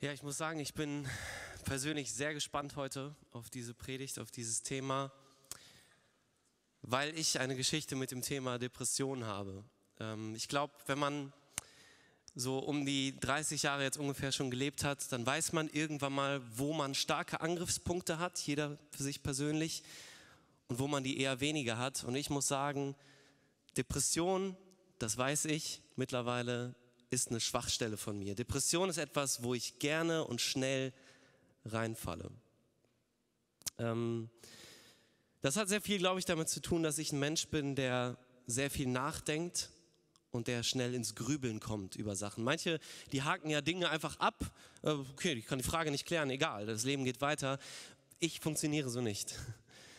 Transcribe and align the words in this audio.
Ja, 0.00 0.12
ich 0.12 0.22
muss 0.22 0.38
sagen, 0.38 0.60
ich 0.60 0.74
bin 0.74 1.08
persönlich 1.64 2.12
sehr 2.12 2.32
gespannt 2.32 2.76
heute 2.76 3.16
auf 3.32 3.50
diese 3.50 3.74
Predigt, 3.74 4.20
auf 4.20 4.30
dieses 4.30 4.62
Thema, 4.62 5.10
weil 6.82 7.18
ich 7.18 7.40
eine 7.40 7.56
Geschichte 7.56 7.96
mit 7.96 8.12
dem 8.12 8.22
Thema 8.22 8.60
Depression 8.60 9.24
habe. 9.24 9.64
Ähm, 9.98 10.36
ich 10.36 10.46
glaube, 10.46 10.72
wenn 10.86 11.00
man 11.00 11.32
so 12.36 12.60
um 12.60 12.86
die 12.86 13.18
30 13.18 13.64
Jahre 13.64 13.82
jetzt 13.82 13.98
ungefähr 13.98 14.30
schon 14.30 14.52
gelebt 14.52 14.84
hat, 14.84 15.10
dann 15.10 15.26
weiß 15.26 15.52
man 15.52 15.68
irgendwann 15.68 16.12
mal, 16.12 16.42
wo 16.56 16.72
man 16.72 16.94
starke 16.94 17.40
Angriffspunkte 17.40 18.20
hat, 18.20 18.38
jeder 18.38 18.78
für 18.92 19.02
sich 19.02 19.24
persönlich, 19.24 19.82
und 20.68 20.78
wo 20.78 20.86
man 20.86 21.02
die 21.02 21.18
eher 21.18 21.40
weniger 21.40 21.76
hat. 21.76 22.04
Und 22.04 22.14
ich 22.14 22.30
muss 22.30 22.46
sagen, 22.46 22.94
Depression, 23.76 24.56
das 25.00 25.18
weiß 25.18 25.46
ich 25.46 25.82
mittlerweile, 25.96 26.76
ist 27.10 27.28
eine 27.28 27.40
Schwachstelle 27.40 27.96
von 27.96 28.18
mir. 28.18 28.34
Depression 28.34 28.90
ist 28.90 28.98
etwas, 28.98 29.42
wo 29.42 29.54
ich 29.54 29.78
gerne 29.78 30.24
und 30.24 30.40
schnell 30.40 30.92
reinfalle. 31.64 32.30
Ähm, 33.78 34.30
das 35.40 35.56
hat 35.56 35.68
sehr 35.68 35.80
viel, 35.80 35.98
glaube 35.98 36.18
ich, 36.18 36.24
damit 36.24 36.48
zu 36.48 36.60
tun, 36.60 36.82
dass 36.82 36.98
ich 36.98 37.12
ein 37.12 37.18
Mensch 37.18 37.48
bin, 37.48 37.76
der 37.76 38.18
sehr 38.46 38.70
viel 38.70 38.88
nachdenkt 38.88 39.70
und 40.30 40.48
der 40.48 40.62
schnell 40.62 40.94
ins 40.94 41.14
Grübeln 41.14 41.60
kommt 41.60 41.96
über 41.96 42.16
Sachen. 42.16 42.44
Manche, 42.44 42.80
die 43.12 43.22
haken 43.22 43.48
ja 43.48 43.60
Dinge 43.60 43.88
einfach 43.90 44.18
ab. 44.18 44.52
Äh, 44.82 44.90
okay, 44.90 45.32
ich 45.34 45.46
kann 45.46 45.58
die 45.58 45.64
Frage 45.64 45.90
nicht 45.90 46.06
klären, 46.06 46.30
egal, 46.30 46.66
das 46.66 46.84
Leben 46.84 47.04
geht 47.04 47.20
weiter. 47.20 47.58
Ich 48.18 48.40
funktioniere 48.40 48.90
so 48.90 49.00
nicht. 49.00 49.34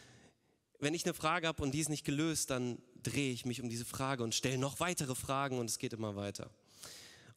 Wenn 0.79 0.93
ich 0.93 1.05
eine 1.05 1.13
Frage 1.13 1.47
habe 1.47 1.63
und 1.63 1.71
die 1.71 1.79
ist 1.79 1.89
nicht 1.89 2.05
gelöst, 2.05 2.49
dann 2.49 2.81
drehe 3.03 3.31
ich 3.31 3.45
mich 3.45 3.61
um 3.61 3.69
diese 3.69 3.85
Frage 3.85 4.23
und 4.23 4.35
stelle 4.35 4.57
noch 4.57 4.79
weitere 4.79 5.15
Fragen 5.15 5.57
und 5.57 5.69
es 5.69 5.79
geht 5.79 5.93
immer 5.93 6.15
weiter. 6.15 6.49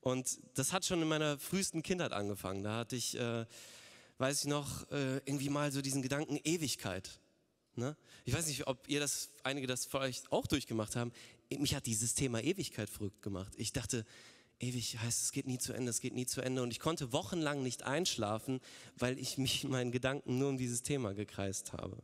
Und 0.02 0.40
das 0.54 0.72
hat 0.72 0.84
schon 0.84 1.00
in 1.00 1.08
meiner 1.08 1.38
frühesten 1.38 1.82
Kindheit 1.82 2.12
angefangen. 2.12 2.64
Da 2.64 2.78
hatte 2.78 2.96
ich, 2.96 3.16
äh, 3.16 3.46
weiß 4.18 4.42
ich 4.42 4.48
noch, 4.48 4.90
äh, 4.90 5.18
irgendwie 5.24 5.48
mal 5.48 5.70
so 5.70 5.80
diesen 5.80 6.02
Gedanken 6.02 6.38
Ewigkeit. 6.42 7.20
Ne? 7.76 7.96
Ich 8.24 8.34
weiß 8.34 8.48
nicht, 8.48 8.66
ob 8.66 8.88
ihr 8.88 8.98
das, 8.98 9.30
einige 9.44 9.68
das 9.68 9.86
vielleicht 9.86 10.30
auch 10.32 10.48
durchgemacht 10.48 10.96
haben. 10.96 11.12
Mich 11.56 11.76
hat 11.76 11.86
dieses 11.86 12.14
Thema 12.14 12.42
Ewigkeit 12.42 12.90
verrückt 12.90 13.22
gemacht. 13.22 13.54
Ich 13.56 13.72
dachte, 13.72 14.04
ewig 14.58 14.98
heißt, 14.98 15.22
es 15.22 15.30
geht 15.30 15.46
nie 15.46 15.58
zu 15.58 15.72
Ende, 15.72 15.90
es 15.90 16.00
geht 16.00 16.14
nie 16.14 16.26
zu 16.26 16.40
Ende. 16.40 16.64
Und 16.64 16.72
ich 16.72 16.80
konnte 16.80 17.12
wochenlang 17.12 17.62
nicht 17.62 17.84
einschlafen, 17.84 18.60
weil 18.96 19.20
ich 19.20 19.38
mich 19.38 19.62
in 19.62 19.70
meinen 19.70 19.92
Gedanken 19.92 20.36
nur 20.36 20.48
um 20.48 20.58
dieses 20.58 20.82
Thema 20.82 21.14
gekreist 21.14 21.72
habe. 21.74 21.96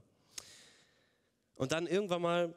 Und 1.57 1.73
dann 1.73 1.89
irgendwann 1.89 2.23
mal 2.23 2.55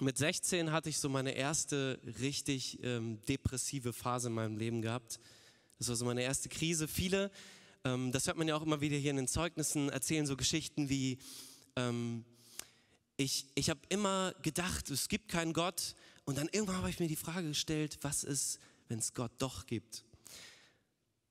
mit 0.00 0.18
16 0.18 0.72
hatte 0.72 0.88
ich 0.88 0.98
so 0.98 1.08
meine 1.08 1.32
erste 1.32 2.00
richtig 2.20 2.78
ähm, 2.82 3.20
depressive 3.28 3.92
Phase 3.92 4.28
in 4.28 4.34
meinem 4.34 4.56
Leben 4.56 4.82
gehabt. 4.82 5.18
Das 5.78 5.88
war 5.88 5.96
so 5.96 6.04
meine 6.04 6.22
erste 6.22 6.48
Krise. 6.48 6.88
Viele, 6.88 7.30
ähm, 7.84 8.12
das 8.12 8.26
hört 8.26 8.36
man 8.36 8.48
ja 8.48 8.56
auch 8.56 8.62
immer 8.62 8.80
wieder 8.80 8.96
hier 8.96 9.10
in 9.10 9.16
den 9.16 9.28
Zeugnissen, 9.28 9.88
erzählen 9.88 10.26
so 10.26 10.36
Geschichten 10.36 10.88
wie, 10.88 11.18
ähm, 11.76 12.24
ich, 13.16 13.46
ich 13.54 13.70
habe 13.70 13.80
immer 13.88 14.34
gedacht, 14.42 14.90
es 14.90 15.08
gibt 15.08 15.28
keinen 15.28 15.52
Gott. 15.52 15.94
Und 16.24 16.38
dann 16.38 16.48
irgendwann 16.52 16.76
habe 16.76 16.90
ich 16.90 17.00
mir 17.00 17.08
die 17.08 17.16
Frage 17.16 17.48
gestellt, 17.48 17.98
was 18.02 18.24
ist, 18.24 18.60
wenn 18.88 18.98
es 18.98 19.14
Gott 19.14 19.32
doch 19.38 19.66
gibt? 19.66 20.04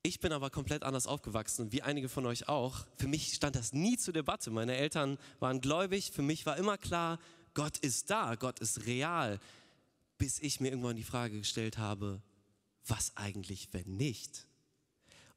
Ich 0.02 0.20
bin 0.20 0.32
aber 0.32 0.50
komplett 0.50 0.84
anders 0.84 1.06
aufgewachsen, 1.06 1.72
wie 1.72 1.82
einige 1.82 2.08
von 2.08 2.24
euch 2.24 2.48
auch. 2.48 2.86
Für 2.96 3.08
mich 3.08 3.34
stand 3.34 3.56
das 3.56 3.72
nie 3.72 3.96
zur 3.96 4.14
Debatte. 4.14 4.50
Meine 4.50 4.76
Eltern 4.76 5.18
waren 5.38 5.60
gläubig. 5.60 6.12
Für 6.12 6.22
mich 6.22 6.46
war 6.46 6.56
immer 6.56 6.78
klar, 6.78 7.18
Gott 7.58 7.78
ist 7.78 8.08
da, 8.08 8.36
Gott 8.36 8.60
ist 8.60 8.86
real, 8.86 9.40
bis 10.16 10.38
ich 10.38 10.60
mir 10.60 10.68
irgendwann 10.68 10.94
die 10.94 11.02
Frage 11.02 11.38
gestellt 11.38 11.76
habe, 11.76 12.22
was 12.86 13.16
eigentlich, 13.16 13.70
wenn 13.72 13.96
nicht? 13.96 14.46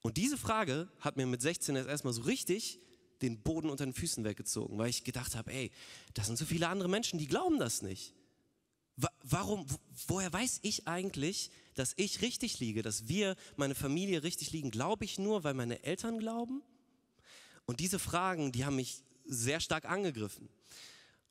Und 0.02 0.18
diese 0.18 0.38
Frage 0.38 0.88
hat 1.00 1.18
mir 1.18 1.26
mit 1.26 1.42
16 1.42 1.76
erst 1.76 1.90
erstmal 1.90 2.14
so 2.14 2.22
richtig 2.22 2.80
den 3.24 3.42
Boden 3.42 3.72
unter 3.72 3.86
den 3.86 3.96
Füßen 3.96 4.24
weggezogen, 4.24 4.78
weil 4.78 4.92
ich 4.92 5.04
gedacht 5.04 5.36
habe, 5.36 5.52
ey, 5.52 5.72
das 6.14 6.28
sind 6.28 6.38
so 6.38 6.46
viele 6.46 6.68
andere 6.68 6.90
Menschen, 6.90 7.18
die 7.18 7.26
glauben 7.26 7.58
das 7.58 7.82
nicht. 7.82 8.14
Warum, 9.24 9.66
woher 10.06 10.32
weiß 10.32 10.60
ich 10.62 10.88
eigentlich, 10.88 11.50
dass 11.74 11.94
ich 11.96 12.22
richtig 12.22 12.60
liege, 12.60 12.84
dass 12.84 13.08
wir, 13.08 13.36
meine 13.56 13.74
Familie 13.74 14.22
richtig 14.22 14.52
liegen? 14.52 14.70
Glaube 14.70 15.06
ich 15.06 15.18
nur, 15.18 15.44
weil 15.44 15.56
meine 15.56 15.84
Eltern 15.84 16.20
glauben? 16.20 16.62
Und 17.66 17.80
diese 17.80 17.98
Fragen, 17.98 18.52
die 18.52 18.64
haben 18.64 18.76
mich 18.76 19.02
sehr 19.26 19.60
stark 19.60 19.86
angegriffen. 19.86 20.50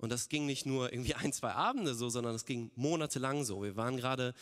Und 0.01 0.11
das 0.11 0.31
ging 0.31 0.47
nicht 0.47 0.65
nur 0.65 0.93
irgendwie 0.93 1.15
ein, 1.17 1.33
zwei 1.33 1.53
Abende 1.53 1.95
so, 1.95 2.09
sondern 2.09 2.35
es 2.35 2.47
ging 2.47 2.71
monatelang 2.75 3.45
so. 3.45 3.63
Wir 3.63 3.77
waren 3.77 3.97
gerade 3.97 4.35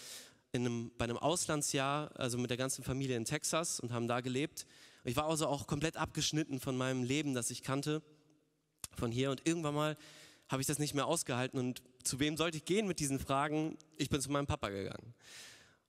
in 0.53 0.65
einem, 0.65 0.93
bei 0.97 1.05
einem 1.05 1.19
Auslandsjahr, 1.19 2.11
also 2.19 2.39
mit 2.39 2.51
der 2.51 2.57
ganzen 2.57 2.83
Familie 2.83 3.17
in 3.17 3.25
Texas 3.25 3.81
und 3.81 3.93
haben 3.93 4.09
da 4.09 4.21
gelebt. 4.21 4.67
Ich 5.05 5.17
war 5.17 5.27
also 5.27 5.47
auch 5.47 5.67
komplett 5.67 5.97
abgeschnitten 5.97 6.61
von 6.61 6.77
meinem 6.77 7.03
Leben, 7.03 7.35
das 7.35 7.51
ich 7.51 7.63
kannte, 7.63 8.03
von 8.97 9.11
hier. 9.11 9.31
Und 9.31 9.47
irgendwann 9.47 9.75
mal 9.75 9.97
habe 10.49 10.63
ich 10.63 10.67
das 10.67 10.79
nicht 10.79 10.95
mehr 10.95 11.07
ausgehalten. 11.07 11.59
Und 11.59 11.83
zu 12.05 12.21
wem 12.21 12.37
sollte 12.37 12.57
ich 12.57 12.65
gehen 12.65 12.87
mit 12.87 13.01
diesen 13.01 13.19
Fragen? 13.19 13.77
Ich 13.97 14.09
bin 14.09 14.21
zu 14.21 14.31
meinem 14.31 14.47
Papa 14.47 14.71
gegangen 14.71 15.15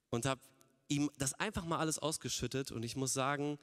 und 0.10 0.26
habe 0.26 0.42
ihm 0.90 1.10
das 1.18 1.34
einfach 1.36 1.64
mal 1.64 1.78
alles 1.78 2.00
ausgeschüttet. 2.00 2.72
Und 2.72 2.84
ich 2.84 2.96
muss 2.96 3.14
sagen, 3.14 3.60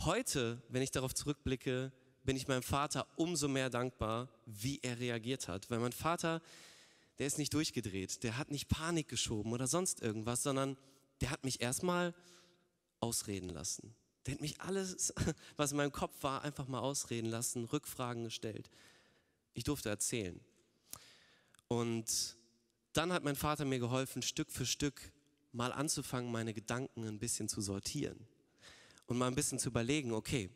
heute, 0.00 0.62
wenn 0.68 0.82
ich 0.82 0.90
darauf 0.90 1.14
zurückblicke, 1.14 1.92
bin 2.22 2.36
ich 2.36 2.48
meinem 2.48 2.62
Vater 2.62 3.06
umso 3.16 3.48
mehr 3.48 3.70
dankbar, 3.70 4.28
wie 4.46 4.78
er 4.82 4.98
reagiert 4.98 5.48
hat. 5.48 5.70
Weil 5.70 5.78
mein 5.78 5.92
Vater, 5.92 6.42
der 7.18 7.26
ist 7.26 7.38
nicht 7.38 7.54
durchgedreht, 7.54 8.22
der 8.22 8.36
hat 8.36 8.50
nicht 8.50 8.68
Panik 8.68 9.08
geschoben 9.08 9.52
oder 9.52 9.66
sonst 9.66 10.02
irgendwas, 10.02 10.42
sondern 10.42 10.76
der 11.20 11.30
hat 11.30 11.44
mich 11.44 11.60
erstmal 11.60 12.14
ausreden 13.00 13.48
lassen. 13.48 13.94
Der 14.26 14.34
hat 14.34 14.40
mich 14.40 14.60
alles, 14.60 15.14
was 15.56 15.72
in 15.72 15.78
meinem 15.78 15.92
Kopf 15.92 16.22
war, 16.22 16.42
einfach 16.42 16.68
mal 16.68 16.80
ausreden 16.80 17.30
lassen, 17.30 17.64
Rückfragen 17.64 18.24
gestellt. 18.24 18.70
Ich 19.54 19.64
durfte 19.64 19.88
erzählen. 19.88 20.38
Und 21.68 22.36
dann 22.92 23.12
hat 23.12 23.24
mein 23.24 23.36
Vater 23.36 23.64
mir 23.64 23.78
geholfen, 23.78 24.22
Stück 24.22 24.50
für 24.50 24.66
Stück 24.66 25.12
mal 25.52 25.72
anzufangen, 25.72 26.30
meine 26.30 26.54
Gedanken 26.54 27.04
ein 27.04 27.18
bisschen 27.18 27.48
zu 27.48 27.60
sortieren 27.60 28.26
und 29.06 29.18
mal 29.18 29.26
ein 29.26 29.34
bisschen 29.34 29.58
zu 29.58 29.68
überlegen, 29.68 30.12
okay, 30.12 30.50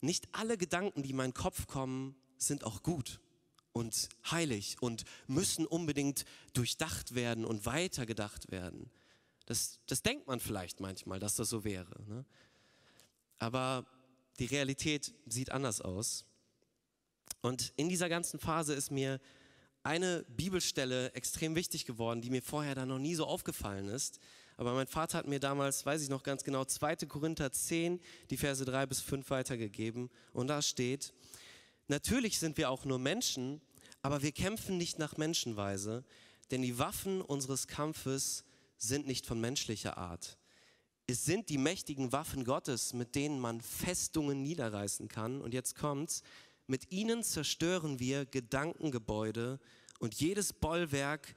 nicht 0.00 0.28
alle 0.32 0.56
Gedanken, 0.56 1.02
die 1.02 1.10
in 1.10 1.16
meinen 1.16 1.34
Kopf 1.34 1.66
kommen, 1.66 2.14
sind 2.36 2.64
auch 2.64 2.82
gut 2.82 3.20
und 3.72 4.08
heilig 4.30 4.76
und 4.80 5.04
müssen 5.26 5.66
unbedingt 5.66 6.24
durchdacht 6.52 7.14
werden 7.14 7.44
und 7.44 7.66
weitergedacht 7.66 8.50
werden. 8.50 8.90
Das, 9.46 9.80
das 9.86 10.02
denkt 10.02 10.26
man 10.26 10.40
vielleicht 10.40 10.80
manchmal, 10.80 11.20
dass 11.20 11.36
das 11.36 11.48
so 11.48 11.64
wäre. 11.64 12.02
Ne? 12.06 12.24
Aber 13.38 13.86
die 14.38 14.46
Realität 14.46 15.14
sieht 15.26 15.50
anders 15.50 15.80
aus. 15.80 16.24
Und 17.40 17.72
in 17.76 17.88
dieser 17.88 18.08
ganzen 18.08 18.38
Phase 18.38 18.74
ist 18.74 18.90
mir 18.90 19.20
eine 19.82 20.24
Bibelstelle 20.28 21.12
extrem 21.14 21.54
wichtig 21.54 21.86
geworden, 21.86 22.20
die 22.20 22.30
mir 22.30 22.42
vorher 22.42 22.74
da 22.74 22.84
noch 22.84 22.98
nie 22.98 23.14
so 23.14 23.26
aufgefallen 23.26 23.88
ist. 23.88 24.18
Aber 24.58 24.74
mein 24.74 24.88
Vater 24.88 25.18
hat 25.18 25.28
mir 25.28 25.38
damals, 25.38 25.86
weiß 25.86 26.02
ich 26.02 26.08
noch 26.08 26.24
ganz 26.24 26.42
genau, 26.42 26.64
2. 26.64 26.96
Korinther 27.06 27.52
10, 27.52 28.00
die 28.28 28.36
Verse 28.36 28.64
3 28.64 28.86
bis 28.86 29.00
5 29.00 29.30
weitergegeben. 29.30 30.10
Und 30.32 30.48
da 30.48 30.62
steht, 30.62 31.14
natürlich 31.86 32.40
sind 32.40 32.56
wir 32.56 32.68
auch 32.68 32.84
nur 32.84 32.98
Menschen, 32.98 33.60
aber 34.02 34.20
wir 34.20 34.32
kämpfen 34.32 34.76
nicht 34.76 34.98
nach 34.98 35.16
Menschenweise, 35.16 36.04
denn 36.50 36.62
die 36.62 36.76
Waffen 36.76 37.20
unseres 37.22 37.68
Kampfes 37.68 38.44
sind 38.78 39.06
nicht 39.06 39.26
von 39.26 39.40
menschlicher 39.40 39.96
Art. 39.96 40.36
Es 41.06 41.24
sind 41.24 41.50
die 41.50 41.58
mächtigen 41.58 42.10
Waffen 42.10 42.44
Gottes, 42.44 42.94
mit 42.94 43.14
denen 43.14 43.38
man 43.38 43.60
Festungen 43.60 44.42
niederreißen 44.42 45.06
kann. 45.06 45.40
Und 45.40 45.54
jetzt 45.54 45.76
kommt's. 45.76 46.22
Mit 46.66 46.90
ihnen 46.90 47.22
zerstören 47.22 48.00
wir 48.00 48.26
Gedankengebäude 48.26 49.60
und 50.00 50.14
jedes 50.14 50.52
Bollwerk, 50.52 51.36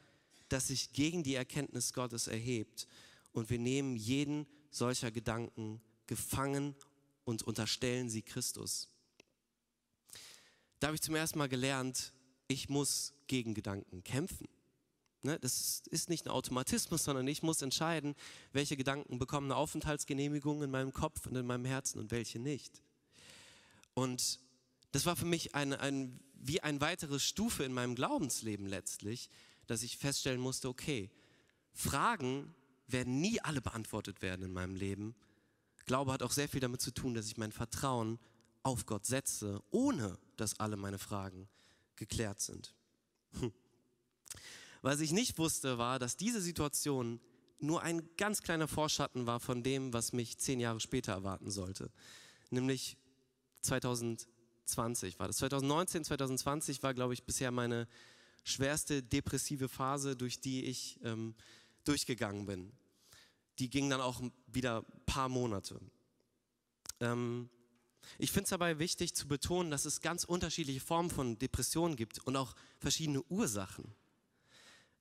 das 0.49 0.69
sich 0.69 0.91
gegen 0.91 1.21
die 1.21 1.35
Erkenntnis 1.35 1.93
Gottes 1.93 2.27
erhebt 2.27 2.87
und 3.33 3.49
wir 3.49 3.59
nehmen 3.59 3.95
jeden 3.95 4.47
solcher 4.69 5.11
Gedanken 5.11 5.81
gefangen 6.07 6.75
und 7.23 7.43
unterstellen 7.43 8.09
sie 8.09 8.21
Christus. 8.21 8.89
Da 10.79 10.87
habe 10.87 10.95
ich 10.95 11.01
zum 11.01 11.15
ersten 11.15 11.37
Mal 11.37 11.49
gelernt, 11.49 12.13
ich 12.47 12.69
muss 12.69 13.13
gegen 13.27 13.53
Gedanken 13.53 14.03
kämpfen. 14.03 14.47
Ne, 15.23 15.37
das 15.39 15.83
ist 15.91 16.09
nicht 16.09 16.25
ein 16.25 16.31
Automatismus, 16.31 17.03
sondern 17.05 17.27
ich 17.27 17.43
muss 17.43 17.61
entscheiden, 17.61 18.15
welche 18.53 18.75
Gedanken 18.75 19.19
bekommen 19.19 19.51
eine 19.51 19.55
Aufenthaltsgenehmigung 19.55 20.63
in 20.63 20.71
meinem 20.71 20.93
Kopf 20.93 21.27
und 21.27 21.35
in 21.35 21.45
meinem 21.45 21.65
Herzen 21.65 21.99
und 21.99 22.11
welche 22.11 22.39
nicht. 22.39 22.81
Und 23.93 24.39
das 24.91 25.05
war 25.05 25.15
für 25.15 25.25
mich 25.25 25.53
ein, 25.53 25.73
ein, 25.73 26.19
wie 26.33 26.61
eine 26.61 26.81
weitere 26.81 27.19
Stufe 27.19 27.63
in 27.63 27.73
meinem 27.73 27.95
Glaubensleben 27.95 28.65
letztlich, 28.65 29.29
dass 29.67 29.83
ich 29.83 29.97
feststellen 29.97 30.41
musste, 30.41 30.67
okay, 30.67 31.11
Fragen 31.73 32.53
werden 32.91 33.21
nie 33.21 33.41
alle 33.41 33.61
beantwortet 33.61 34.21
werden 34.21 34.45
in 34.45 34.53
meinem 34.53 34.75
Leben. 34.75 35.15
Glaube 35.85 36.11
hat 36.11 36.23
auch 36.23 36.31
sehr 36.31 36.49
viel 36.49 36.59
damit 36.59 36.81
zu 36.81 36.93
tun, 36.93 37.13
dass 37.13 37.27
ich 37.27 37.37
mein 37.37 37.51
Vertrauen 37.51 38.19
auf 38.63 38.85
Gott 38.85 39.05
setze, 39.05 39.61
ohne 39.71 40.17
dass 40.37 40.59
alle 40.59 40.77
meine 40.77 40.99
Fragen 40.99 41.47
geklärt 41.95 42.39
sind. 42.39 42.73
Hm. 43.39 43.51
Was 44.81 44.99
ich 44.99 45.11
nicht 45.11 45.37
wusste, 45.37 45.77
war, 45.77 45.99
dass 45.99 46.17
diese 46.17 46.41
Situation 46.41 47.19
nur 47.59 47.83
ein 47.83 48.09
ganz 48.17 48.41
kleiner 48.41 48.67
Vorschatten 48.67 49.27
war 49.27 49.39
von 49.39 49.61
dem, 49.63 49.93
was 49.93 50.13
mich 50.13 50.37
zehn 50.39 50.59
Jahre 50.59 50.79
später 50.79 51.11
erwarten 51.13 51.51
sollte. 51.51 51.91
Nämlich 52.49 52.97
2020 53.61 55.19
war 55.19 55.27
das. 55.27 55.37
2019, 55.37 56.03
2020 56.03 56.81
war, 56.81 56.93
glaube 56.93 57.13
ich, 57.13 57.23
bisher 57.23 57.51
meine 57.51 57.87
schwerste 58.43 59.03
depressive 59.03 59.69
Phase, 59.69 60.15
durch 60.15 60.39
die 60.39 60.65
ich 60.65 60.99
ähm, 61.03 61.35
durchgegangen 61.83 62.45
bin. 62.45 62.71
Die 63.59 63.69
ging 63.69 63.89
dann 63.89 64.01
auch 64.01 64.21
wieder 64.47 64.79
ein 64.79 65.05
paar 65.05 65.29
Monate. 65.29 65.79
Ähm, 66.99 67.49
ich 68.17 68.31
finde 68.31 68.45
es 68.45 68.49
dabei 68.49 68.79
wichtig 68.79 69.13
zu 69.13 69.27
betonen, 69.27 69.71
dass 69.71 69.85
es 69.85 70.01
ganz 70.01 70.23
unterschiedliche 70.23 70.79
Formen 70.79 71.09
von 71.09 71.37
Depressionen 71.37 71.95
gibt 71.95 72.19
und 72.19 72.35
auch 72.35 72.55
verschiedene 72.79 73.21
Ursachen. 73.23 73.93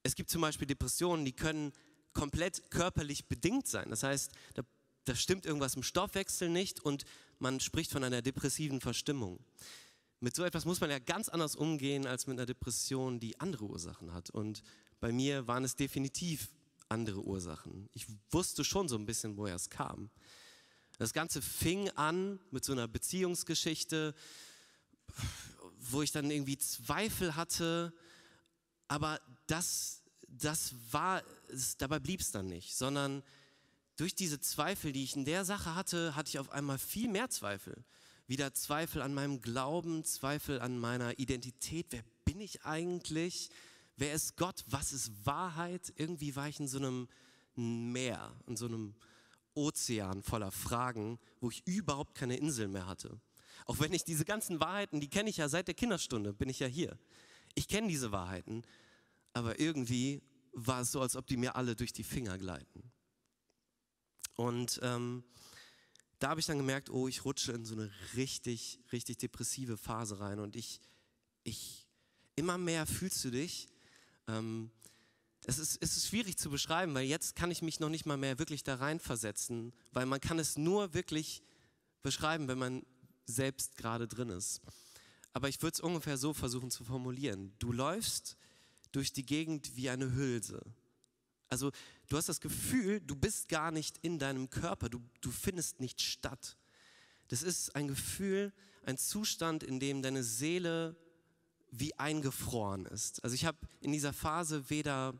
Es 0.02 0.14
gibt 0.14 0.30
zum 0.30 0.40
Beispiel 0.40 0.66
Depressionen, 0.66 1.24
die 1.24 1.32
können 1.32 1.72
komplett 2.12 2.70
körperlich 2.70 3.26
bedingt 3.26 3.66
sein. 3.66 3.90
Das 3.90 4.02
heißt, 4.02 4.32
da, 4.54 4.62
da 5.04 5.14
stimmt 5.14 5.46
irgendwas 5.46 5.76
im 5.76 5.82
Stoffwechsel 5.82 6.48
nicht 6.48 6.80
und 6.80 7.04
man 7.38 7.60
spricht 7.60 7.92
von 7.92 8.04
einer 8.04 8.22
depressiven 8.22 8.80
Verstimmung. 8.80 9.44
Mit 10.20 10.36
so 10.36 10.44
etwas 10.44 10.66
muss 10.66 10.80
man 10.80 10.90
ja 10.90 10.98
ganz 10.98 11.28
anders 11.28 11.56
umgehen 11.56 12.06
als 12.06 12.26
mit 12.26 12.38
einer 12.38 12.46
Depression, 12.46 13.20
die 13.20 13.40
andere 13.40 13.64
Ursachen 13.64 14.12
hat. 14.12 14.28
Und 14.30 14.62
bei 15.00 15.12
mir 15.12 15.46
waren 15.46 15.64
es 15.64 15.76
definitiv 15.76 16.50
andere 16.90 17.22
Ursachen. 17.22 17.88
Ich 17.92 18.06
wusste 18.30 18.64
schon 18.64 18.88
so 18.88 18.96
ein 18.96 19.06
bisschen, 19.06 19.36
woher 19.36 19.54
es 19.54 19.70
kam. 19.70 20.10
Das 20.98 21.12
Ganze 21.12 21.40
fing 21.40 21.88
an 21.90 22.38
mit 22.50 22.64
so 22.64 22.72
einer 22.72 22.88
Beziehungsgeschichte, 22.88 24.14
wo 25.78 26.02
ich 26.02 26.12
dann 26.12 26.30
irgendwie 26.30 26.58
Zweifel 26.58 27.36
hatte, 27.36 27.92
aber 28.86 29.20
das, 29.46 30.02
das 30.26 30.74
war, 30.90 31.22
dabei 31.78 32.00
blieb 32.00 32.20
es 32.20 32.32
dann 32.32 32.48
nicht, 32.48 32.74
sondern 32.74 33.22
durch 33.96 34.14
diese 34.14 34.40
Zweifel, 34.40 34.92
die 34.92 35.04
ich 35.04 35.14
in 35.14 35.24
der 35.24 35.44
Sache 35.44 35.74
hatte, 35.74 36.16
hatte 36.16 36.28
ich 36.28 36.38
auf 36.38 36.50
einmal 36.50 36.78
viel 36.78 37.08
mehr 37.08 37.30
Zweifel. 37.30 37.84
Wieder 38.26 38.52
Zweifel 38.54 39.02
an 39.02 39.14
meinem 39.14 39.40
Glauben, 39.40 40.04
Zweifel 40.04 40.60
an 40.60 40.78
meiner 40.78 41.18
Identität. 41.18 41.86
Wer 41.90 42.02
bin 42.24 42.40
ich 42.40 42.64
eigentlich? 42.64 43.50
Wer 44.00 44.14
ist 44.14 44.38
Gott? 44.38 44.64
Was 44.66 44.94
ist 44.94 45.26
Wahrheit? 45.26 45.92
Irgendwie 45.96 46.34
war 46.34 46.48
ich 46.48 46.58
in 46.58 46.68
so 46.68 46.78
einem 46.78 47.06
Meer, 47.54 48.34
in 48.46 48.56
so 48.56 48.64
einem 48.64 48.94
Ozean 49.52 50.22
voller 50.22 50.50
Fragen, 50.50 51.18
wo 51.38 51.50
ich 51.50 51.66
überhaupt 51.66 52.14
keine 52.14 52.38
Insel 52.38 52.68
mehr 52.68 52.86
hatte. 52.86 53.20
Auch 53.66 53.78
wenn 53.78 53.92
ich 53.92 54.02
diese 54.02 54.24
ganzen 54.24 54.58
Wahrheiten, 54.58 55.00
die 55.00 55.10
kenne 55.10 55.28
ich 55.28 55.36
ja 55.36 55.50
seit 55.50 55.68
der 55.68 55.74
Kinderstunde, 55.74 56.32
bin 56.32 56.48
ich 56.48 56.60
ja 56.60 56.66
hier. 56.66 56.98
Ich 57.54 57.68
kenne 57.68 57.88
diese 57.88 58.10
Wahrheiten, 58.10 58.62
aber 59.34 59.60
irgendwie 59.60 60.22
war 60.54 60.80
es 60.80 60.92
so, 60.92 61.02
als 61.02 61.14
ob 61.14 61.26
die 61.26 61.36
mir 61.36 61.54
alle 61.54 61.76
durch 61.76 61.92
die 61.92 62.02
Finger 62.02 62.38
gleiten. 62.38 62.90
Und 64.34 64.80
ähm, 64.82 65.24
da 66.20 66.30
habe 66.30 66.40
ich 66.40 66.46
dann 66.46 66.56
gemerkt, 66.56 66.88
oh, 66.88 67.06
ich 67.06 67.26
rutsche 67.26 67.52
in 67.52 67.66
so 67.66 67.74
eine 67.74 67.92
richtig, 68.16 68.80
richtig 68.92 69.18
depressive 69.18 69.76
Phase 69.76 70.20
rein. 70.20 70.38
Und 70.38 70.56
ich, 70.56 70.80
ich, 71.42 71.86
immer 72.34 72.56
mehr 72.56 72.86
fühlst 72.86 73.22
du 73.26 73.30
dich. 73.30 73.68
Ähm, 74.30 74.70
es 75.46 75.58
ist, 75.58 75.78
es 75.80 75.96
ist 75.96 76.08
schwierig 76.08 76.36
zu 76.36 76.50
beschreiben, 76.50 76.94
weil 76.94 77.06
jetzt 77.06 77.34
kann 77.34 77.50
ich 77.50 77.62
mich 77.62 77.80
noch 77.80 77.88
nicht 77.88 78.06
mal 78.06 78.16
mehr 78.16 78.38
wirklich 78.38 78.62
da 78.62 78.76
reinversetzen, 78.76 79.72
weil 79.92 80.06
man 80.06 80.20
kann 80.20 80.38
es 80.38 80.58
nur 80.58 80.92
wirklich 80.94 81.42
beschreiben, 82.02 82.46
wenn 82.48 82.58
man 82.58 82.82
selbst 83.26 83.76
gerade 83.76 84.06
drin 84.06 84.28
ist. 84.28 84.60
Aber 85.32 85.48
ich 85.48 85.62
würde 85.62 85.74
es 85.74 85.80
ungefähr 85.80 86.18
so 86.18 86.34
versuchen 86.34 86.70
zu 86.70 86.84
formulieren. 86.84 87.54
Du 87.58 87.72
läufst 87.72 88.36
durch 88.92 89.12
die 89.12 89.24
Gegend 89.24 89.76
wie 89.76 89.88
eine 89.88 90.12
Hülse. 90.14 90.60
Also 91.48 91.72
du 92.08 92.16
hast 92.16 92.28
das 92.28 92.40
Gefühl, 92.40 93.00
du 93.00 93.16
bist 93.16 93.48
gar 93.48 93.70
nicht 93.70 93.98
in 94.02 94.18
deinem 94.18 94.50
Körper, 94.50 94.88
du, 94.88 95.00
du 95.20 95.30
findest 95.30 95.80
nicht 95.80 96.00
statt. 96.00 96.56
Das 97.28 97.42
ist 97.42 97.74
ein 97.76 97.88
Gefühl, 97.88 98.52
ein 98.82 98.98
Zustand, 98.98 99.62
in 99.62 99.80
dem 99.80 100.02
deine 100.02 100.22
Seele 100.22 100.96
wie 101.70 101.98
eingefroren 101.98 102.86
ist. 102.86 103.22
Also 103.22 103.34
ich 103.34 103.44
habe 103.44 103.58
in 103.80 103.92
dieser 103.92 104.12
Phase 104.12 104.68
weder 104.70 105.14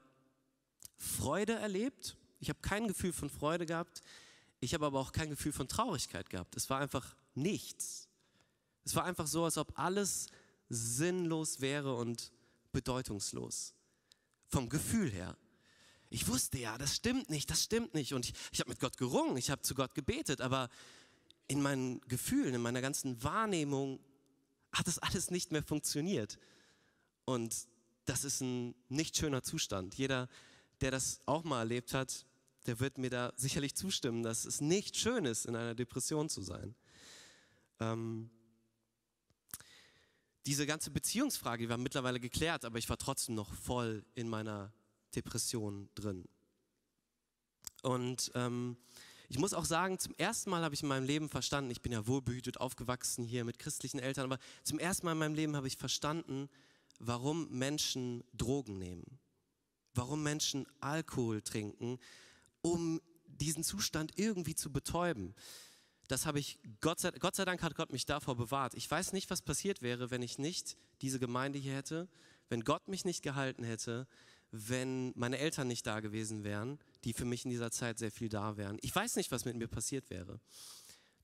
Freude 0.97 1.55
erlebt, 1.55 2.17
ich 2.41 2.49
habe 2.49 2.61
kein 2.61 2.89
Gefühl 2.89 3.13
von 3.13 3.31
Freude 3.31 3.67
gehabt, 3.67 4.03
ich 4.61 4.75
habe 4.75 4.87
aber 4.87 5.01
auch 5.01 5.13
kein 5.13 5.31
Gefühl 5.31 5.53
von 5.53 5.69
Traurigkeit 5.69 6.29
gehabt. 6.29 6.57
Es 6.57 6.69
war 6.69 6.81
einfach 6.81 7.17
nichts. 7.35 8.09
Es 8.85 8.95
war 8.95 9.05
einfach 9.05 9.27
so, 9.27 9.45
als 9.45 9.57
ob 9.57 9.79
alles 9.79 10.27
sinnlos 10.69 11.61
wäre 11.61 11.95
und 11.97 12.31
bedeutungslos. 12.73 13.75
Vom 14.49 14.69
Gefühl 14.69 15.11
her. 15.11 15.37
Ich 16.11 16.27
wusste 16.29 16.59
ja, 16.59 16.77
das 16.77 16.97
stimmt 16.97 17.31
nicht, 17.31 17.49
das 17.51 17.63
stimmt 17.63 17.95
nicht. 17.95 18.13
Und 18.13 18.27
ich, 18.27 18.35
ich 18.53 18.61
habe 18.61 18.71
mit 18.71 18.81
Gott 18.81 18.97
gerungen, 18.97 19.37
ich 19.37 19.51
habe 19.51 19.63
zu 19.63 19.75
Gott 19.75 19.95
gebetet, 19.95 20.41
aber 20.41 20.69
in 21.47 21.63
meinen 21.63 22.01
Gefühlen, 22.03 22.55
in 22.55 22.61
meiner 22.61 22.81
ganzen 22.81 23.23
Wahrnehmung 23.23 24.01
hat 24.73 24.87
das 24.87 24.99
alles 24.99 25.31
nicht 25.31 25.53
mehr 25.53 25.63
funktioniert. 25.63 26.39
Und 27.25 27.69
das 28.05 28.25
ist 28.25 28.41
ein 28.41 28.75
nicht 28.89 29.17
schöner 29.17 29.43
Zustand. 29.43 29.95
Jeder, 29.97 30.29
der 30.81 30.91
das 30.91 31.21
auch 31.27 31.45
mal 31.45 31.61
erlebt 31.61 31.95
hat, 31.95 32.27
der 32.67 32.81
wird 32.81 32.99
mir 32.99 33.11
da 33.11 33.33
sicherlich 33.37 33.75
zustimmen, 33.75 34.23
dass 34.23 34.45
es 34.45 34.61
nicht 34.61 34.97
schön 34.97 35.25
ist, 35.25 35.47
in 35.47 35.57
einer 35.57 35.75
Depression 35.75 36.29
zu 36.29 36.43
sein. 36.43 36.75
Ähm, 37.79 38.31
diese 40.47 40.67
ganze 40.67 40.91
Beziehungsfrage, 40.91 41.65
die 41.65 41.69
war 41.69 41.79
mittlerweile 41.79 42.21
geklärt, 42.21 42.65
aber 42.65 42.79
ich 42.79 42.89
war 42.89 42.99
trotzdem 42.99 43.35
noch 43.35 43.53
voll 43.55 44.05
in 44.15 44.29
meiner 44.29 44.73
Depression 45.15 45.89
drin. 45.95 46.29
Und 47.83 48.31
ähm, 48.35 48.77
ich 49.31 49.39
muss 49.39 49.55
auch 49.55 49.65
sagen, 49.65 49.99
zum 49.99 50.15
ersten 50.19 50.51
Mal 50.51 50.63
habe 50.63 50.75
ich 50.75 50.83
in 50.83 50.89
meinem 50.89 51.07
Leben 51.07 51.29
verstanden, 51.29 51.71
ich 51.71 51.81
bin 51.81 51.93
ja 51.93 52.07
wohlbehütet 52.07 52.61
aufgewachsen 52.61 53.25
hier 53.25 53.45
mit 53.45 53.59
christlichen 53.59 53.99
Eltern, 53.99 54.25
aber 54.25 54.43
zum 54.65 54.79
ersten 54.79 55.07
Mal 55.07 55.13
in 55.13 55.19
meinem 55.19 55.35
Leben 55.35 55.57
habe 55.57 55.69
ich 55.69 55.77
verstanden, 55.77 56.49
warum 56.99 57.49
Menschen 57.49 58.25
Drogen 58.35 58.79
nehmen, 58.79 59.19
warum 59.95 60.23
Menschen 60.23 60.67
Alkohol 60.81 61.41
trinken, 61.43 61.99
um 62.61 63.01
diesen 63.25 63.65
Zustand 63.65 64.13
irgendwie 64.19 64.55
zu 64.55 64.71
betäuben 64.71 65.35
das 66.11 66.27
habe 66.27 66.41
ich, 66.41 66.59
Gott 66.81 66.99
sei, 66.99 67.13
Gott 67.13 67.37
sei 67.37 67.45
Dank 67.45 67.63
hat 67.63 67.77
Gott 67.77 67.93
mich 67.93 68.05
davor 68.05 68.37
bewahrt. 68.37 68.75
Ich 68.75 68.91
weiß 68.91 69.13
nicht, 69.13 69.31
was 69.31 69.43
passiert 69.43 69.81
wäre, 69.81 70.11
wenn 70.11 70.23
ich 70.23 70.39
nicht 70.39 70.77
diese 71.03 71.21
Gemeinde 71.21 71.59
hier 71.59 71.75
hätte, 71.75 72.09
wenn 72.49 72.63
Gott 72.63 72.89
mich 72.89 73.05
nicht 73.05 73.23
gehalten 73.23 73.63
hätte, 73.63 74.09
wenn 74.53 75.13
meine 75.17 75.39
Eltern 75.39 75.69
nicht 75.69 75.87
da 75.87 76.01
gewesen 76.01 76.45
wären, 76.45 76.79
die 77.05 77.13
für 77.13 77.25
mich 77.25 77.45
in 77.45 77.51
dieser 77.51 77.71
Zeit 77.71 77.99
sehr 77.99 78.11
viel 78.11 78.29
da 78.29 78.57
wären. 78.57 78.79
Ich 78.83 78.95
weiß 78.95 79.17
nicht, 79.17 79.31
was 79.31 79.45
mit 79.45 79.57
mir 79.57 79.69
passiert 79.69 80.11
wäre. 80.11 80.41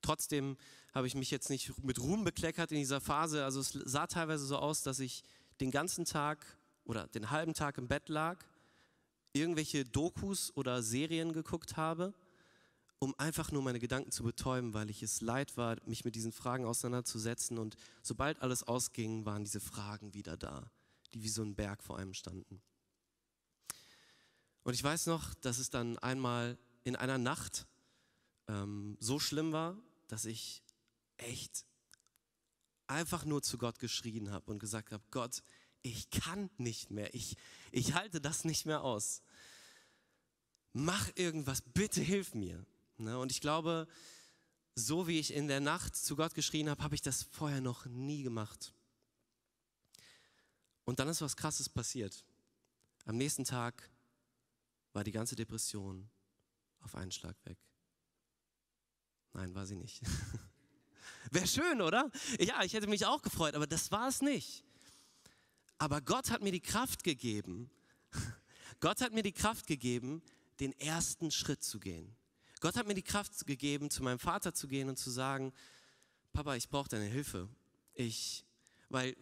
Trotzdem 0.02 0.56
habe 0.94 1.06
ich 1.06 1.14
mich 1.14 1.30
jetzt 1.30 1.50
nicht 1.50 1.82
mit 1.82 2.00
Ruhm 2.00 2.24
bekleckert 2.24 2.70
in 2.70 2.78
dieser 2.78 3.00
Phase. 3.00 3.44
Also 3.44 3.60
es 3.60 3.70
sah 3.70 4.06
teilweise 4.06 4.46
so 4.46 4.56
aus, 4.56 4.82
dass 4.82 5.00
ich 5.00 5.24
den 5.60 5.70
ganzen 5.70 6.04
Tag 6.04 6.44
oder 6.84 7.08
den 7.08 7.30
halben 7.30 7.54
Tag 7.54 7.78
im 7.78 7.88
Bett 7.88 8.08
lag, 8.08 8.44
irgendwelche 9.32 9.84
Dokus 9.84 10.56
oder 10.56 10.82
Serien 10.82 11.32
geguckt 11.32 11.76
habe 11.76 12.14
um 12.98 13.14
einfach 13.18 13.52
nur 13.52 13.62
meine 13.62 13.78
Gedanken 13.78 14.10
zu 14.10 14.22
betäuben, 14.22 14.74
weil 14.74 14.90
ich 14.90 15.02
es 15.02 15.20
leid 15.20 15.56
war, 15.56 15.76
mich 15.86 16.04
mit 16.04 16.14
diesen 16.14 16.32
Fragen 16.32 16.64
auseinanderzusetzen. 16.64 17.58
Und 17.58 17.76
sobald 18.02 18.40
alles 18.40 18.62
ausging, 18.62 19.26
waren 19.26 19.44
diese 19.44 19.60
Fragen 19.60 20.14
wieder 20.14 20.36
da, 20.36 20.70
die 21.12 21.22
wie 21.22 21.28
so 21.28 21.42
ein 21.42 21.54
Berg 21.54 21.82
vor 21.82 21.98
einem 21.98 22.14
standen. 22.14 22.62
Und 24.66 24.74
ich 24.74 24.82
weiß 24.82 25.06
noch, 25.06 25.32
dass 25.34 25.58
es 25.58 25.70
dann 25.70 25.96
einmal 25.98 26.58
in 26.82 26.96
einer 26.96 27.18
Nacht 27.18 27.68
ähm, 28.48 28.96
so 28.98 29.20
schlimm 29.20 29.52
war, 29.52 29.80
dass 30.08 30.24
ich 30.24 30.64
echt 31.18 31.64
einfach 32.88 33.24
nur 33.24 33.44
zu 33.44 33.58
Gott 33.58 33.78
geschrien 33.78 34.32
habe 34.32 34.50
und 34.50 34.58
gesagt 34.58 34.90
habe, 34.90 35.04
Gott, 35.12 35.44
ich 35.82 36.10
kann 36.10 36.50
nicht 36.56 36.90
mehr, 36.90 37.14
ich, 37.14 37.36
ich 37.70 37.94
halte 37.94 38.20
das 38.20 38.44
nicht 38.44 38.66
mehr 38.66 38.82
aus. 38.82 39.22
Mach 40.72 41.12
irgendwas, 41.14 41.62
bitte 41.62 42.00
hilf 42.00 42.34
mir. 42.34 42.66
Ne? 42.96 43.20
Und 43.20 43.30
ich 43.30 43.40
glaube, 43.40 43.86
so 44.74 45.06
wie 45.06 45.20
ich 45.20 45.32
in 45.32 45.46
der 45.46 45.60
Nacht 45.60 45.94
zu 45.94 46.16
Gott 46.16 46.34
geschrien 46.34 46.68
habe, 46.68 46.82
habe 46.82 46.96
ich 46.96 47.02
das 47.02 47.22
vorher 47.22 47.60
noch 47.60 47.86
nie 47.86 48.24
gemacht. 48.24 48.74
Und 50.84 50.98
dann 50.98 51.08
ist 51.08 51.20
was 51.20 51.36
Krasses 51.36 51.68
passiert. 51.68 52.24
Am 53.04 53.16
nächsten 53.16 53.44
Tag 53.44 53.92
war 54.96 55.04
die 55.04 55.12
ganze 55.12 55.36
Depression 55.36 56.08
auf 56.80 56.94
einen 56.94 57.12
Schlag 57.12 57.36
weg. 57.44 57.58
Nein, 59.34 59.54
war 59.54 59.66
sie 59.66 59.76
nicht. 59.76 60.00
Wäre 61.30 61.46
schön, 61.46 61.82
oder? 61.82 62.10
Ja, 62.40 62.62
ich 62.62 62.72
hätte 62.72 62.86
mich 62.86 63.04
auch 63.04 63.20
gefreut, 63.20 63.54
aber 63.54 63.66
das 63.66 63.90
war 63.90 64.08
es 64.08 64.22
nicht. 64.22 64.64
Aber 65.76 66.00
Gott 66.00 66.30
hat 66.30 66.40
mir 66.40 66.50
die 66.50 66.62
Kraft 66.62 67.04
gegeben, 67.04 67.70
Gott 68.80 69.02
hat 69.02 69.12
mir 69.12 69.22
die 69.22 69.34
Kraft 69.34 69.66
gegeben, 69.66 70.22
den 70.60 70.72
ersten 70.80 71.30
Schritt 71.30 71.62
zu 71.62 71.78
gehen. 71.78 72.16
Gott 72.60 72.76
hat 72.76 72.86
mir 72.86 72.94
die 72.94 73.02
Kraft 73.02 73.46
gegeben, 73.46 73.90
zu 73.90 74.02
meinem 74.02 74.18
Vater 74.18 74.54
zu 74.54 74.66
gehen 74.66 74.88
und 74.88 74.96
zu 74.96 75.10
sagen, 75.10 75.52
Papa, 76.32 76.56
ich 76.56 76.70
brauche 76.70 76.88
deine 76.88 77.04
Hilfe. 77.04 77.50
Ich 77.92 78.45
weil, 78.88 79.16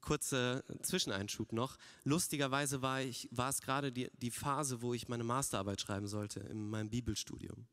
kurzer 0.00 0.64
Zwischeneinschub 0.82 1.52
noch, 1.52 1.76
lustigerweise 2.04 2.82
war, 2.82 3.02
ich, 3.02 3.28
war 3.30 3.48
es 3.48 3.60
gerade 3.60 3.92
die, 3.92 4.10
die 4.18 4.30
Phase, 4.30 4.82
wo 4.82 4.94
ich 4.94 5.08
meine 5.08 5.24
Masterarbeit 5.24 5.80
schreiben 5.80 6.06
sollte 6.06 6.40
in 6.40 6.68
meinem 6.68 6.90
Bibelstudium. 6.90 7.66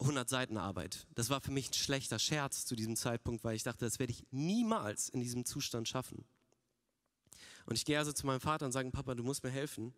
100 0.00 0.28
Seiten 0.28 0.56
Arbeit. 0.56 1.06
Das 1.14 1.30
war 1.30 1.40
für 1.40 1.52
mich 1.52 1.70
ein 1.70 1.74
schlechter 1.74 2.18
Scherz 2.18 2.66
zu 2.66 2.74
diesem 2.74 2.96
Zeitpunkt, 2.96 3.44
weil 3.44 3.54
ich 3.54 3.62
dachte, 3.62 3.84
das 3.84 3.98
werde 3.98 4.12
ich 4.12 4.24
niemals 4.30 5.08
in 5.08 5.20
diesem 5.20 5.44
Zustand 5.44 5.88
schaffen. 5.88 6.24
Und 7.66 7.76
ich 7.76 7.84
gehe 7.84 7.98
also 7.98 8.12
zu 8.12 8.26
meinem 8.26 8.40
Vater 8.40 8.66
und 8.66 8.72
sage, 8.72 8.90
Papa, 8.90 9.14
du 9.14 9.22
musst 9.22 9.44
mir 9.44 9.50
helfen. 9.50 9.94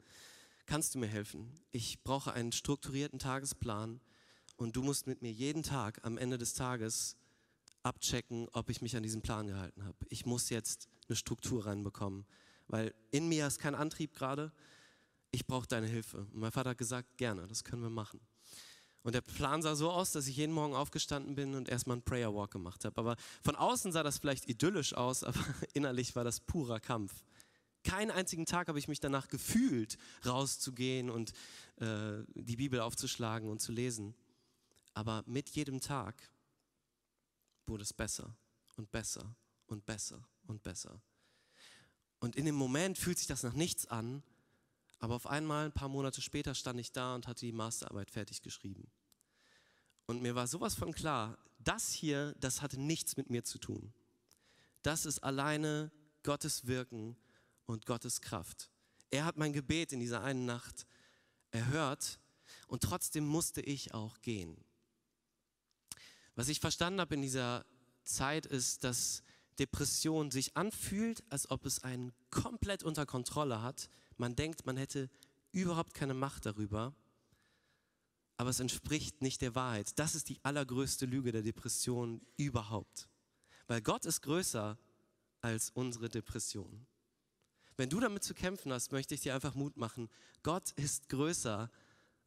Kannst 0.67 0.95
du 0.95 0.99
mir 0.99 1.07
helfen? 1.07 1.53
Ich 1.71 2.03
brauche 2.03 2.33
einen 2.33 2.53
strukturierten 2.53 3.19
Tagesplan 3.19 4.01
und 4.57 4.77
du 4.77 4.83
musst 4.83 5.07
mit 5.07 5.23
mir 5.23 5.33
jeden 5.33 5.63
Tag 5.63 6.01
am 6.03 6.19
Ende 6.19 6.39
des 6.39 6.55
Tages 6.55 7.17
abchecken, 7.85 8.49
ob 8.53 8.71
ich 8.71 8.83
mich 8.83 8.97
an 8.97 9.03
diesen 9.03 9.23
Plan 9.23 9.47
gehalten 9.47 9.85
habe. 9.85 9.97
Ich 10.09 10.27
muss 10.27 10.51
jetzt 10.51 10.89
eine 11.09 11.17
Struktur 11.17 11.67
reinbekommen, 11.67 12.27
weil 12.67 12.95
in 13.11 13.29
mir 13.29 13.47
ist 13.47 13.59
kein 13.59 13.75
Antrieb 13.75 14.15
gerade. 14.15 14.53
Ich 15.31 15.47
brauche 15.47 15.67
deine 15.67 15.87
Hilfe. 15.87 16.19
Und 16.33 16.37
mein 16.37 16.53
Vater 16.53 16.71
hat 16.71 16.79
gesagt, 16.79 17.17
gerne, 17.17 17.47
das 17.47 17.63
können 17.63 17.83
wir 17.83 17.91
machen. 17.91 18.21
Und 19.03 19.15
der 19.15 19.21
Plan 19.21 19.61
sah 19.61 19.75
so 19.75 19.91
aus, 19.91 20.13
dass 20.13 20.27
ich 20.27 20.37
jeden 20.37 20.55
Morgen 20.55 20.75
aufgestanden 20.75 21.35
bin 21.35 21.55
und 21.55 21.69
erstmal 21.69 21.97
einen 21.97 22.05
Prayer 22.05 22.35
Walk 22.35 22.53
gemacht 22.53 22.87
habe. 22.87 22.99
Aber 22.99 23.17
von 23.43 23.55
außen 23.55 23.93
sah 23.93 24.03
das 24.03 24.19
vielleicht 24.19 24.49
idyllisch 24.49 24.95
aus, 24.95 25.23
aber 25.23 25.39
innerlich 25.75 26.17
war 26.17 26.25
das 26.25 26.41
purer 26.41 26.81
Kampf. 26.81 27.23
Keinen 27.85 28.11
einzigen 28.11 28.47
Tag 28.47 28.69
habe 28.69 28.79
ich 28.79 28.89
mich 28.89 29.01
danach 29.01 29.29
gefühlt, 29.29 29.99
rauszugehen 30.25 31.11
und 31.11 31.33
äh, 31.77 32.23
die 32.35 32.57
Bibel 32.57 32.81
aufzuschlagen 32.81 33.51
und 33.51 33.61
zu 33.61 33.73
lesen. 33.73 34.15
Aber 34.95 35.23
mit 35.27 35.51
jedem 35.51 35.81
Tag 35.81 36.15
wurde 37.67 37.83
es 37.83 37.93
besser 37.93 38.37
und 38.77 38.91
besser 38.91 39.37
und 39.67 39.85
besser 39.87 40.27
und 40.47 40.63
besser. 40.63 41.01
Und 42.21 42.37
in 42.37 42.47
dem 42.47 42.55
Moment 42.55 42.99
fühlt 42.99 43.19
sich 43.19 43.27
das 43.27 43.43
nach 43.43 43.53
nichts 43.53 43.87
an, 43.87 44.23
aber 44.99 45.15
auf 45.15 45.27
einmal, 45.27 45.67
ein 45.67 45.73
paar 45.73 45.89
Monate 45.89 46.23
später, 46.23 46.55
stand 46.55 46.81
ich 46.81 46.93
da 46.93 47.15
und 47.15 47.27
hatte 47.27 47.45
die 47.45 47.53
Masterarbeit 47.53 48.11
fertig 48.11 48.43
geschrieben. 48.43 48.91
Und 50.07 50.23
mir 50.23 50.35
war 50.35 50.47
sowas 50.47 50.75
von 50.75 50.93
klar, 50.93 51.39
das 51.59 51.93
hier, 51.93 52.35
das 52.41 52.63
hatte 52.63 52.81
nichts 52.81 53.17
mit 53.17 53.31
mir 53.31 53.45
zu 53.45 53.59
tun. 53.59 53.93
Das 54.83 55.07
ist 55.07 55.21
alleine 55.21 55.91
Gottes 56.23 56.67
Wirken 56.67 57.17
und 57.67 57.87
Gottes 57.87 58.21
Kraft. 58.21 58.71
Er 59.11 59.25
hat 59.25 59.37
mein 59.37 59.53
Gebet 59.53 59.93
in 59.93 60.01
dieser 60.01 60.23
einen 60.23 60.47
Nacht 60.47 60.87
erhört 61.51 62.19
und 62.67 62.83
trotzdem 62.83 63.27
musste 63.27 63.61
ich 63.61 63.95
auch 63.95 64.21
gehen. 64.21 64.57
Was 66.35 66.49
ich 66.49 66.61
verstanden 66.61 67.01
habe 67.01 67.15
in 67.15 67.23
dieser 67.23 67.65
Zeit 68.05 68.47
ist, 68.47 68.85
dass 68.85 69.23
Depression 69.59 70.31
sich 70.31 70.57
anfühlt, 70.57 71.23
als 71.31 71.51
ob 71.51 71.65
es 71.67 71.83
einen 71.85 72.13
komplett 72.31 72.83
unter 72.83 73.07
Kontrolle 73.07 73.63
hat. 73.63 73.89
Man 74.17 74.37
denkt, 74.37 74.67
man 74.67 74.77
hätte 74.77 75.09
überhaupt 75.53 75.95
keine 75.95 76.15
Macht 76.15 76.47
darüber, 76.47 76.95
aber 78.37 78.51
es 78.51 78.61
entspricht 78.61 79.23
nicht 79.23 79.43
der 79.43 79.55
Wahrheit. 79.55 79.99
Das 79.99 80.15
ist 80.15 80.29
die 80.29 80.41
allergrößte 80.43 81.07
Lüge 81.07 81.31
der 81.31 81.43
Depression 81.43 82.21
überhaupt. 82.37 83.09
Weil 83.69 83.81
Gott 83.81 84.05
ist 84.05 84.23
größer 84.23 84.77
als 85.41 85.71
unsere 85.71 86.09
Depression. 86.09 86.87
Wenn 87.77 87.91
du 87.91 88.01
damit 88.01 88.25
zu 88.25 88.35
kämpfen 88.35 88.73
hast, 88.73 88.93
möchte 88.93 89.15
ich 89.15 89.21
dir 89.21 89.35
einfach 89.35 89.55
Mut 89.55 89.77
machen. 89.77 90.09
Gott 90.43 90.73
ist 90.73 91.09
größer 91.09 91.71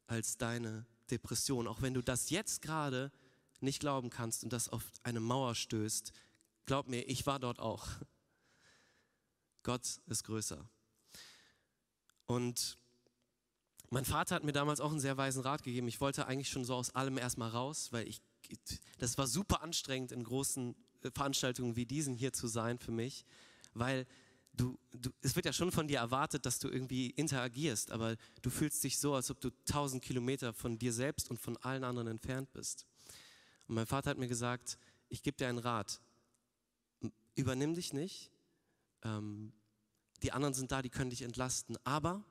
als 0.08 0.38
deine 0.38 0.86
Depression. 1.10 1.68
Auch 1.68 1.82
wenn 1.82 1.94
du 1.94 2.02
das 2.02 2.30
jetzt 2.30 2.62
gerade 2.62 3.12
nicht 3.60 3.80
glauben 3.80 4.10
kannst 4.10 4.44
und 4.44 4.54
das 4.54 4.70
auf 4.70 4.84
eine 5.04 5.20
Mauer 5.20 5.56
stößt, 5.56 6.12
glaub 6.66 6.88
mir, 6.88 7.08
ich 7.08 7.26
war 7.26 7.40
dort 7.40 7.60
auch. 7.60 7.88
Gott 9.64 10.00
ist 10.06 10.24
größer. 10.24 10.70
Und 12.26 12.78
mein 13.90 14.06
Vater 14.06 14.36
hat 14.36 14.44
mir 14.44 14.52
damals 14.52 14.82
auch 14.82 14.92
einen 14.92 15.00
sehr 15.00 15.18
weisen 15.18 15.42
Rat 15.42 15.64
gegeben. 15.64 15.88
Ich 15.88 16.02
wollte 16.02 16.28
eigentlich 16.28 16.50
schon 16.50 16.66
so 16.66 16.76
aus 16.76 16.94
allem 16.94 17.18
erstmal 17.18 17.50
raus, 17.50 17.92
weil 17.92 18.08
ich, 18.08 18.22
das 18.98 19.18
war 19.18 19.28
super 19.28 19.62
anstrengend 19.62 20.12
in 20.12 20.24
großen 20.24 20.76
äh, 21.04 21.12
Veranstaltungen 21.12 21.76
wie 21.76 21.86
diesen 21.86 22.14
hier 22.14 22.34
zu 22.34 22.48
sein 22.48 22.80
für 22.80 22.92
mich, 22.92 23.26
weil 23.74 24.06
du, 24.54 24.78
du, 24.92 25.10
es 25.22 25.36
wird 25.36 25.46
ja 25.46 25.54
schon 25.54 25.72
von 25.72 25.88
dir 25.88 26.00
erwartet, 26.00 26.46
dass 26.46 26.60
du 26.60 26.68
irgendwie 26.68 27.12
interagierst, 27.12 27.92
aber 27.92 28.18
du 28.42 28.50
fühlst 28.50 28.84
dich 28.84 29.00
so, 29.00 29.14
als 29.14 29.32
ob 29.32 29.40
du 29.40 29.52
tausend 29.66 30.04
Kilometer 30.04 30.54
von 30.54 30.78
dir 30.78 30.92
selbst 30.92 31.30
und 31.30 31.40
von 31.40 31.58
allen 31.58 31.84
anderen 31.84 32.08
entfernt 32.08 32.52
bist. 32.54 32.86
Und 33.68 33.76
mein 33.76 33.88
Vater 33.88 34.10
hat 34.10 34.18
mir 34.18 34.28
gesagt, 34.28 34.78
ich 35.10 35.24
gebe 35.24 35.38
dir 35.38 35.48
einen 35.48 35.60
Rat. 35.60 36.00
Übernimm 37.36 37.76
dich 37.76 37.94
nicht. 37.94 38.32
Ähm, 39.04 39.54
die 40.24 40.32
anderen 40.32 40.54
sind 40.54 40.72
da, 40.72 40.82
die 40.82 40.90
können 40.90 41.10
dich 41.10 41.22
entlasten. 41.22 41.78
Aber 41.84 42.24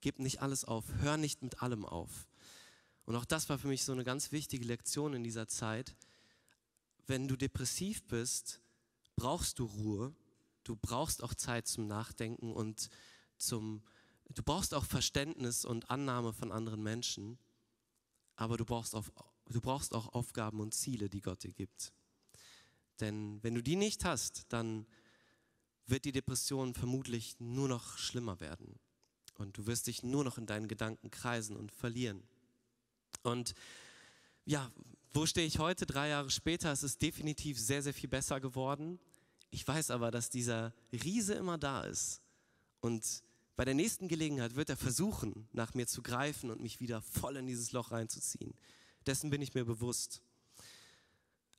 gib 0.00 0.18
nicht 0.18 0.42
alles 0.42 0.64
auf. 0.64 0.84
Hör 1.00 1.16
nicht 1.16 1.42
mit 1.42 1.62
allem 1.62 1.84
auf. 1.84 2.28
Und 3.06 3.16
auch 3.16 3.24
das 3.24 3.48
war 3.48 3.58
für 3.58 3.68
mich 3.68 3.84
so 3.84 3.92
eine 3.92 4.04
ganz 4.04 4.32
wichtige 4.32 4.64
Lektion 4.64 5.14
in 5.14 5.24
dieser 5.24 5.48
Zeit. 5.48 5.96
Wenn 7.06 7.28
du 7.28 7.36
depressiv 7.36 8.02
bist, 8.04 8.60
brauchst 9.16 9.58
du 9.58 9.64
Ruhe. 9.64 10.14
Du 10.62 10.76
brauchst 10.76 11.22
auch 11.22 11.34
Zeit 11.34 11.66
zum 11.66 11.86
Nachdenken 11.86 12.52
und 12.52 12.88
zum, 13.36 13.82
du 14.30 14.42
brauchst 14.42 14.72
auch 14.72 14.84
Verständnis 14.84 15.64
und 15.64 15.90
Annahme 15.90 16.32
von 16.32 16.52
anderen 16.52 16.82
Menschen. 16.82 17.38
Aber 18.36 18.56
du 18.56 18.64
brauchst 18.64 18.94
auch 18.94 19.06
du 19.48 19.60
brauchst 19.60 19.94
auch 19.94 20.14
Aufgaben 20.14 20.60
und 20.60 20.74
Ziele, 20.74 21.08
die 21.08 21.20
Gott 21.20 21.42
dir 21.42 21.52
gibt. 21.52 21.92
Denn 23.00 23.42
wenn 23.42 23.54
du 23.54 23.62
die 23.62 23.76
nicht 23.76 24.04
hast, 24.04 24.44
dann 24.48 24.86
wird 25.86 26.04
die 26.04 26.12
Depression 26.12 26.74
vermutlich 26.74 27.36
nur 27.40 27.68
noch 27.68 27.98
schlimmer 27.98 28.40
werden. 28.40 28.78
Und 29.34 29.58
du 29.58 29.66
wirst 29.66 29.88
dich 29.88 30.02
nur 30.02 30.24
noch 30.24 30.38
in 30.38 30.46
deinen 30.46 30.68
Gedanken 30.68 31.10
kreisen 31.10 31.56
und 31.56 31.72
verlieren. 31.72 32.22
Und 33.22 33.54
ja, 34.44 34.70
wo 35.12 35.26
stehe 35.26 35.46
ich 35.46 35.58
heute, 35.58 35.86
drei 35.86 36.08
Jahre 36.08 36.30
später? 36.30 36.72
Es 36.72 36.82
ist 36.82 37.02
definitiv 37.02 37.58
sehr, 37.58 37.82
sehr 37.82 37.94
viel 37.94 38.08
besser 38.08 38.40
geworden. 38.40 38.98
Ich 39.50 39.66
weiß 39.66 39.90
aber, 39.90 40.10
dass 40.10 40.30
dieser 40.30 40.72
Riese 40.92 41.34
immer 41.34 41.58
da 41.58 41.82
ist. 41.82 42.20
Und 42.80 43.22
bei 43.56 43.64
der 43.64 43.74
nächsten 43.74 44.08
Gelegenheit 44.08 44.56
wird 44.56 44.68
er 44.68 44.76
versuchen, 44.76 45.48
nach 45.52 45.74
mir 45.74 45.86
zu 45.86 46.02
greifen 46.02 46.50
und 46.50 46.60
mich 46.60 46.80
wieder 46.80 47.00
voll 47.02 47.36
in 47.36 47.46
dieses 47.46 47.72
Loch 47.72 47.92
reinzuziehen. 47.92 48.54
Dessen 49.06 49.30
bin 49.30 49.42
ich 49.42 49.54
mir 49.54 49.64
bewusst. 49.64 50.22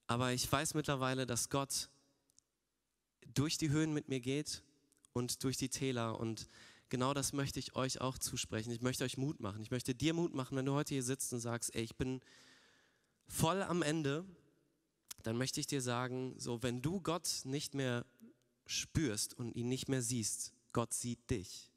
Aber 0.08 0.34
ich 0.34 0.52
weiß 0.52 0.74
mittlerweile, 0.74 1.26
dass 1.26 1.50
Gott 1.50 1.90
durch 3.34 3.58
die 3.58 3.70
Höhen 3.70 3.94
mit 3.94 4.08
mir 4.08 4.20
geht 4.20 4.64
und 5.14 5.44
durch 5.44 5.58
die 5.58 5.70
Täler. 5.70 6.20
Und 6.20 6.48
genau 6.90 7.14
das 7.14 7.34
möchte 7.34 7.60
ich 7.60 7.76
euch 7.76 8.02
auch 8.02 8.18
zusprechen. 8.18 8.72
Ich 8.72 8.82
möchte 8.82 9.04
euch 9.04 9.18
Mut 9.18 9.40
machen. 9.40 9.62
Ich 9.62 9.72
möchte 9.72 9.96
dir 9.96 10.14
Mut 10.14 10.34
machen, 10.34 10.58
wenn 10.58 10.66
du 10.66 10.74
heute 10.74 10.94
hier 10.94 11.04
sitzt 11.04 11.34
und 11.34 11.40
sagst, 11.40 11.74
ey, 11.76 11.84
ich 11.84 11.96
bin 11.96 12.22
voll 13.28 13.62
am 13.64 13.82
Ende, 13.82 14.26
dann 15.24 15.38
möchte 15.38 15.60
ich 15.60 15.68
dir 15.68 15.82
sagen, 15.82 16.36
so, 16.38 16.62
wenn 16.62 16.82
du 16.82 17.02
Gott 17.02 17.42
nicht 17.46 17.74
mehr 17.74 18.06
spürst 18.68 19.34
und 19.34 19.56
ihn 19.56 19.70
nicht 19.70 19.90
mehr 19.90 20.02
siehst, 20.02 20.54
Gott 20.72 20.94
sieht 20.94 21.30
dich. 21.30 21.72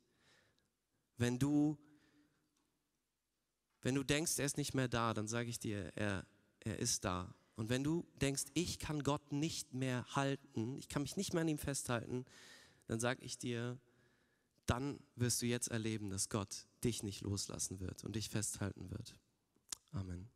Wenn 1.17 1.39
du 1.39 1.79
wenn 3.89 3.95
du 3.95 4.05
denkst, 4.05 4.39
er 4.39 4.45
ist 4.45 4.59
nicht 4.59 4.75
mehr 4.75 4.87
da, 4.87 5.15
dann 5.15 5.29
sage 5.29 5.49
ich 5.49 5.59
dir, 5.59 5.91
er, 5.97 6.27
er 6.61 6.79
ist 6.79 7.07
da. 7.07 7.35
Und 7.57 7.71
wenn 7.71 7.83
du 7.83 8.07
denkst, 8.21 8.45
ich 8.53 8.79
kann 8.79 9.03
Gott 9.03 9.33
nicht 9.33 9.73
mehr 9.73 10.05
halten, 10.15 10.77
ich 10.77 10.91
kann 10.91 11.01
mich 11.01 11.17
nicht 11.17 11.33
mehr 11.33 11.41
an 11.41 11.49
ihm 11.49 11.57
festhalten, 11.57 12.27
dann 12.87 13.01
sage 13.01 13.25
ich 13.25 13.39
dir, 13.39 13.79
dann 14.67 15.01
wirst 15.17 15.41
du 15.41 15.47
jetzt 15.47 15.69
erleben, 15.69 16.11
dass 16.11 16.29
Gott 16.29 16.67
dich 16.85 17.03
nicht 17.03 17.23
loslassen 17.23 17.81
wird 17.81 18.05
und 18.05 18.15
dich 18.15 18.29
festhalten 18.29 18.91
wird. 18.91 19.15
Amen. 19.93 20.29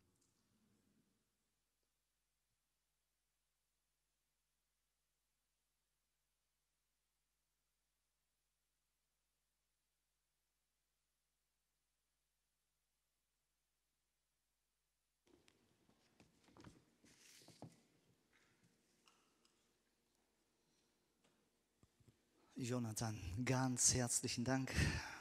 Jonathan, 22.73 23.15
ganz 23.45 23.93
herzlichen 23.93 24.43
Dank 24.43 24.71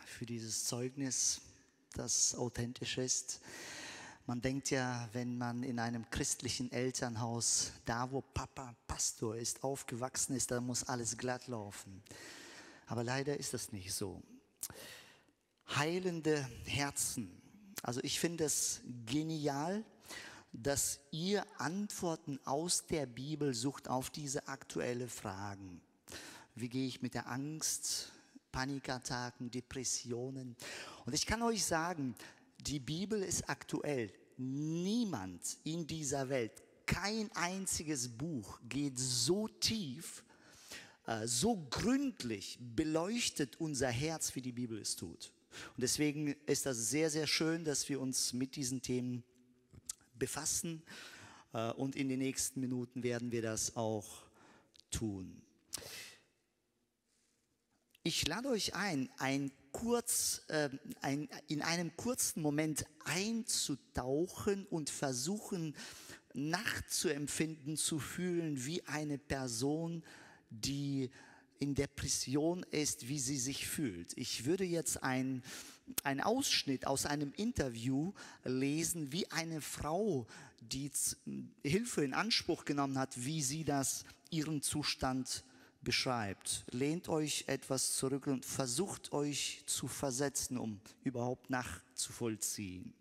für 0.07 0.25
dieses 0.25 0.65
Zeugnis, 0.65 1.43
das 1.93 2.35
authentisch 2.35 2.97
ist. 2.97 3.43
Man 4.25 4.41
denkt 4.41 4.71
ja, 4.71 5.07
wenn 5.13 5.37
man 5.37 5.63
in 5.63 5.79
einem 5.79 6.09
christlichen 6.09 6.73
Elternhaus, 6.73 7.73
da 7.85 8.11
wo 8.11 8.23
Papa 8.23 8.75
Pastor 8.87 9.37
ist, 9.37 9.63
aufgewachsen 9.65 10.35
ist, 10.35 10.51
da 10.51 10.63
muss 10.63 10.85
alles 10.85 11.19
glatt 11.19 11.47
laufen. 11.47 12.03
Aber 12.87 13.05
leider 13.05 13.39
ist 13.39 13.53
das 13.53 13.71
nicht 13.71 13.93
so. 13.93 14.23
Heilende 15.77 16.49
Herzen. 16.65 17.39
Also 17.83 18.01
ich 18.03 18.19
finde 18.19 18.45
es 18.45 18.81
genial, 19.05 19.85
dass 20.55 21.01
ihr 21.11 21.45
Antworten 21.61 22.41
aus 22.47 22.87
der 22.87 23.05
Bibel 23.05 23.53
sucht 23.53 23.89
auf 23.89 24.09
diese 24.09 24.49
aktuelle 24.49 25.07
Fragen. 25.07 25.83
Wie 26.55 26.69
gehe 26.69 26.87
ich 26.87 27.01
mit 27.03 27.15
der 27.15 27.29
Angst, 27.29 28.13
Panikattacken, 28.51 29.51
Depressionen? 29.51 30.57
Und 31.07 31.15
ich 31.15 31.27
kann 31.27 31.43
euch 31.43 31.65
sagen, 31.65 32.15
die 32.61 32.81
Bibel 32.81 33.23
ist 33.23 33.49
aktuell. 33.49 34.13
Niemand 34.37 35.59
in 35.65 35.87
dieser 35.87 36.29
Welt, 36.29 36.53
kein 36.87 37.31
einziges 37.33 38.09
Buch 38.09 38.61
geht 38.69 38.99
so 38.99 39.49
tief, 39.49 40.25
äh, 41.07 41.27
so 41.27 41.67
gründlich 41.71 42.59
beleuchtet 42.61 43.61
unser 43.61 43.89
Herz, 43.89 44.35
wie 44.35 44.43
die 44.43 44.53
Bibel 44.53 44.79
es 44.79 44.97
tut. 44.97 45.33
Und 45.77 45.83
deswegen 45.83 46.35
ist 46.47 46.67
das 46.67 46.91
sehr, 46.91 47.11
sehr 47.11 47.27
schön, 47.27 47.65
dass 47.65 47.89
wir 47.89 48.01
uns 48.01 48.33
mit 48.33 48.57
diesen 48.57 48.83
Themen 48.83 49.23
befassen. 50.19 50.83
Äh, 51.53 51.73
und 51.73 51.97
in 51.97 52.09
den 52.09 52.19
nächsten 52.19 52.61
Minuten 52.61 53.03
werden 53.03 53.33
wir 53.33 53.43
das 53.43 53.77
auch 53.77 54.25
tun. 54.91 55.43
Ich 58.05 58.27
lade 58.27 58.49
euch 58.49 58.75
ein, 58.75 59.09
ein 59.19 59.53
kurz, 59.71 60.43
äh, 60.49 60.71
ein, 61.03 61.29
in 61.47 61.63
einem 61.63 61.97
kurzen 61.97 62.43
Moment 62.43 62.85
einzutauchen 63.05 64.67
und 64.67 64.91
versuchen 64.91 65.77
nachzuempfinden, 66.35 67.77
zu 67.77 68.01
fühlen, 68.01 68.65
wie 68.67 68.85
eine 68.89 69.19
Person, 69.19 70.03
die 70.51 71.11
in 71.61 71.77
Depression 71.77 72.67
ist, 72.73 73.07
wie 73.07 73.21
sie 73.21 73.39
sich 73.39 73.69
fühlt. 73.69 74.19
Ich 74.19 74.47
würde 74.47 74.65
jetzt 74.65 75.05
ein, 75.05 75.45
ein 76.03 76.21
Ausschnitt 76.21 76.89
aus 76.89 77.07
einem 77.07 77.33
Interview 77.33 78.15
lesen, 78.43 79.13
wie 79.13 79.31
eine 79.31 79.61
Frau, 79.61 80.27
die 80.61 80.91
Hilfe 81.63 82.03
in 82.05 82.15
Anspruch 82.15 82.65
genommen 82.65 82.99
hat, 82.99 83.25
wie 83.25 83.43
sie 83.43 83.63
das 83.63 84.05
ihren 84.31 84.61
Zustand 84.61 85.45
beschreibt. 85.83 86.65
Lehnt 86.71 87.09
euch 87.09 87.45
etwas 87.47 87.97
zurück 87.97 88.27
und 88.27 88.45
versucht 88.45 89.13
euch 89.13 89.63
zu 89.67 89.89
versetzen, 89.89 90.59
um 90.59 90.81
überhaupt 91.05 91.51
nachzuvollziehen. 91.51 92.95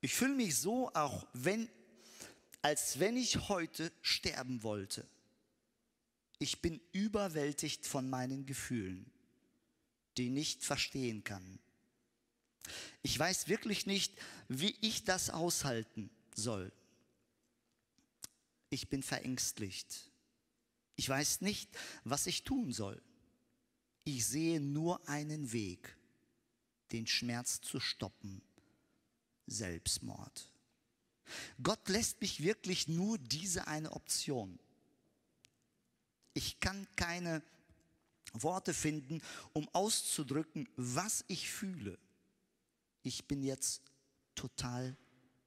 Ich 0.00 0.14
fühle 0.14 0.34
mich 0.34 0.56
so, 0.56 0.90
auch 0.94 1.26
wenn, 1.32 1.68
als 2.60 2.98
wenn 2.98 3.16
ich 3.16 3.48
heute 3.48 3.92
sterben 4.02 4.62
wollte. 4.62 5.06
Ich 6.38 6.60
bin 6.60 6.80
überwältigt 6.90 7.86
von 7.86 8.10
meinen 8.10 8.46
Gefühlen, 8.46 9.10
die 10.16 10.24
ich 10.24 10.32
nicht 10.32 10.64
verstehen 10.64 11.22
kann. 11.22 11.60
Ich 13.02 13.18
weiß 13.18 13.48
wirklich 13.48 13.86
nicht, 13.86 14.12
wie 14.48 14.76
ich 14.80 15.04
das 15.04 15.30
aushalten 15.30 16.10
soll. 16.34 16.72
Ich 18.70 18.88
bin 18.88 19.02
verängstlicht. 19.02 20.11
Ich 20.96 21.08
weiß 21.08 21.40
nicht, 21.40 21.70
was 22.04 22.26
ich 22.26 22.44
tun 22.44 22.72
soll. 22.72 23.02
Ich 24.04 24.26
sehe 24.26 24.60
nur 24.60 25.06
einen 25.08 25.52
Weg, 25.52 25.96
den 26.92 27.06
Schmerz 27.06 27.60
zu 27.60 27.80
stoppen. 27.80 28.42
Selbstmord. 29.46 30.48
Gott 31.62 31.88
lässt 31.88 32.20
mich 32.20 32.42
wirklich 32.42 32.88
nur 32.88 33.18
diese 33.18 33.66
eine 33.66 33.92
Option. 33.92 34.58
Ich 36.34 36.60
kann 36.60 36.86
keine 36.96 37.42
Worte 38.32 38.72
finden, 38.72 39.20
um 39.52 39.68
auszudrücken, 39.70 40.68
was 40.76 41.24
ich 41.28 41.50
fühle. 41.50 41.98
Ich 43.02 43.26
bin 43.26 43.42
jetzt 43.42 43.82
total 44.34 44.96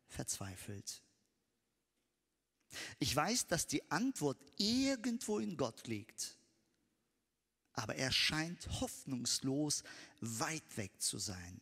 verzweifelt. 0.08 1.02
Ich 3.00 3.16
weiß, 3.16 3.48
dass 3.48 3.68
die 3.68 3.90
Antwort 3.92 4.38
irgendwo 4.58 5.40
in 5.40 5.58
Gott 5.58 5.88
liegt, 5.88 6.38
aber 7.74 7.96
er 7.96 8.12
scheint 8.12 8.68
hoffnungslos 8.82 9.84
weit 10.22 10.78
weg 10.78 10.92
zu 11.02 11.18
sein. 11.18 11.62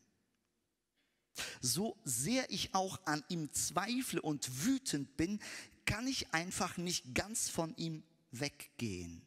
So 1.62 1.98
sehr 2.04 2.50
ich 2.52 2.76
auch 2.76 3.00
an 3.06 3.24
ihm 3.28 3.52
zweifle 3.54 4.22
und 4.22 4.66
wütend 4.66 5.18
bin, 5.18 5.40
kann 5.86 6.08
ich 6.08 6.34
einfach 6.34 6.78
nicht 6.78 7.16
ganz 7.16 7.50
von 7.50 7.76
ihm 7.76 8.04
weggehen. 8.32 9.22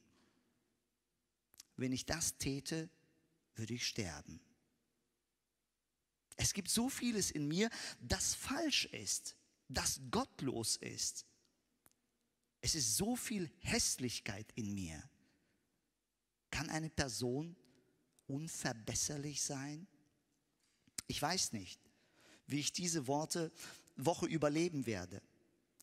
Wenn 1.77 1.93
ich 1.93 2.07
das 2.07 2.39
täte, 2.39 2.89
würde 3.55 3.75
ich 3.75 3.87
sterben. 3.87 4.41
Es 6.37 6.53
gibt 6.53 6.71
so 6.71 6.89
vieles 6.89 7.31
in 7.31 7.49
mir, 7.49 7.71
das 8.01 8.35
falsch 8.35 8.87
ist, 8.87 9.37
das 9.69 10.01
gottlos 10.11 10.77
ist. 10.77 11.25
Es 12.61 12.75
ist 12.75 12.97
so 12.97 13.17
viel 13.17 13.51
Hässlichkeit 13.61 14.47
in 14.55 14.75
mir. 14.75 15.03
Kann 16.51 16.69
eine 16.71 16.91
Person 16.91 17.57
unverbesserlich 18.27 19.43
sein? 19.43 19.87
Ich 21.07 21.21
weiß 21.21 21.53
nicht, 21.53 21.81
wie 22.47 22.61
ich 22.61 22.73
diese 22.73 23.07
Worte 23.07 23.53
Woche 23.97 24.27
überleben 24.27 24.87
werde. 24.87 25.23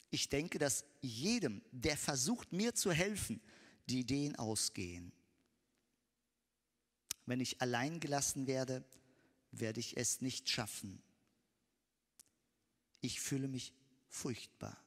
Ich 0.09 0.29
denke, 0.29 0.59
dass 0.59 0.85
jedem, 1.01 1.63
der 1.71 1.97
versucht, 1.97 2.51
mir 2.51 2.75
zu 2.75 2.91
helfen, 2.91 3.41
die 3.89 4.01
Ideen 4.01 4.35
ausgehen. 4.35 5.11
Wenn 7.25 7.39
ich 7.39 7.61
allein 7.61 7.99
gelassen 7.99 8.47
werde, 8.47 8.83
werde 9.51 9.79
ich 9.79 9.97
es 9.97 10.21
nicht 10.21 10.49
schaffen. 10.49 11.01
Ich 13.01 13.21
fühle 13.21 13.47
mich 13.47 13.73
furchtbar. 14.07 14.82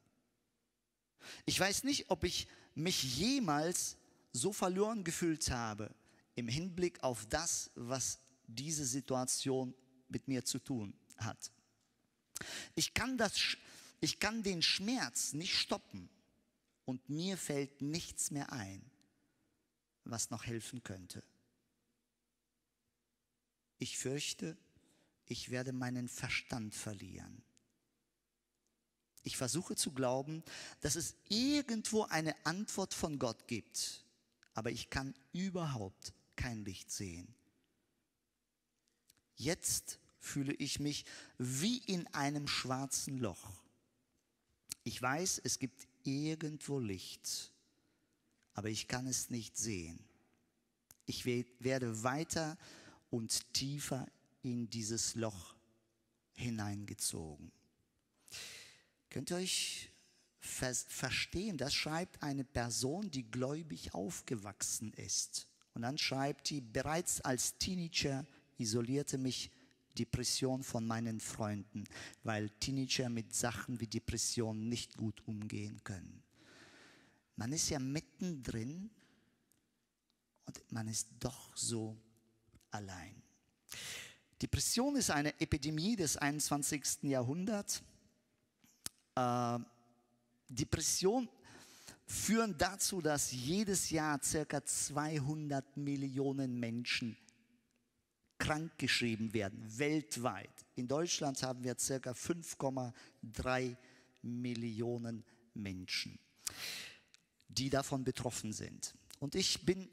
Ich 1.45 1.59
weiß 1.59 1.85
nicht, 1.85 2.11
ob 2.11 2.25
ich 2.25 2.49
mich 2.75 3.17
jemals 3.17 3.97
so 4.33 4.53
verloren 4.53 5.05
gefühlt 5.05 5.51
habe 5.51 5.95
im 6.35 6.49
Hinblick 6.49 7.03
auf 7.03 7.27
das, 7.27 7.71
was 7.75 8.21
diese 8.47 8.85
Situation 8.85 9.75
mit 10.09 10.29
mir 10.29 10.45
zu 10.45 10.59
tun 10.59 10.95
hat. 11.17 11.51
Ich 12.75 12.93
kann 12.93 13.17
das 13.17 13.57
ich 14.01 14.19
kann 14.19 14.43
den 14.43 14.63
Schmerz 14.63 15.33
nicht 15.33 15.55
stoppen 15.55 16.09
und 16.85 17.09
mir 17.09 17.37
fällt 17.37 17.83
nichts 17.83 18.31
mehr 18.31 18.53
ein, 18.53 18.89
was 20.05 20.31
noch 20.31 20.45
helfen 20.45 20.83
könnte. 20.83 21.23
Ich 23.79 23.99
fürchte, 23.99 24.57
ich 25.27 25.51
werde 25.51 25.73
meinen 25.73 26.09
Verstand 26.09 26.75
verlieren. 26.75 27.43
Ich 29.27 29.37
versuche 29.37 29.75
zu 29.75 29.91
glauben, 29.91 30.45
dass 30.83 30.95
es 30.95 31.17
irgendwo 31.29 32.05
eine 32.05 32.37
Antwort 32.47 32.95
von 32.95 33.19
Gott 33.19 33.49
gibt, 33.49 34.05
aber 34.55 34.71
ich 34.71 34.89
kann 34.89 35.15
überhaupt 35.33 36.15
kein 36.37 36.65
Licht 36.65 36.93
sehen. 36.93 37.27
Jetzt 39.35 39.99
fühle 40.21 40.53
ich 40.55 40.79
mich 40.79 41.07
wie 41.39 41.79
in 41.79 42.07
einem 42.15 42.47
schwarzen 42.47 43.19
Loch. 43.19 43.51
Ich 44.85 45.03
weiß, 45.03 45.41
es 45.43 45.59
gibt 45.59 45.89
irgendwo 46.05 46.79
Licht, 46.79 47.51
aber 48.55 48.69
ich 48.69 48.87
kann 48.87 49.09
es 49.09 49.29
nicht 49.29 49.57
sehen. 49.57 49.99
Ich 51.05 51.27
werde 51.27 52.05
weiter 52.05 52.57
und 53.11 53.53
tiefer 53.55 54.07
in 54.43 54.71
dieses 54.71 55.17
Loch 55.17 55.57
hineingezogen. 56.35 57.51
Könnt 59.17 59.31
ihr 59.31 59.39
euch 59.39 59.91
verstehen? 60.39 61.57
Das 61.57 61.73
schreibt 61.73 62.23
eine 62.23 62.45
Person, 62.45 63.11
die 63.11 63.23
gläubig 63.23 63.95
aufgewachsen 63.95 64.93
ist. 64.93 65.47
Und 65.73 65.81
dann 65.81 65.97
schreibt 65.97 66.51
die, 66.51 66.61
bereits 66.61 67.23
als 67.23 67.57
Teenager 67.57 68.27
isolierte 68.59 69.17
mich 69.17 69.51
Depression 69.99 70.63
von 70.63 70.87
meinen 70.87 71.19
Freunden, 71.21 71.85
weil 72.25 72.51
Teenager 72.61 73.09
mit 73.09 73.35
Sachen 73.35 73.81
wie 73.81 73.87
Depression 73.87 74.69
nicht 74.69 74.99
gut 74.99 75.27
umgehen 75.27 75.83
können. 75.83 76.23
Man 77.37 77.55
ist 77.55 77.71
ja 77.71 77.79
mittendrin 77.79 78.91
und 80.45 80.73
man 80.73 80.89
ist 80.89 81.09
doch 81.21 81.57
so 81.57 81.97
allein. 82.71 83.23
Depression 84.43 84.95
ist 84.95 85.11
eine 85.11 85.41
Epidemie 85.41 85.97
des 85.97 86.19
21. 86.19 87.05
Jahrhunderts. 87.05 87.83
Äh, 89.17 89.59
Depression 90.49 91.29
führen 92.07 92.57
dazu, 92.57 93.01
dass 93.01 93.33
jedes 93.33 93.91
Jahr 93.91 94.23
circa 94.23 94.65
200 94.65 95.77
Millionen 95.77 96.61
Menschen 96.61 97.17
krankgeschrieben 98.39 99.33
werden, 99.33 99.65
weltweit. 99.79 100.51
In 100.77 100.87
Deutschland 100.87 101.43
haben 101.43 101.65
wir 101.65 101.75
ca. 101.75 102.11
5,3 102.13 103.77
Millionen 104.23 105.25
Menschen, 105.55 106.19
die 107.49 107.71
davon 107.71 108.05
betroffen 108.05 108.53
sind. 108.53 108.95
Und 109.19 109.35
ich 109.35 109.65
bin 109.65 109.89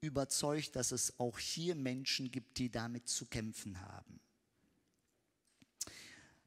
überzeugt, 0.00 0.76
dass 0.76 0.92
es 0.92 1.18
auch 1.18 1.38
hier 1.38 1.74
Menschen 1.74 2.30
gibt, 2.30 2.58
die 2.58 2.70
damit 2.70 3.08
zu 3.08 3.26
kämpfen 3.26 3.80
haben. 3.80 4.20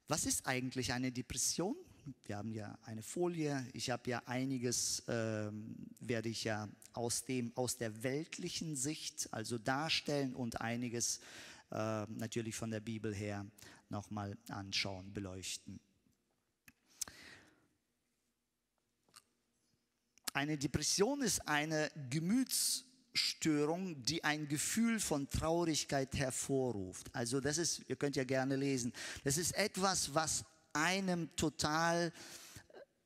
Was 0.08 0.26
ist 0.26 0.48
eigentlich 0.48 0.93
eine 0.93 1.12
Depression? 1.12 1.76
Wir 2.24 2.38
haben 2.38 2.52
ja 2.52 2.78
eine 2.86 3.02
Folie. 3.02 3.65
Ich 3.74 3.89
habe 3.89 4.10
ja 4.10 4.22
einiges, 4.26 5.00
äh, 5.08 5.52
werde 6.00 6.30
ich 6.30 6.43
ja 6.43 6.70
aus, 6.93 7.26
dem, 7.26 7.52
aus 7.56 7.78
der 7.78 8.04
weltlichen 8.04 8.76
Sicht 8.76 9.28
also 9.32 9.58
darstellen 9.58 10.36
und 10.36 10.62
einiges 10.62 11.20
äh, 11.72 12.06
natürlich 12.06 12.56
von 12.56 12.72
der 12.72 12.80
Bibel 12.80 13.13
her 13.13 13.46
nochmal 13.89 14.38
anschauen, 14.50 15.13
beleuchten. 15.13 15.80
Eine 20.34 20.58
Depression 20.58 21.22
ist 21.22 21.48
eine 21.48 21.91
Gemütsstörung, 22.10 24.04
die 24.04 24.24
ein 24.24 24.48
Gefühl 24.48 25.00
von 25.00 25.28
Traurigkeit 25.30 26.15
hervorruft. 26.15 27.13
Also 27.13 27.41
das 27.41 27.58
ist, 27.58 27.82
ihr 27.88 27.96
könnt 27.96 28.15
ja 28.15 28.24
gerne 28.24 28.56
lesen, 28.56 28.93
das 29.24 29.38
ist 29.38 29.54
etwas, 29.56 30.13
was 30.13 30.46
einem 30.78 31.36
total 31.36 32.13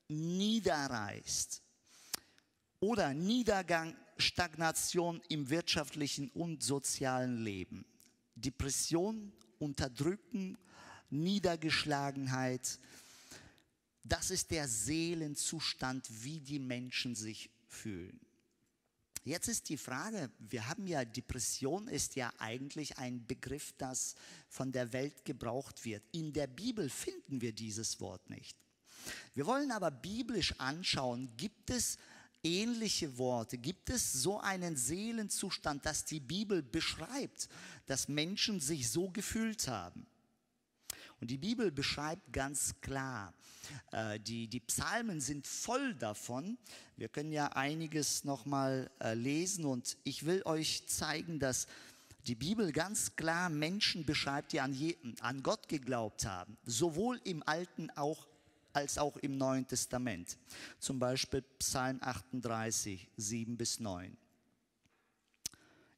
niederreißt. 0.08 1.62
Oder 2.80 3.14
Niedergang, 3.14 3.96
Stagnation 4.18 5.22
im 5.30 5.50
wirtschaftlichen 5.50 6.30
und 6.32 6.64
sozialen 6.64 7.44
Leben. 7.44 7.86
Depression, 8.36 9.32
Unterdrücken, 9.60 10.58
Niedergeschlagenheit. 11.10 12.80
Das 14.04 14.32
ist 14.32 14.52
der 14.52 14.68
Seelenzustand, 14.68 16.08
wie 16.24 16.40
die 16.40 16.60
Menschen 16.60 17.16
sich 17.16 17.52
fühlen. 17.68 18.20
Jetzt 19.24 19.48
ist 19.48 19.70
die 19.70 19.78
Frage, 19.78 20.32
wir 20.40 20.68
haben 20.68 20.88
ja, 20.88 21.06
Depression 21.06 21.88
ist 21.88 22.16
ja 22.16 22.32
eigentlich 22.40 22.98
ein 22.98 23.26
Begriff, 23.28 23.74
das 23.78 24.16
von 24.50 24.72
der 24.72 24.92
Welt 24.94 25.26
gebraucht 25.26 25.86
wird. 25.86 26.04
In 26.12 26.34
der 26.34 26.48
Bibel 26.48 26.90
finden 26.90 27.40
wir 27.40 27.54
dieses 27.54 28.00
Wort 28.00 28.30
nicht. 28.32 28.58
Wir 29.36 29.46
wollen 29.46 29.72
aber 29.72 29.92
biblisch 29.92 30.60
anschauen, 30.60 31.30
gibt 31.38 31.70
es 31.70 31.98
ähnliche 32.44 33.18
Worte, 33.20 33.58
gibt 33.60 33.92
es 33.92 34.12
so 34.12 34.40
einen 34.40 34.76
Seelenzustand, 34.76 35.86
dass 35.86 36.06
die 36.06 36.20
Bibel 36.20 36.64
beschreibt, 36.64 37.48
dass 37.86 38.08
Menschen 38.08 38.60
sich 38.60 38.90
so 38.90 39.10
gefühlt 39.10 39.68
haben. 39.68 40.08
Und 41.20 41.30
die 41.30 41.38
Bibel 41.38 41.72
beschreibt 41.72 42.34
ganz 42.34 42.74
klar, 42.82 43.34
die, 44.20 44.48
die 44.48 44.60
Psalmen 44.60 45.22
sind 45.22 45.48
voll 45.48 45.94
davon. 45.96 46.58
Wir 46.98 47.10
können 47.10 47.32
ja 47.32 47.48
einiges 47.48 48.24
nochmal 48.24 48.90
äh, 49.00 49.14
lesen 49.14 49.66
und 49.66 49.98
ich 50.04 50.26
will 50.26 50.42
euch 50.46 50.88
zeigen, 50.88 51.40
dass 51.40 51.68
die 52.28 52.36
Bibel 52.36 52.72
ganz 52.72 53.16
klar 53.16 53.50
Menschen 53.50 54.06
beschreibt, 54.06 54.54
die 54.54 54.60
an, 54.60 54.74
je, 54.74 54.96
an 55.22 55.42
Gott 55.42 55.68
geglaubt 55.68 56.26
haben, 56.26 56.58
sowohl 56.66 57.20
im 57.24 57.44
Alten 57.48 57.90
auch, 57.92 58.28
als 58.74 58.98
auch 58.98 59.18
im 59.18 59.38
Neuen 59.38 59.68
Testament. 59.68 60.38
Zum 60.80 61.00
Beispiel 61.00 61.42
Psalm 61.60 62.00
38, 62.02 63.10
7 63.18 63.58
bis 63.58 63.80
9. 63.80 64.16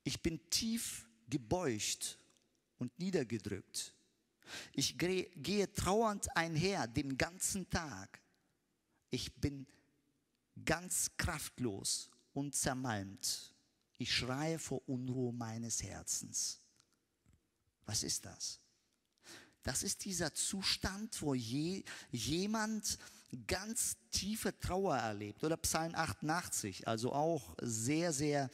Ich 0.06 0.21
bin 0.21 0.39
tief 0.49 1.06
gebeugt 1.30 2.17
und 2.78 2.97
niedergedrückt. 2.99 3.93
Ich 4.74 4.98
gehe 4.98 5.72
trauernd 5.74 6.36
einher 6.36 6.88
den 6.88 7.18
ganzen 7.18 7.70
Tag. 7.70 8.22
Ich 9.10 9.34
bin 9.36 9.68
ganz 10.66 11.12
kraftlos 11.18 12.10
und 12.34 12.56
zermalmt. 12.56 13.54
Ich 13.98 14.13
schreie 14.13 14.60
vor 14.60 14.88
Unruhe 14.88 15.34
meines 15.34 15.84
Herzens. 15.84 16.60
Was 17.86 18.04
ist 18.04 18.26
das? 18.26 18.60
Das 19.63 19.82
ist 19.84 20.04
dieser 20.04 20.34
Zustand, 20.34 21.22
wo 21.22 21.34
je, 21.34 21.84
jemand 22.12 22.98
ganz 23.48 23.96
tiefe 24.12 24.58
Trauer 24.60 24.98
erlebt. 24.98 25.44
Oder 25.44 25.58
Psalm 25.58 25.96
88, 25.96 26.88
also 26.88 27.13
auch 27.13 27.56
sehr, 27.62 28.12
sehr 28.12 28.50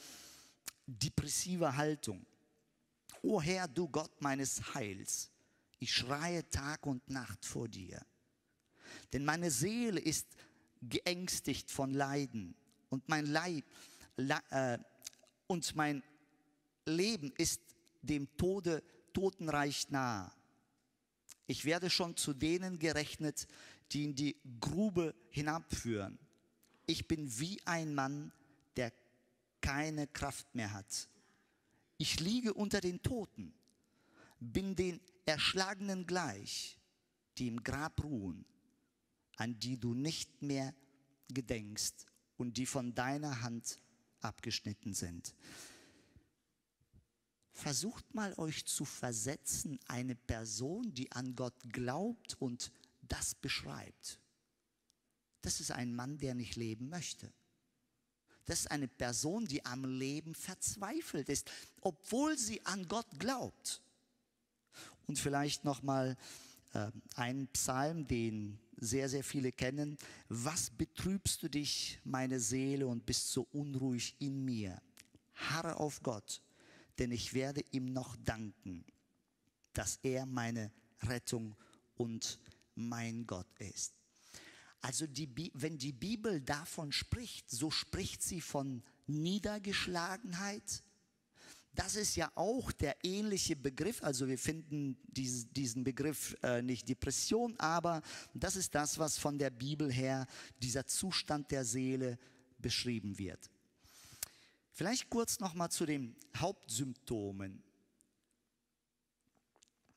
depressive 0.86 1.76
Haltung. 1.76 2.24
O 3.22 3.40
Herr, 3.40 3.68
du 3.68 3.88
Gott 3.88 4.20
meines 4.20 4.74
Heils, 4.74 5.30
ich 5.80 5.92
schreie 5.92 6.48
Tag 6.50 6.86
und 6.86 7.08
Nacht 7.08 7.44
vor 7.44 7.66
dir. 7.68 8.00
Denn 9.12 9.24
meine 9.24 9.50
Seele 9.50 10.00
ist 10.00 10.26
geängstigt 10.82 11.70
von 11.70 11.92
Leiden 11.92 12.54
und 12.90 13.08
mein 13.08 13.26
Leib 13.26 13.64
äh, 14.50 14.78
und 15.46 15.74
mein 15.74 16.02
Leben 16.86 17.32
ist 17.36 17.60
dem 18.02 18.28
Tode, 18.36 18.82
Totenreich 19.12 19.90
nah. 19.90 20.32
Ich 21.46 21.64
werde 21.64 21.90
schon 21.90 22.16
zu 22.16 22.32
denen 22.32 22.78
gerechnet, 22.78 23.46
die 23.92 24.04
in 24.04 24.14
die 24.14 24.36
Grube 24.60 25.14
hinabführen. 25.30 26.18
Ich 26.86 27.08
bin 27.08 27.38
wie 27.38 27.60
ein 27.66 27.94
Mann, 27.94 28.32
der 28.76 28.92
keine 29.60 30.06
Kraft 30.06 30.54
mehr 30.54 30.72
hat. 30.72 31.08
Ich 31.98 32.20
liege 32.20 32.54
unter 32.54 32.80
den 32.80 33.02
Toten, 33.02 33.52
bin 34.38 34.76
den 34.76 35.00
Erschlagenen 35.26 36.06
gleich, 36.06 36.78
die 37.38 37.48
im 37.48 37.62
Grab 37.62 38.02
ruhen, 38.02 38.44
an 39.36 39.58
die 39.58 39.78
du 39.78 39.94
nicht 39.94 40.42
mehr 40.42 40.74
gedenkst 41.28 42.06
und 42.36 42.56
die 42.56 42.66
von 42.66 42.94
deiner 42.94 43.42
Hand 43.42 43.80
abgeschnitten 44.20 44.94
sind. 44.94 45.34
Versucht 47.52 48.14
mal 48.14 48.34
euch 48.38 48.64
zu 48.64 48.84
versetzen, 48.84 49.78
eine 49.86 50.14
Person, 50.14 50.94
die 50.94 51.12
an 51.12 51.36
Gott 51.36 51.54
glaubt 51.70 52.36
und 52.40 52.72
das 53.02 53.34
beschreibt. 53.34 54.18
Das 55.42 55.60
ist 55.60 55.70
ein 55.70 55.94
Mann, 55.94 56.18
der 56.18 56.34
nicht 56.34 56.56
leben 56.56 56.88
möchte. 56.88 57.32
Das 58.46 58.60
ist 58.60 58.70
eine 58.70 58.88
Person, 58.88 59.46
die 59.46 59.64
am 59.64 59.84
Leben 59.84 60.34
verzweifelt 60.34 61.28
ist, 61.28 61.50
obwohl 61.80 62.36
sie 62.36 62.64
an 62.66 62.88
Gott 62.88 63.06
glaubt. 63.18 63.82
Und 65.10 65.18
vielleicht 65.18 65.64
nochmal 65.64 66.16
äh, 66.72 66.86
ein 67.16 67.48
Psalm, 67.48 68.06
den 68.06 68.60
sehr, 68.76 69.08
sehr 69.08 69.24
viele 69.24 69.50
kennen. 69.50 69.98
Was 70.28 70.70
betrübst 70.70 71.42
du 71.42 71.48
dich, 71.50 71.98
meine 72.04 72.38
Seele, 72.38 72.86
und 72.86 73.06
bist 73.06 73.32
so 73.32 73.48
unruhig 73.50 74.14
in 74.20 74.44
mir? 74.44 74.80
Harre 75.34 75.80
auf 75.80 76.00
Gott, 76.04 76.40
denn 77.00 77.10
ich 77.10 77.34
werde 77.34 77.64
ihm 77.72 77.92
noch 77.92 78.14
danken, 78.24 78.84
dass 79.72 79.98
er 80.04 80.26
meine 80.26 80.70
Rettung 81.02 81.56
und 81.96 82.38
mein 82.76 83.26
Gott 83.26 83.48
ist. 83.58 83.94
Also 84.80 85.08
die, 85.08 85.50
wenn 85.54 85.76
die 85.76 85.92
Bibel 85.92 86.40
davon 86.40 86.92
spricht, 86.92 87.50
so 87.50 87.72
spricht 87.72 88.22
sie 88.22 88.40
von 88.40 88.84
Niedergeschlagenheit, 89.08 90.84
das 91.72 91.94
ist 91.94 92.16
ja 92.16 92.30
auch 92.34 92.72
der 92.72 92.96
ähnliche 93.04 93.56
Begriff, 93.56 94.02
also 94.02 94.26
wir 94.26 94.38
finden 94.38 94.96
diesen 95.12 95.84
Begriff 95.84 96.36
äh, 96.42 96.62
nicht 96.62 96.88
Depression, 96.88 97.58
aber 97.58 98.02
das 98.34 98.56
ist 98.56 98.74
das, 98.74 98.98
was 98.98 99.18
von 99.18 99.38
der 99.38 99.50
Bibel 99.50 99.90
her 99.90 100.26
dieser 100.60 100.86
Zustand 100.86 101.50
der 101.50 101.64
Seele 101.64 102.18
beschrieben 102.58 103.18
wird. 103.18 103.50
Vielleicht 104.72 105.10
kurz 105.10 105.40
nochmal 105.40 105.70
zu 105.70 105.86
den 105.86 106.16
Hauptsymptomen. 106.36 107.62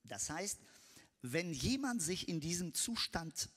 Das 0.04 0.30
heißt, 0.30 0.60
wenn 1.22 1.54
jemand 1.54 2.02
sich 2.02 2.28
in 2.28 2.40
diesem 2.40 2.74
Zustand 2.74 3.50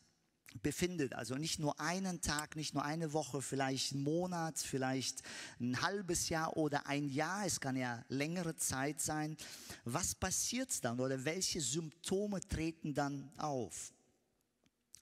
befindet. 0.62 1.14
Also 1.14 1.34
nicht 1.34 1.58
nur 1.58 1.80
einen 1.80 2.20
Tag, 2.20 2.56
nicht 2.56 2.74
nur 2.74 2.84
eine 2.84 3.12
Woche, 3.12 3.42
vielleicht 3.42 3.92
einen 3.92 4.02
Monat, 4.02 4.58
vielleicht 4.58 5.22
ein 5.60 5.80
halbes 5.82 6.28
Jahr 6.28 6.56
oder 6.56 6.86
ein 6.86 7.08
Jahr. 7.08 7.46
Es 7.46 7.60
kann 7.60 7.76
ja 7.76 8.04
längere 8.08 8.56
Zeit 8.56 9.00
sein. 9.00 9.36
Was 9.84 10.14
passiert 10.14 10.84
dann 10.84 11.00
oder 11.00 11.24
welche 11.24 11.60
Symptome 11.60 12.40
treten 12.40 12.94
dann 12.94 13.30
auf? 13.36 13.92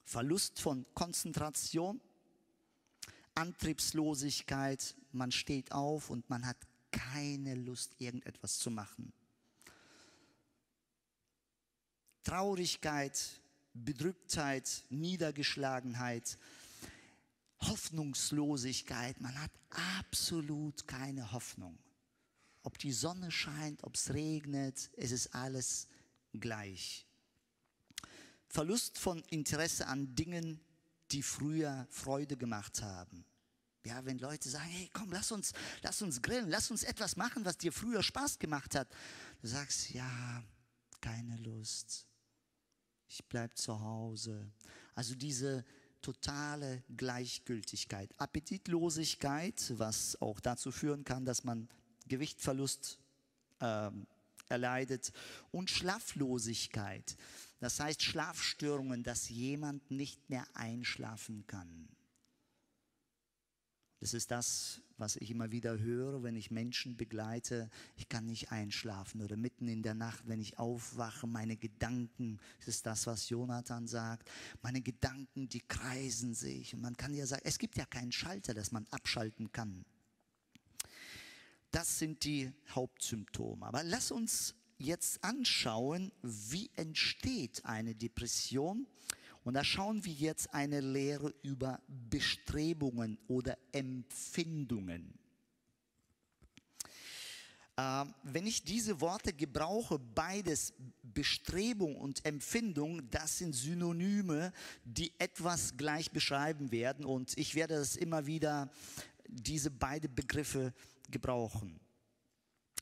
Verlust 0.05 0.61
von 0.61 0.85
Konzentration, 0.95 2.01
Antriebslosigkeit, 3.35 4.95
man 5.13 5.33
steht 5.33 5.73
auf 5.73 6.11
und 6.11 6.29
man 6.29 6.47
hat 6.47 6.59
keine 6.91 7.55
Lust, 7.55 7.95
irgendetwas 7.99 8.59
zu 8.59 8.71
machen. 8.71 9.13
Traurigkeit, 12.23 13.21
Bedrücktheit, 13.75 14.85
Niedergeschlagenheit, 14.89 16.39
Hoffnungslosigkeit. 17.61 19.21
Man 19.21 19.41
hat 19.41 19.51
absolut 19.99 20.87
keine 20.87 21.33
Hoffnung. 21.33 21.79
Ob 22.63 22.79
die 22.79 22.93
Sonne 22.93 23.31
scheint, 23.31 23.83
ob 23.83 23.97
es 23.97 24.15
regnet, 24.15 24.91
es 24.97 25.11
ist 25.11 25.35
alles 25.35 25.89
gleich. 26.33 27.07
Verlust 28.47 28.99
von 28.99 29.23
Interesse 29.31 29.87
an 29.89 30.15
Dingen, 30.15 30.61
die 31.11 31.23
früher 31.23 31.87
Freude 31.91 32.37
gemacht 32.37 32.81
haben. 32.81 33.25
Ja, 33.85 34.03
wenn 34.07 34.19
Leute 34.19 34.49
sagen, 34.49 34.69
hey, 34.69 34.89
komm, 34.93 35.13
lass 35.13 35.31
uns, 35.33 35.53
lass 35.83 36.01
uns 36.01 36.23
grillen, 36.23 36.49
lass 36.49 36.71
uns 36.71 36.85
etwas 36.85 37.17
machen, 37.17 37.45
was 37.45 37.59
dir 37.59 37.73
früher 37.73 38.03
Spaß 38.03 38.39
gemacht 38.39 38.75
hat. 38.75 38.89
Du 39.43 39.49
sagst, 39.49 39.91
ja, 39.91 40.43
keine 41.01 41.37
Lust 41.39 42.07
ich 43.15 43.25
bleibe 43.27 43.55
zu 43.55 43.81
Hause. 43.81 44.51
Also 44.97 45.15
diese 45.15 45.65
totale 46.03 46.83
Gleichgültigkeit, 46.97 48.11
Appetitlosigkeit, 48.19 49.73
was 49.79 50.21
auch 50.21 50.41
dazu 50.41 50.73
führen 50.73 51.05
kann, 51.05 51.25
dass 51.25 51.45
man 51.45 51.69
Gewichtverlust 52.09 52.99
äh, 53.61 53.91
erleidet 54.49 55.13
und 55.53 55.71
Schlaflosigkeit. 55.71 57.17
Das 57.61 57.79
heißt 57.79 58.03
Schlafstörungen, 58.03 59.05
dass 59.05 59.29
jemand 59.29 59.91
nicht 59.91 60.29
mehr 60.29 60.47
einschlafen 60.55 61.47
kann. 61.47 61.89
Das 64.05 64.13
ist 64.13 64.31
das, 64.31 64.83
was 64.99 65.17
ich 65.17 65.31
immer 65.31 65.51
wieder 65.51 65.79
höre, 65.79 66.23
wenn 66.23 66.37
ich 66.37 66.51
Menschen 66.51 66.95
begleite. 66.95 67.71
Ich 67.97 68.07
kann 68.11 68.27
nicht 68.27 68.53
einschlafen 68.53 69.23
oder 69.23 69.39
mitten 69.39 69.67
in 69.67 69.83
der 69.83 69.95
Nacht, 69.95 70.29
wenn 70.29 70.41
ich 70.41 70.59
aufwache, 70.59 71.27
meine 71.27 71.57
Gedanken, 71.57 72.39
das 72.59 72.69
ist 72.69 72.85
das, 72.85 73.07
was 73.07 73.31
Jonathan 73.31 73.87
sagt, 73.87 74.31
meine 74.61 74.83
Gedanken, 74.83 75.49
die 75.49 75.63
kreisen 75.63 76.35
sich. 76.35 76.75
Und 76.75 76.83
man 76.83 76.99
kann 76.99 77.15
ja 77.15 77.25
sagen, 77.25 77.41
es 77.47 77.57
gibt 77.57 77.79
ja 77.79 77.87
keinen 77.87 78.13
Schalter, 78.13 78.53
dass 78.53 78.73
man 78.73 78.87
abschalten 78.91 79.53
kann. 79.53 79.87
Das 81.71 81.99
sind 81.99 82.25
die 82.25 82.53
Hauptsymptome. 82.75 83.65
Aber 83.65 83.83
lass 83.85 84.11
uns 84.11 84.55
jetzt 84.77 85.25
anschauen, 85.25 86.13
wie 86.21 86.71
entsteht 86.77 87.65
eine 87.65 87.95
Depression. 87.95 88.87
Und 89.45 89.55
da 89.55 89.63
schauen 89.63 90.05
wir 90.05 90.13
jetzt 90.13 90.53
eine 90.55 90.81
Lehre 90.81 91.35
über 91.43 91.81
Bestrebungen 91.87 93.19
oder 93.29 93.59
Empfindungen. 93.73 95.19
Äh, 97.77 98.05
wenn 98.23 98.47
ich 98.47 98.63
diese 98.63 99.01
Worte 99.01 99.33
gebrauche, 99.33 99.99
beides 99.99 100.73
Bestrebung 101.03 101.97
und 101.97 102.25
Empfindung, 102.25 103.09
das 103.11 103.39
sind 103.39 103.53
Synonyme, 103.55 104.53
die 104.85 105.13
etwas 105.19 105.77
gleich 105.77 106.11
beschreiben 106.11 106.71
werden. 106.71 107.05
Und 107.05 107.37
ich 107.37 107.55
werde 107.55 107.75
das 107.75 107.97
immer 107.97 108.27
wieder, 108.27 108.71
diese 109.29 109.71
beiden 109.71 110.15
Begriffe 110.15 110.73
gebrauchen. 111.11 111.81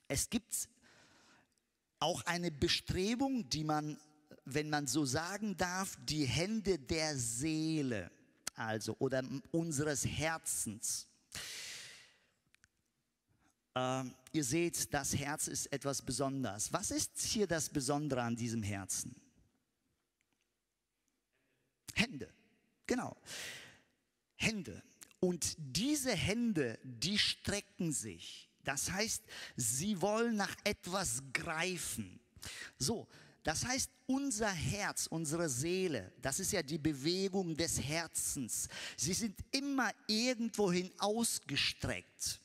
Es 0.08 0.28
gibt 0.28 0.68
auch 1.98 2.22
eine 2.26 2.50
Bestrebung, 2.50 3.48
die 3.48 3.64
man, 3.64 3.96
wenn 4.44 4.70
man 4.70 4.86
so 4.86 5.04
sagen 5.04 5.56
darf, 5.56 5.96
die 6.04 6.24
Hände 6.24 6.78
der 6.78 7.16
Seele, 7.16 8.10
also 8.54 8.96
oder 8.98 9.22
unseres 9.50 10.04
Herzens. 10.04 11.06
Äh, 13.74 14.04
ihr 14.32 14.44
seht, 14.44 14.92
das 14.92 15.16
Herz 15.16 15.48
ist 15.48 15.72
etwas 15.72 16.02
Besonderes. 16.02 16.72
Was 16.72 16.90
ist 16.90 17.18
hier 17.20 17.46
das 17.46 17.68
Besondere 17.68 18.22
an 18.22 18.36
diesem 18.36 18.62
Herzen? 18.62 19.14
Hände, 21.94 22.28
genau. 22.86 23.16
Hände. 24.36 24.82
Und 25.20 25.54
diese 25.58 26.14
Hände, 26.14 26.78
die 26.82 27.18
strecken 27.18 27.92
sich. 27.92 28.50
Das 28.64 28.90
heißt, 28.90 29.22
sie 29.56 30.00
wollen 30.00 30.36
nach 30.36 30.56
etwas 30.64 31.22
greifen. 31.32 32.20
So, 32.78 33.06
das 33.42 33.64
heißt, 33.66 33.90
unser 34.06 34.50
Herz, 34.50 35.06
unsere 35.06 35.48
Seele, 35.48 36.12
das 36.20 36.38
ist 36.38 36.52
ja 36.52 36.62
die 36.62 36.78
Bewegung 36.78 37.56
des 37.56 37.80
Herzens. 37.80 38.68
Sie 38.96 39.14
sind 39.14 39.36
immer 39.50 39.90
irgendwohin 40.06 40.90
ausgestreckt. 40.98 42.40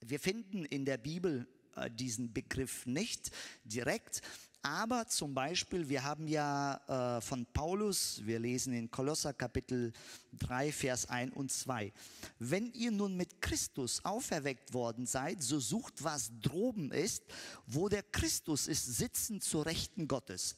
Wir 0.00 0.18
finden 0.18 0.64
in 0.64 0.84
der 0.84 0.98
Bibel 0.98 1.46
äh, 1.76 1.90
diesen 1.90 2.32
Begriff 2.32 2.86
nicht 2.86 3.30
direkt, 3.64 4.22
aber 4.62 5.06
zum 5.06 5.34
Beispiel, 5.34 5.88
wir 5.88 6.04
haben 6.04 6.28
ja 6.28 7.16
äh, 7.16 7.20
von 7.20 7.46
Paulus, 7.46 8.20
wir 8.24 8.38
lesen 8.38 8.72
in 8.74 8.90
Kolosser 8.90 9.32
Kapitel 9.32 9.92
3, 10.38 10.72
Vers 10.72 11.08
1 11.08 11.34
und 11.34 11.50
2. 11.50 11.92
Wenn 12.38 12.70
ihr 12.72 12.90
nun 12.90 13.16
mit 13.16 13.40
Christus 13.40 14.04
auferweckt 14.04 14.74
worden 14.74 15.06
seid, 15.06 15.42
so 15.42 15.60
sucht, 15.60 16.04
was 16.04 16.30
droben 16.40 16.92
ist, 16.92 17.24
wo 17.66 17.88
der 17.88 18.02
Christus 18.02 18.68
ist, 18.68 18.84
sitzen 18.96 19.40
zur 19.40 19.64
Rechten 19.64 20.06
Gottes 20.06 20.56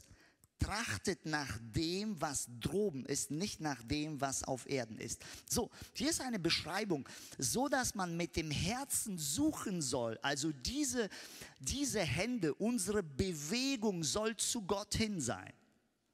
trachtet 0.62 1.26
nach 1.26 1.58
dem, 1.74 2.20
was 2.20 2.48
droben 2.60 3.04
ist, 3.06 3.30
nicht 3.30 3.60
nach 3.60 3.82
dem, 3.82 4.20
was 4.20 4.44
auf 4.44 4.68
Erden 4.68 4.98
ist. 4.98 5.20
So, 5.48 5.70
hier 5.92 6.10
ist 6.10 6.20
eine 6.20 6.38
Beschreibung, 6.38 7.08
so 7.38 7.68
dass 7.68 7.94
man 7.94 8.16
mit 8.16 8.36
dem 8.36 8.50
Herzen 8.50 9.18
suchen 9.18 9.82
soll. 9.82 10.18
Also 10.22 10.52
diese, 10.52 11.08
diese 11.60 12.00
Hände, 12.00 12.54
unsere 12.54 13.02
Bewegung 13.02 14.04
soll 14.04 14.36
zu 14.36 14.62
Gott 14.62 14.94
hin 14.94 15.20
sein. 15.20 15.52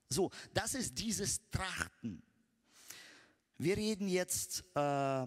So, 0.09 0.31
das 0.55 0.75
ist 0.75 0.99
dieses 0.99 1.41
Trachten. 1.51 2.23
Wir 3.59 3.77
reden 3.77 4.09
jetzt 4.09 4.65
äh, 4.75 5.27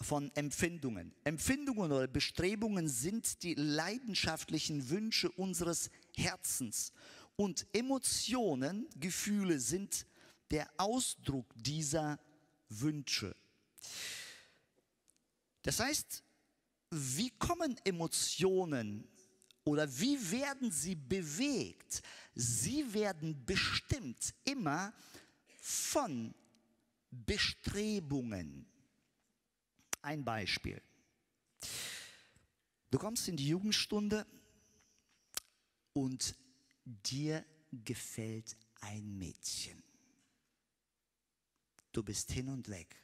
von 0.00 0.30
Empfindungen. 0.34 1.12
Empfindungen 1.24 1.92
oder 1.92 2.06
Bestrebungen 2.06 2.88
sind 2.88 3.42
die 3.42 3.54
leidenschaftlichen 3.54 4.88
Wünsche 4.88 5.30
unseres 5.32 5.90
Herzens 6.14 6.92
und 7.36 7.66
Emotionen, 7.72 8.88
Gefühle 8.98 9.60
sind 9.60 10.06
der 10.50 10.68
Ausdruck 10.76 11.46
dieser 11.56 12.18
Wünsche. 12.68 13.36
Das 15.62 15.80
heißt, 15.80 16.22
wie 16.90 17.30
kommen 17.30 17.76
Emotionen 17.84 19.08
oder 19.64 19.88
wie 19.98 20.30
werden 20.30 20.70
sie 20.70 20.94
bewegt? 20.94 22.02
Sie 22.34 22.92
werden 22.94 23.44
bestimmt 23.44 24.34
immer 24.44 24.94
von 25.60 26.34
Bestrebungen. 27.10 28.66
Ein 30.02 30.24
Beispiel. 30.24 30.80
Du 32.90 32.98
kommst 32.98 33.26
in 33.26 33.36
die 33.36 33.48
Jugendstunde 33.48 34.24
und 35.92 36.36
dir 36.86 37.44
gefällt 37.72 38.56
ein 38.80 39.18
Mädchen. 39.18 39.82
Du 41.92 42.02
bist 42.02 42.30
hin 42.30 42.48
und 42.48 42.68
weg. 42.68 42.96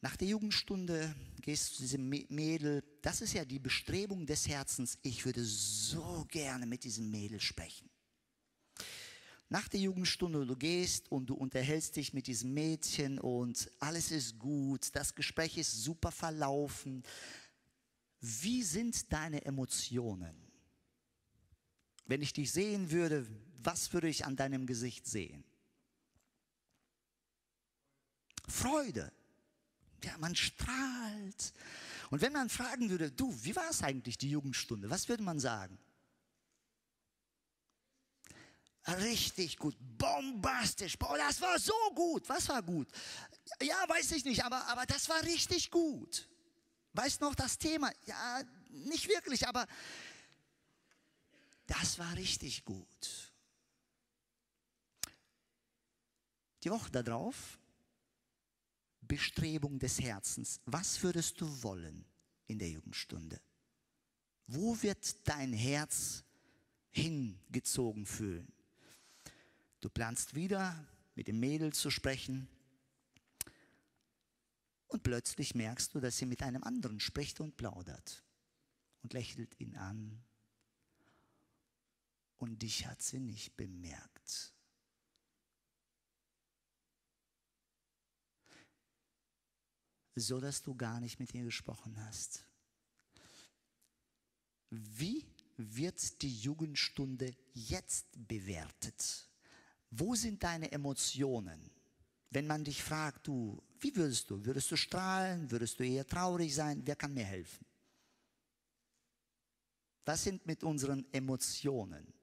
Nach 0.00 0.16
der 0.16 0.28
Jugendstunde 0.28 1.14
gehst 1.40 1.70
du 1.70 1.74
zu 1.76 1.82
diesem 1.82 2.08
Mädel, 2.08 2.84
das 3.02 3.20
ist 3.20 3.32
ja 3.32 3.44
die 3.44 3.58
Bestrebung 3.58 4.26
des 4.26 4.46
Herzens, 4.46 4.98
ich 5.02 5.24
würde 5.24 5.42
so 5.42 6.24
gerne 6.28 6.66
mit 6.66 6.84
diesem 6.84 7.10
Mädel 7.10 7.40
sprechen. 7.40 7.90
Nach 9.48 9.66
der 9.66 9.80
Jugendstunde, 9.80 10.44
du 10.44 10.56
gehst 10.56 11.10
und 11.10 11.26
du 11.26 11.34
unterhältst 11.34 11.96
dich 11.96 12.12
mit 12.12 12.26
diesem 12.26 12.52
Mädchen 12.52 13.18
und 13.18 13.70
alles 13.80 14.10
ist 14.10 14.38
gut, 14.38 14.94
das 14.94 15.14
Gespräch 15.14 15.56
ist 15.56 15.82
super 15.82 16.12
verlaufen. 16.12 17.02
Wie 18.20 18.62
sind 18.62 19.10
deine 19.10 19.44
Emotionen? 19.44 20.47
Wenn 22.08 22.22
ich 22.22 22.32
dich 22.32 22.50
sehen 22.50 22.90
würde, 22.90 23.26
was 23.62 23.92
würde 23.92 24.08
ich 24.08 24.24
an 24.24 24.34
deinem 24.34 24.66
Gesicht 24.66 25.06
sehen? 25.06 25.44
Freude. 28.48 29.12
Ja, 30.02 30.16
man 30.18 30.34
strahlt. 30.34 31.52
Und 32.10 32.22
wenn 32.22 32.32
man 32.32 32.48
fragen 32.48 32.88
würde, 32.88 33.12
du, 33.12 33.32
wie 33.44 33.54
war 33.54 33.68
es 33.68 33.82
eigentlich 33.82 34.16
die 34.16 34.30
Jugendstunde? 34.30 34.88
Was 34.88 35.08
würde 35.08 35.22
man 35.22 35.38
sagen? 35.38 35.78
Richtig 38.86 39.58
gut, 39.58 39.76
bombastisch. 39.78 40.96
Boah, 40.98 41.18
das 41.18 41.42
war 41.42 41.58
so 41.58 41.74
gut. 41.94 42.26
Was 42.26 42.48
war 42.48 42.62
gut? 42.62 42.88
Ja, 43.60 43.84
weiß 43.86 44.12
ich 44.12 44.24
nicht, 44.24 44.42
aber, 44.44 44.66
aber 44.68 44.86
das 44.86 45.10
war 45.10 45.22
richtig 45.24 45.70
gut. 45.70 46.26
Weißt 46.94 47.20
noch 47.20 47.34
das 47.34 47.58
Thema? 47.58 47.92
Ja, 48.06 48.42
nicht 48.70 49.08
wirklich, 49.08 49.46
aber 49.46 49.66
das 51.68 51.98
war 51.98 52.16
richtig 52.16 52.64
gut. 52.64 53.32
Die 56.64 56.70
Woche 56.70 56.90
darauf, 56.90 57.58
Bestrebung 59.02 59.78
des 59.78 60.00
Herzens. 60.00 60.60
Was 60.64 61.02
würdest 61.02 61.40
du 61.40 61.62
wollen 61.62 62.04
in 62.46 62.58
der 62.58 62.70
Jugendstunde? 62.70 63.40
Wo 64.46 64.80
wird 64.82 65.28
dein 65.28 65.52
Herz 65.52 66.24
hingezogen 66.90 68.06
fühlen? 68.06 68.50
Du 69.80 69.88
planst 69.88 70.34
wieder 70.34 70.86
mit 71.14 71.28
dem 71.28 71.38
Mädel 71.38 71.72
zu 71.72 71.90
sprechen 71.90 72.48
und 74.88 75.02
plötzlich 75.02 75.54
merkst 75.54 75.94
du, 75.94 76.00
dass 76.00 76.16
sie 76.16 76.26
mit 76.26 76.42
einem 76.42 76.64
anderen 76.64 76.98
spricht 76.98 77.40
und 77.40 77.56
plaudert 77.56 78.24
und 79.02 79.12
lächelt 79.12 79.60
ihn 79.60 79.76
an 79.76 80.24
und 82.38 82.62
dich 82.62 82.86
hat 82.86 83.02
sie 83.02 83.20
nicht 83.20 83.56
bemerkt. 83.56 84.52
So 90.14 90.40
dass 90.40 90.62
du 90.62 90.74
gar 90.74 91.00
nicht 91.00 91.20
mit 91.20 91.32
ihr 91.34 91.44
gesprochen 91.44 91.96
hast. 92.04 92.44
Wie 94.70 95.24
wird 95.56 96.22
die 96.22 96.34
Jugendstunde 96.40 97.34
jetzt 97.54 98.06
bewertet? 98.26 99.28
Wo 99.90 100.14
sind 100.14 100.42
deine 100.42 100.70
Emotionen? 100.72 101.70
Wenn 102.30 102.46
man 102.46 102.64
dich 102.64 102.82
fragt, 102.82 103.26
du, 103.26 103.62
wie 103.80 103.94
würdest 103.96 104.28
du? 104.28 104.44
Würdest 104.44 104.70
du 104.70 104.76
strahlen? 104.76 105.50
Würdest 105.50 105.78
du 105.78 105.84
eher 105.84 106.06
traurig 106.06 106.54
sein? 106.54 106.82
Wer 106.84 106.96
kann 106.96 107.14
mir 107.14 107.24
helfen? 107.24 107.64
Was 110.04 110.24
sind 110.24 110.44
mit 110.46 110.62
unseren 110.62 111.06
Emotionen? 111.12 112.17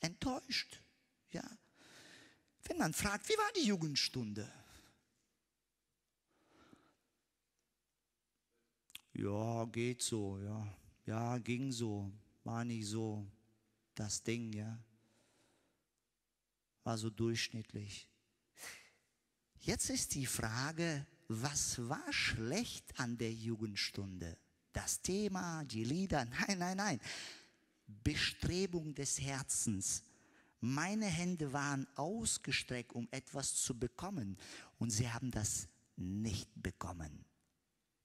Enttäuscht, 0.00 0.82
ja. 1.30 1.44
Wenn 2.64 2.78
man 2.78 2.92
fragt, 2.92 3.28
wie 3.28 3.36
war 3.36 3.52
die 3.56 3.66
Jugendstunde? 3.66 4.50
Ja, 9.12 9.64
geht 9.66 10.02
so, 10.02 10.38
ja. 10.38 10.74
Ja, 11.06 11.38
ging 11.38 11.72
so. 11.72 12.12
War 12.44 12.64
nicht 12.64 12.86
so 12.86 13.26
das 13.94 14.22
Ding, 14.22 14.52
ja. 14.52 14.78
War 16.84 16.96
so 16.96 17.10
durchschnittlich. 17.10 18.08
Jetzt 19.60 19.90
ist 19.90 20.14
die 20.14 20.26
Frage, 20.26 21.06
was 21.28 21.86
war 21.88 22.12
schlecht 22.12 22.98
an 22.98 23.18
der 23.18 23.32
Jugendstunde? 23.32 24.38
Das 24.72 25.02
Thema, 25.02 25.64
die 25.64 25.84
Lieder? 25.84 26.24
Nein, 26.46 26.58
nein, 26.58 26.76
nein. 26.76 27.00
Bestrebung 28.04 28.94
des 28.94 29.20
Herzens. 29.20 30.02
Meine 30.60 31.06
Hände 31.06 31.52
waren 31.52 31.86
ausgestreckt, 31.96 32.92
um 32.92 33.08
etwas 33.10 33.54
zu 33.54 33.78
bekommen, 33.78 34.36
und 34.78 34.90
sie 34.90 35.08
haben 35.08 35.30
das 35.30 35.68
nicht 35.96 36.48
bekommen. 36.54 37.24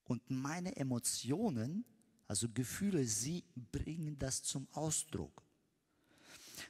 Und 0.04 0.22
meine 0.30 0.76
Emotionen, 0.76 1.84
also 2.28 2.48
Gefühle, 2.48 3.04
sie 3.04 3.44
bringen 3.72 4.18
das 4.18 4.42
zum 4.42 4.66
Ausdruck. 4.72 5.42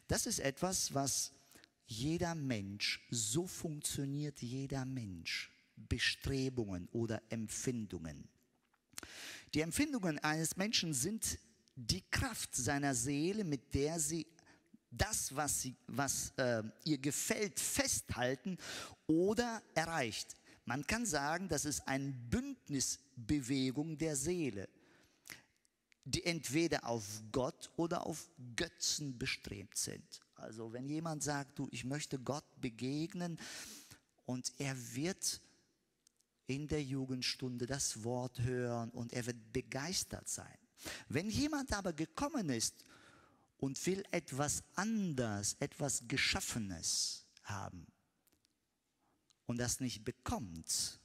Das 0.08 0.26
ist 0.26 0.40
etwas, 0.40 0.94
was 0.94 1.32
jeder 1.86 2.34
Mensch, 2.34 3.06
so 3.10 3.46
funktioniert 3.46 4.42
jeder 4.42 4.84
Mensch. 4.84 5.52
Bestrebungen 5.76 6.88
oder 6.92 7.22
Empfindungen. 7.28 8.28
Die 9.54 9.60
Empfindungen 9.60 10.18
eines 10.18 10.56
Menschen 10.56 10.94
sind 10.94 11.38
die 11.76 12.02
Kraft 12.10 12.56
seiner 12.56 12.94
Seele, 12.94 13.44
mit 13.44 13.72
der 13.74 14.00
sie 14.00 14.26
das, 14.90 15.34
was, 15.36 15.62
sie, 15.62 15.76
was 15.86 16.30
äh, 16.38 16.62
ihr 16.84 16.98
gefällt, 16.98 17.60
festhalten 17.60 18.56
oder 19.06 19.62
erreicht. 19.74 20.36
Man 20.64 20.86
kann 20.86 21.04
sagen, 21.04 21.48
das 21.48 21.64
ist 21.64 21.86
eine 21.86 22.12
Bündnisbewegung 22.12 23.98
der 23.98 24.16
Seele, 24.16 24.68
die 26.04 26.24
entweder 26.24 26.86
auf 26.86 27.22
Gott 27.30 27.70
oder 27.76 28.06
auf 28.06 28.30
Götzen 28.56 29.18
bestrebt 29.18 29.76
sind. 29.76 30.20
Also 30.34 30.72
wenn 30.72 30.88
jemand 30.88 31.22
sagt, 31.22 31.58
du, 31.58 31.68
ich 31.70 31.84
möchte 31.84 32.18
Gott 32.18 32.44
begegnen 32.60 33.38
und 34.24 34.52
er 34.58 34.76
wird 34.94 35.40
in 36.46 36.68
der 36.68 36.82
Jugendstunde 36.82 37.66
das 37.66 38.02
Wort 38.02 38.40
hören 38.40 38.90
und 38.90 39.12
er 39.12 39.26
wird 39.26 39.52
begeistert 39.52 40.28
sein. 40.28 40.58
Wenn 41.08 41.30
jemand 41.30 41.72
aber 41.72 41.92
gekommen 41.92 42.48
ist 42.50 42.84
und 43.58 43.84
will 43.86 44.04
etwas 44.10 44.62
anders, 44.74 45.56
etwas 45.60 46.02
Geschaffenes 46.06 47.26
haben, 47.42 47.86
und 49.46 49.58
das 49.58 49.80
nicht 49.80 50.04
bekommt, 50.04 51.00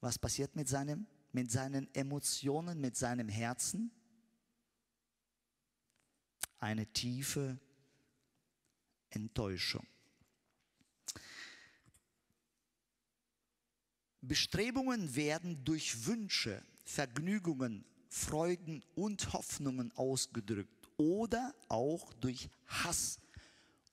was 0.00 0.18
passiert 0.18 0.54
mit, 0.54 0.68
seinem, 0.68 1.06
mit 1.32 1.50
seinen 1.50 1.92
Emotionen, 1.94 2.80
mit 2.80 2.96
seinem 2.96 3.28
Herzen? 3.28 3.90
Eine 6.58 6.86
tiefe 6.86 7.58
Enttäuschung. 9.10 9.86
Bestrebungen 14.20 15.14
werden 15.14 15.64
durch 15.64 16.06
Wünsche, 16.06 16.64
Vergnügungen, 16.84 17.84
Freuden 18.16 18.82
und 18.94 19.34
Hoffnungen 19.34 19.92
ausgedrückt 19.94 20.88
oder 20.96 21.54
auch 21.68 22.14
durch 22.14 22.48
Hass 22.66 23.20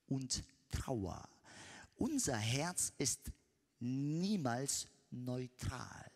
und 0.08 0.44
Trauer. 0.70 1.28
Unser 1.98 2.38
Herz 2.38 2.94
ist 2.98 3.20
niemals 3.80 4.88
neutral. 5.12 6.10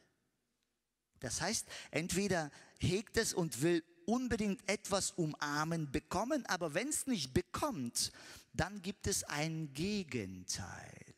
Das 1.20 1.42
heißt, 1.42 1.68
entweder 1.92 2.50
hegt 2.80 3.18
es 3.18 3.34
und 3.34 3.62
will 3.62 3.84
unbedingt 4.06 4.68
etwas 4.70 5.12
umarmen 5.12 5.92
bekommen, 5.92 6.46
aber 6.46 6.74
wenn 6.74 6.88
es 6.88 7.08
nicht 7.08 7.34
bekommt, 7.34 8.14
dann 8.54 8.82
gibt 8.82 9.08
es 9.08 9.26
ein 9.26 9.74
Gegenteil. 9.74 11.14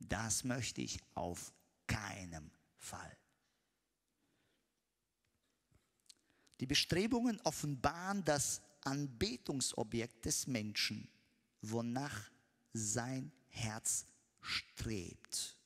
Das 0.00 0.44
möchte 0.44 0.80
ich 0.80 0.98
auf 1.14 1.52
keinen 1.86 2.50
Fall. 2.78 3.17
Die 6.60 6.66
Bestrebungen 6.66 7.40
offenbaren 7.42 8.24
das 8.24 8.62
Anbetungsobjekt 8.82 10.24
des 10.24 10.46
Menschen, 10.46 11.08
wonach 11.62 12.30
sein 12.72 13.32
Herz 13.48 14.06
strebt. 14.40 15.56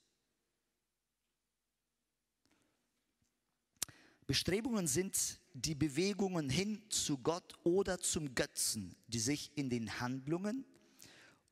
Bestrebungen 4.27 4.87
sind 4.87 5.39
die 5.53 5.75
Bewegungen 5.75 6.49
hin 6.49 6.83
zu 6.89 7.19
Gott 7.19 7.59
oder 7.65 8.01
zum 8.01 8.35
Götzen, 8.35 8.97
die 9.09 9.19
sich 9.19 9.51
in 9.57 9.69
den 9.69 10.01
Handlungen, 10.01 10.65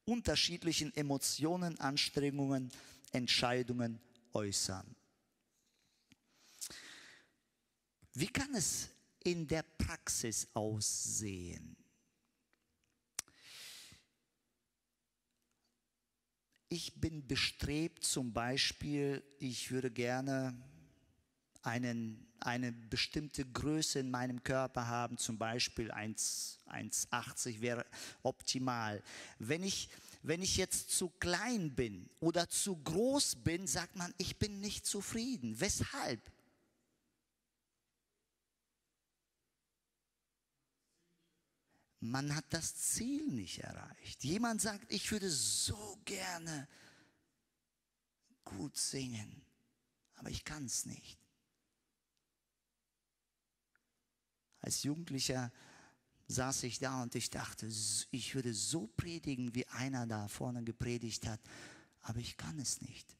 unterschiedlichen 0.05 0.95
Emotionen, 0.97 1.79
Anstrengungen, 1.79 2.71
Entscheidungen 3.13 4.01
äußern. 4.33 4.87
Wie 8.15 8.29
kann 8.29 8.55
es 8.55 8.89
in 9.25 9.47
der 9.47 9.63
Praxis 9.63 10.49
aussehen? 10.55 11.77
ich 16.71 16.95
bin 16.95 17.27
bestrebt, 17.27 18.05
zum 18.05 18.33
Beispiel, 18.33 19.23
ich 19.41 19.73
würde 19.73 19.91
gerne 19.91 20.57
einen, 21.63 22.27
eine 22.39 22.71
bestimmte 22.73 23.45
Größe 23.45 23.99
in 23.99 24.11
meinem 24.11 24.43
Körper 24.43 24.87
haben, 24.87 25.19
zum 25.19 25.37
Beispiel 25.37 25.91
1,80 25.91 27.61
wäre 27.61 27.85
optimal. 28.23 29.03
Wenn 29.41 29.65
ich, 29.65 29.91
wenn 30.23 30.43
ich 30.43 30.57
jetzt 30.57 30.91
zu 30.97 31.11
klein 31.19 31.75
bin 31.75 32.09
oder 32.21 32.49
zu 32.49 32.77
groß 32.77 33.37
bin, 33.43 33.67
sagt 33.67 33.97
man, 33.97 34.15
ich 34.17 34.39
bin 34.39 34.61
nicht 34.61 34.87
zufrieden. 34.87 35.59
Weshalb? 35.59 36.21
Man 42.01 42.35
hat 42.35 42.47
das 42.51 42.75
Ziel 42.75 43.27
nicht 43.27 43.59
erreicht. 43.59 44.25
Jemand 44.25 44.61
sagt, 44.63 44.91
ich 44.91 45.13
würde 45.13 45.31
so 45.31 45.99
gerne 46.05 46.67
gut 48.45 48.77
singen, 48.77 49.43
aber 50.15 50.31
ich 50.31 50.45
kann 50.45 50.65
es 50.65 50.87
nicht. 50.87 51.19
Als 54.61 54.83
Jugendlicher 54.83 55.53
saß 56.29 56.65
ich 56.65 56.79
da 56.79 57.03
und 57.03 57.15
ich 57.15 57.31
dachte, 57.31 57.71
ich 58.11 58.35
würde 58.35 58.55
so 58.55 58.87
predigen, 58.87 59.55
wie 59.55 59.67
einer 59.69 60.07
da 60.07 60.29
vorne 60.29 60.63
gepredigt 60.63 61.27
hat, 61.27 61.41
aber 62.03 62.21
ich 62.21 62.37
kann 62.37 62.59
es 62.59 62.81
nicht. 62.81 63.17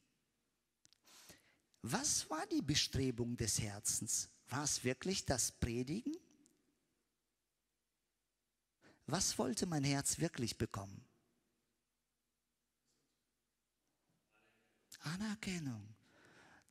Was 1.83 2.29
war 2.29 2.45
die 2.47 2.61
Bestrebung 2.61 3.37
des 3.37 3.59
Herzens? 3.59 4.29
War 4.49 4.63
es 4.63 4.83
wirklich 4.83 5.25
das 5.25 5.51
Predigen? 5.51 6.15
Was 9.11 9.37
wollte 9.37 9.65
mein 9.65 9.83
Herz 9.83 10.19
wirklich 10.19 10.57
bekommen? 10.57 11.03
Anerkennung. 15.01 15.85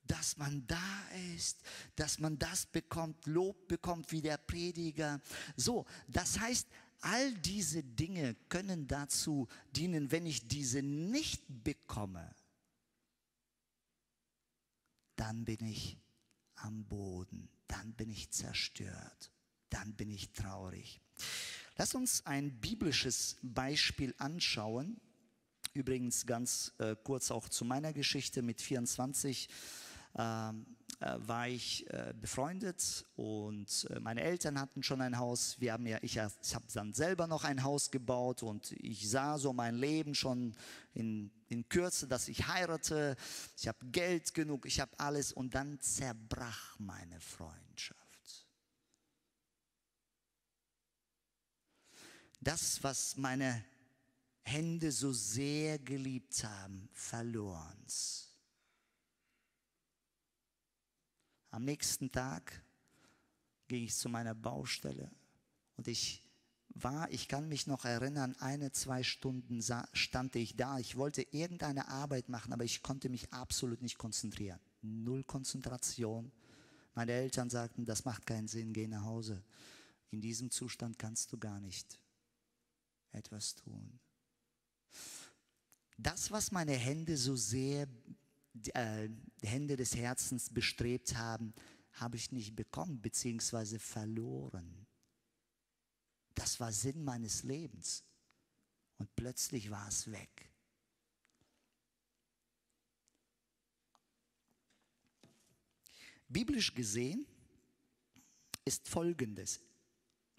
Dass 0.04 0.38
man 0.38 0.66
da 0.66 1.08
ist, 1.36 1.58
dass 1.96 2.18
man 2.18 2.38
das 2.38 2.64
bekommt, 2.64 3.26
Lob 3.26 3.68
bekommt 3.68 4.10
wie 4.10 4.22
der 4.22 4.38
Prediger. 4.38 5.20
So, 5.54 5.84
das 6.08 6.40
heißt, 6.40 6.66
all 7.00 7.34
diese 7.34 7.84
Dinge 7.84 8.34
können 8.48 8.86
dazu 8.86 9.46
dienen, 9.72 10.10
wenn 10.10 10.24
ich 10.24 10.48
diese 10.48 10.80
nicht 10.80 11.42
bekomme, 11.46 12.34
dann 15.16 15.44
bin 15.44 15.62
ich 15.66 15.98
am 16.54 16.86
Boden, 16.86 17.50
dann 17.66 17.92
bin 17.92 18.08
ich 18.08 18.30
zerstört, 18.30 19.30
dann 19.68 19.94
bin 19.94 20.10
ich 20.10 20.32
traurig. 20.32 21.02
Lass 21.80 21.94
uns 21.94 22.26
ein 22.26 22.52
biblisches 22.60 23.38
Beispiel 23.40 24.14
anschauen. 24.18 25.00
Übrigens 25.72 26.26
ganz 26.26 26.74
äh, 26.76 26.94
kurz 27.02 27.30
auch 27.30 27.48
zu 27.48 27.64
meiner 27.64 27.94
Geschichte 27.94 28.42
mit 28.42 28.60
24 28.60 29.48
ähm, 30.18 30.66
äh, 31.00 31.14
war 31.20 31.48
ich 31.48 31.88
äh, 31.88 32.12
befreundet 32.20 33.06
und 33.16 33.88
äh, 33.88 33.98
meine 33.98 34.20
Eltern 34.20 34.60
hatten 34.60 34.82
schon 34.82 35.00
ein 35.00 35.16
Haus. 35.16 35.58
Wir 35.58 35.72
haben 35.72 35.86
ja, 35.86 35.96
ich, 36.02 36.18
ich 36.18 36.54
habe 36.54 36.66
dann 36.74 36.92
selber 36.92 37.26
noch 37.26 37.44
ein 37.44 37.62
Haus 37.62 37.90
gebaut 37.90 38.42
und 38.42 38.72
ich 38.72 39.08
sah 39.08 39.38
so 39.38 39.54
mein 39.54 39.76
Leben 39.76 40.14
schon 40.14 40.54
in, 40.92 41.30
in 41.48 41.66
Kürze, 41.70 42.06
dass 42.06 42.28
ich 42.28 42.46
heirate. 42.46 43.16
Ich 43.56 43.66
habe 43.66 43.78
Geld 43.86 44.34
genug, 44.34 44.66
ich 44.66 44.80
habe 44.80 44.92
alles 44.98 45.32
und 45.32 45.54
dann 45.54 45.80
zerbrach 45.80 46.78
meine 46.78 47.18
Freundschaft. 47.20 47.99
Das, 52.40 52.82
was 52.82 53.16
meine 53.16 53.62
Hände 54.42 54.90
so 54.92 55.12
sehr 55.12 55.78
geliebt 55.78 56.42
haben, 56.42 56.88
verloren's. 56.92 58.28
Am 61.50 61.64
nächsten 61.64 62.10
Tag 62.10 62.62
ging 63.68 63.84
ich 63.84 63.94
zu 63.94 64.08
meiner 64.08 64.34
Baustelle 64.34 65.10
und 65.76 65.86
ich 65.86 66.22
war, 66.74 67.10
ich 67.10 67.28
kann 67.28 67.48
mich 67.48 67.66
noch 67.66 67.84
erinnern, 67.84 68.36
eine, 68.38 68.72
zwei 68.72 69.02
Stunden 69.02 69.60
stand 69.92 70.36
ich 70.36 70.56
da. 70.56 70.78
Ich 70.78 70.96
wollte 70.96 71.22
irgendeine 71.22 71.88
Arbeit 71.88 72.28
machen, 72.28 72.52
aber 72.52 72.64
ich 72.64 72.82
konnte 72.82 73.08
mich 73.08 73.32
absolut 73.32 73.82
nicht 73.82 73.98
konzentrieren. 73.98 74.60
Null 74.80 75.24
Konzentration. 75.24 76.30
Meine 76.94 77.12
Eltern 77.12 77.50
sagten, 77.50 77.84
das 77.84 78.04
macht 78.04 78.24
keinen 78.24 78.48
Sinn, 78.48 78.72
geh 78.72 78.86
nach 78.86 79.04
Hause. 79.04 79.42
In 80.10 80.20
diesem 80.20 80.50
Zustand 80.50 80.98
kannst 80.98 81.32
du 81.32 81.38
gar 81.38 81.60
nicht 81.60 81.98
etwas 83.12 83.54
tun. 83.54 83.98
Das, 85.96 86.30
was 86.30 86.50
meine 86.50 86.72
Hände 86.72 87.16
so 87.16 87.36
sehr 87.36 87.86
äh, 88.74 89.08
Hände 89.42 89.76
des 89.76 89.94
Herzens 89.94 90.50
bestrebt 90.50 91.14
haben, 91.16 91.54
habe 91.92 92.16
ich 92.16 92.32
nicht 92.32 92.56
bekommen 92.56 93.00
bzw. 93.00 93.78
verloren. 93.78 94.86
Das 96.34 96.58
war 96.60 96.72
Sinn 96.72 97.04
meines 97.04 97.42
Lebens. 97.42 98.04
Und 98.98 99.14
plötzlich 99.16 99.70
war 99.70 99.88
es 99.88 100.10
weg. 100.10 100.50
Biblisch 106.28 106.74
gesehen 106.74 107.26
ist 108.64 108.88
Folgendes. 108.88 109.60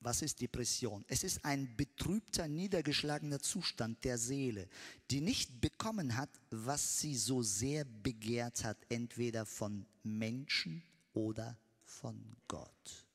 Was 0.04 0.24
ist 0.24 0.41
Depression? 0.41 1.06
Es 1.08 1.24
ist 1.24 1.45
ein 1.45 1.76
betrübter, 1.78 2.47
niedergeschlagener 2.47 3.39
Zustand 3.39 4.04
der 4.04 4.18
Seele, 4.18 4.68
die 5.12 5.22
nicht 5.22 5.62
bekommen 5.62 6.18
hat, 6.18 6.30
was 6.49 6.99
sie 6.99 7.16
so 7.16 7.43
sehr 7.43 7.86
begehrt 7.86 8.64
hat, 8.64 8.78
entweder 8.89 9.45
von 9.45 9.86
Menschen 10.02 10.82
oder 11.14 11.56
von 11.84 12.20
Gott. 12.47 13.06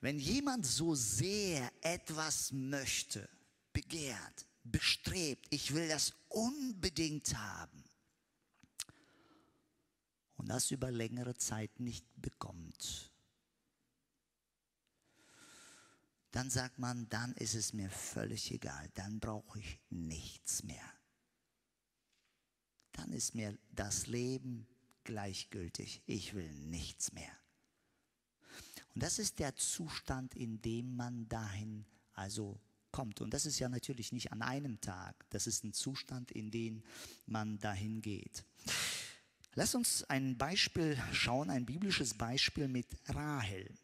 Wenn 0.00 0.18
jemand 0.18 0.66
so 0.66 0.96
sehr 0.96 1.70
etwas 1.82 2.50
möchte, 2.50 3.28
begehrt, 3.72 4.46
bestrebt, 4.64 5.46
ich 5.50 5.72
will 5.74 5.88
das 5.88 6.12
unbedingt 6.28 7.36
haben 7.36 7.84
und 10.38 10.48
das 10.48 10.72
über 10.72 10.90
längere 10.90 11.36
Zeit 11.36 11.78
nicht 11.78 12.04
bekommt, 12.16 13.12
dann 16.32 16.50
sagt 16.50 16.78
man, 16.78 17.08
dann 17.08 17.34
ist 17.34 17.54
es 17.54 17.72
mir 17.72 17.90
völlig 17.90 18.52
egal, 18.52 18.88
dann 18.94 19.18
brauche 19.20 19.58
ich 19.58 19.80
nichts 19.90 20.62
mehr. 20.62 20.84
Dann 22.92 23.12
ist 23.12 23.34
mir 23.34 23.56
das 23.70 24.06
Leben 24.06 24.66
gleichgültig, 25.04 26.02
ich 26.06 26.34
will 26.34 26.52
nichts 26.52 27.12
mehr. 27.12 27.32
Und 28.94 29.02
das 29.02 29.18
ist 29.18 29.38
der 29.38 29.56
Zustand, 29.56 30.34
in 30.34 30.60
dem 30.60 30.96
man 30.96 31.28
dahin 31.28 31.84
also 32.12 32.60
kommt. 32.92 33.20
Und 33.20 33.32
das 33.32 33.46
ist 33.46 33.58
ja 33.58 33.68
natürlich 33.68 34.12
nicht 34.12 34.32
an 34.32 34.42
einem 34.42 34.80
Tag, 34.80 35.14
das 35.30 35.46
ist 35.46 35.64
ein 35.64 35.72
Zustand, 35.72 36.30
in 36.30 36.50
den 36.50 36.84
man 37.26 37.58
dahin 37.58 38.02
geht. 38.02 38.44
Lass 39.54 39.74
uns 39.74 40.04
ein 40.04 40.36
Beispiel 40.36 41.00
schauen, 41.12 41.50
ein 41.50 41.66
biblisches 41.66 42.14
Beispiel 42.14 42.68
mit 42.68 42.86
Rahel. 43.08 43.74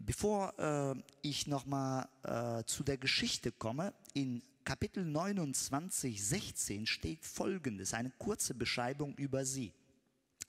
Bevor 0.00 0.56
äh, 0.58 1.02
ich 1.22 1.48
nochmal 1.48 2.08
äh, 2.22 2.62
zu 2.64 2.84
der 2.84 2.98
Geschichte 2.98 3.50
komme, 3.50 3.92
in 4.14 4.42
Kapitel 4.64 5.04
29, 5.04 6.24
16 6.24 6.86
steht 6.86 7.24
folgendes, 7.24 7.94
eine 7.94 8.10
kurze 8.10 8.54
Beschreibung 8.54 9.16
über 9.16 9.44
sie. 9.44 9.72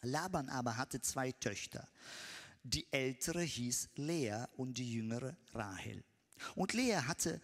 Laban 0.04 0.50
aber 0.50 0.78
hatte 0.78 1.02
zwei 1.02 1.32
Töchter. 1.32 1.88
Die 2.64 2.86
ältere 2.92 3.42
hieß 3.42 3.90
Lea 3.96 4.46
und 4.56 4.78
die 4.78 4.94
jüngere 4.94 5.36
Rahel. 5.54 6.04
Und 6.56 6.74
Lea 6.74 6.98
hatte 7.08 7.42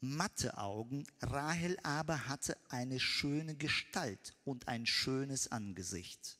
matte 0.00 0.56
Augen, 0.58 1.06
Rahel 1.20 1.76
aber 1.82 2.28
hatte 2.28 2.56
eine 2.68 3.00
schöne 3.00 3.56
Gestalt 3.56 4.36
und 4.44 4.68
ein 4.68 4.86
schönes 4.86 5.50
Angesicht. 5.50 6.37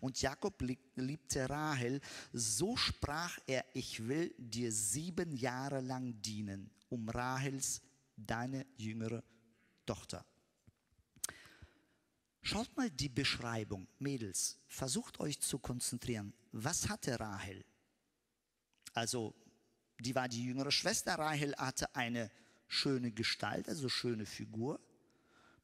Und 0.00 0.20
Jakob 0.20 0.62
liebte 0.96 1.48
Rahel, 1.48 2.00
so 2.32 2.76
sprach 2.76 3.38
er, 3.46 3.64
ich 3.74 4.06
will 4.06 4.34
dir 4.38 4.72
sieben 4.72 5.36
Jahre 5.36 5.80
lang 5.80 6.20
dienen, 6.20 6.70
um 6.88 7.08
Rahels, 7.08 7.82
deine 8.16 8.66
jüngere 8.76 9.22
Tochter. 9.86 10.24
Schaut 12.42 12.76
mal 12.76 12.90
die 12.90 13.08
Beschreibung, 13.08 13.88
Mädels, 13.98 14.58
versucht 14.66 15.18
euch 15.18 15.40
zu 15.40 15.58
konzentrieren. 15.58 16.34
Was 16.52 16.88
hatte 16.88 17.18
Rahel? 17.18 17.64
Also, 18.92 19.34
die 19.98 20.14
war 20.14 20.28
die 20.28 20.44
jüngere 20.44 20.70
Schwester. 20.70 21.14
Rahel 21.14 21.54
hatte 21.56 21.94
eine 21.96 22.30
schöne 22.68 23.12
Gestalt, 23.12 23.68
also 23.68 23.88
schöne 23.88 24.26
Figur. 24.26 24.78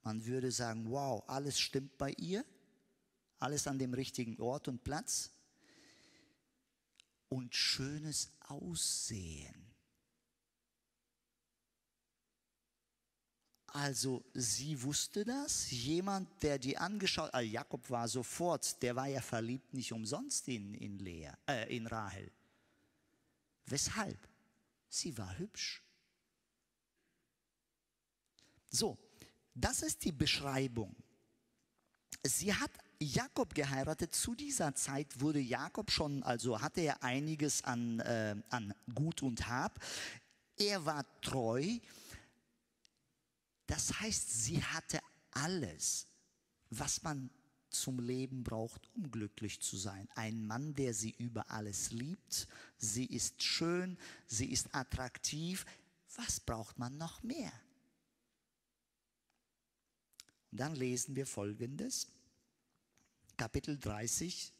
Man 0.03 0.25
würde 0.25 0.51
sagen, 0.51 0.91
wow, 0.91 1.23
alles 1.29 1.61
stimmt 1.61 1.99
bei 1.99 2.13
ihr 2.13 2.45
alles 3.41 3.67
an 3.67 3.79
dem 3.79 3.95
richtigen 3.95 4.41
Ort 4.41 4.69
und 4.69 4.85
Platz 4.85 5.31
und 7.29 7.55
schönes 7.55 8.31
Aussehen. 8.41 9.71
Also 13.73 14.25
sie 14.35 14.83
wusste 14.83 15.25
das. 15.25 15.71
Jemand, 15.71 16.43
der 16.43 16.59
die 16.59 16.77
angeschaut, 16.77 17.33
also 17.33 17.49
Jakob 17.49 17.89
war 17.89 18.09
sofort, 18.09 18.83
der 18.83 18.97
war 18.97 19.07
ja 19.07 19.21
verliebt 19.21 19.73
nicht 19.75 19.93
umsonst 19.93 20.49
in, 20.49 20.75
in, 20.75 20.99
Lea, 20.99 21.31
äh, 21.47 21.75
in 21.75 21.87
Rahel. 21.87 22.31
Weshalb? 23.67 24.19
Sie 24.89 25.17
war 25.17 25.39
hübsch. 25.39 25.83
So, 28.71 28.99
das 29.55 29.83
ist 29.83 30.05
die 30.05 30.13
Beschreibung. 30.13 30.95
Sie 32.25 32.53
hat 32.53 32.73
Jakob 33.03 33.55
geheiratet. 33.55 34.15
Zu 34.15 34.35
dieser 34.35 34.75
Zeit 34.75 35.21
wurde 35.21 35.41
Jakob 35.41 35.91
schon, 35.91 36.23
also 36.23 36.61
hatte 36.61 36.83
er 36.83 37.03
einiges 37.03 37.65
an, 37.65 38.01
äh, 38.01 38.37
an 38.51 38.75
Gut 38.95 39.23
und 39.23 39.49
Hab. 39.49 39.83
Er 40.57 40.85
war 40.85 41.05
treu. 41.23 41.79
Das 43.67 44.01
heißt, 44.01 44.45
sie 44.45 44.63
hatte 44.63 45.01
alles, 45.31 46.07
was 46.69 47.03
man 47.03 47.31
zum 47.71 48.01
Leben 48.01 48.45
braucht, 48.45 48.91
um 48.95 49.11
glücklich 49.11 49.61
zu 49.61 49.77
sein. 49.77 50.09
Ein 50.15 50.47
Mann, 50.47 50.75
der 50.75 50.93
sie 50.93 51.15
über 51.19 51.51
alles 51.51 51.93
liebt. 51.93 52.49
Sie 52.77 53.07
ist 53.07 53.43
schön, 53.43 53.97
sie 54.27 54.51
ist 54.51 54.75
attraktiv. 54.75 55.65
Was 56.17 56.41
braucht 56.41 56.79
man 56.79 56.99
noch 56.99 57.23
mehr? 57.23 57.53
Und 60.51 60.59
dann 60.59 60.75
lesen 60.75 61.15
wir 61.15 61.27
Folgendes. 61.27 62.09
Kapitel 63.41 63.79
30. 63.79 64.53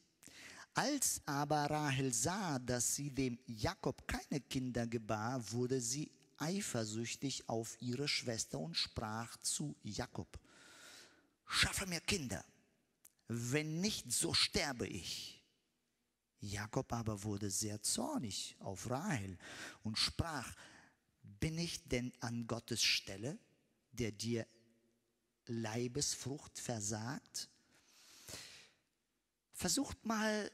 Als 0.73 1.21
aber 1.27 1.67
Rahel 1.67 2.15
sah, 2.15 2.59
dass 2.59 2.95
sie 2.95 3.11
dem 3.11 3.39
Jakob 3.47 4.09
keine 4.09 4.41
Kinder 4.41 4.87
gebar, 4.87 5.53
wurde 5.53 5.83
sie 5.83 6.11
eifersüchtig 6.39 7.47
auf 7.47 7.77
ihre 7.83 8.09
Schwester 8.09 8.59
und 8.59 8.75
sprach 8.75 9.37
zu 9.43 9.77
Jakob, 9.83 10.41
schaffe 11.47 11.85
mir 11.85 12.01
Kinder, 12.01 12.43
wenn 13.29 13.83
nicht, 13.83 14.11
so 14.11 14.33
sterbe 14.33 14.87
ich. 14.87 15.45
Jakob 16.39 16.91
aber 16.95 17.23
wurde 17.23 17.51
sehr 17.51 17.83
zornig 17.83 18.57
auf 18.61 18.89
Rahel 18.89 19.37
und 19.83 19.99
sprach, 19.99 20.55
bin 21.23 21.59
ich 21.59 21.87
denn 21.87 22.15
an 22.21 22.47
Gottes 22.47 22.83
Stelle, 22.83 23.39
der 23.93 24.13
dir 24.13 24.47
Leibesfrucht 25.45 26.59
versagt? 26.59 27.51
Versucht 29.61 30.07
mal 30.07 30.51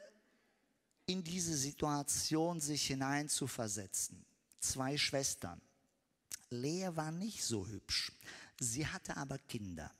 in 1.06 1.22
diese 1.22 1.56
Situation 1.56 2.60
sich 2.60 2.88
hineinzuversetzen. 2.88 4.26
Zwei 4.58 4.98
Schwestern. 4.98 5.60
Lea 6.50 6.88
war 6.92 7.12
nicht 7.12 7.44
so 7.44 7.68
hübsch. 7.68 8.10
Sie 8.58 8.84
hatte 8.84 9.16
aber 9.16 9.38
Kinder. 9.38 9.94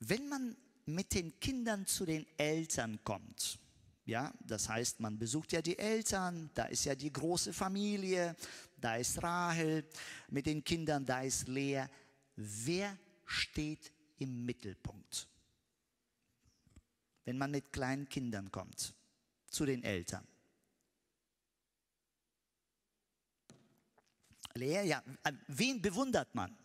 wenn 0.00 0.28
man 0.28 0.54
mit 0.84 1.14
den 1.14 1.40
Kindern 1.40 1.86
zu 1.86 2.04
den 2.04 2.26
Eltern 2.36 3.02
kommt, 3.04 3.58
ja, 4.04 4.30
das 4.46 4.68
heißt, 4.68 5.00
man 5.00 5.18
besucht 5.18 5.52
ja 5.52 5.62
die 5.62 5.78
Eltern, 5.78 6.50
da 6.52 6.66
ist 6.66 6.84
ja 6.84 6.94
die 6.94 7.10
große 7.10 7.54
Familie, 7.54 8.36
da 8.76 8.96
ist 8.96 9.22
Rahel 9.22 9.88
mit 10.28 10.44
den 10.44 10.62
Kindern, 10.62 11.06
da 11.06 11.22
ist 11.22 11.48
Lea. 11.48 11.86
Wer 12.36 12.98
steht 13.24 13.90
im 14.18 14.44
Mittelpunkt? 14.44 15.26
Wenn 17.24 17.38
man 17.38 17.50
mit 17.50 17.72
kleinen 17.72 18.08
Kindern 18.08 18.50
kommt, 18.50 18.94
zu 19.48 19.64
den 19.64 19.82
Eltern. 19.82 20.26
Lea, 24.54 24.86
ja, 24.86 25.02
wen 25.48 25.82
bewundert 25.82 26.34
man? 26.34 26.56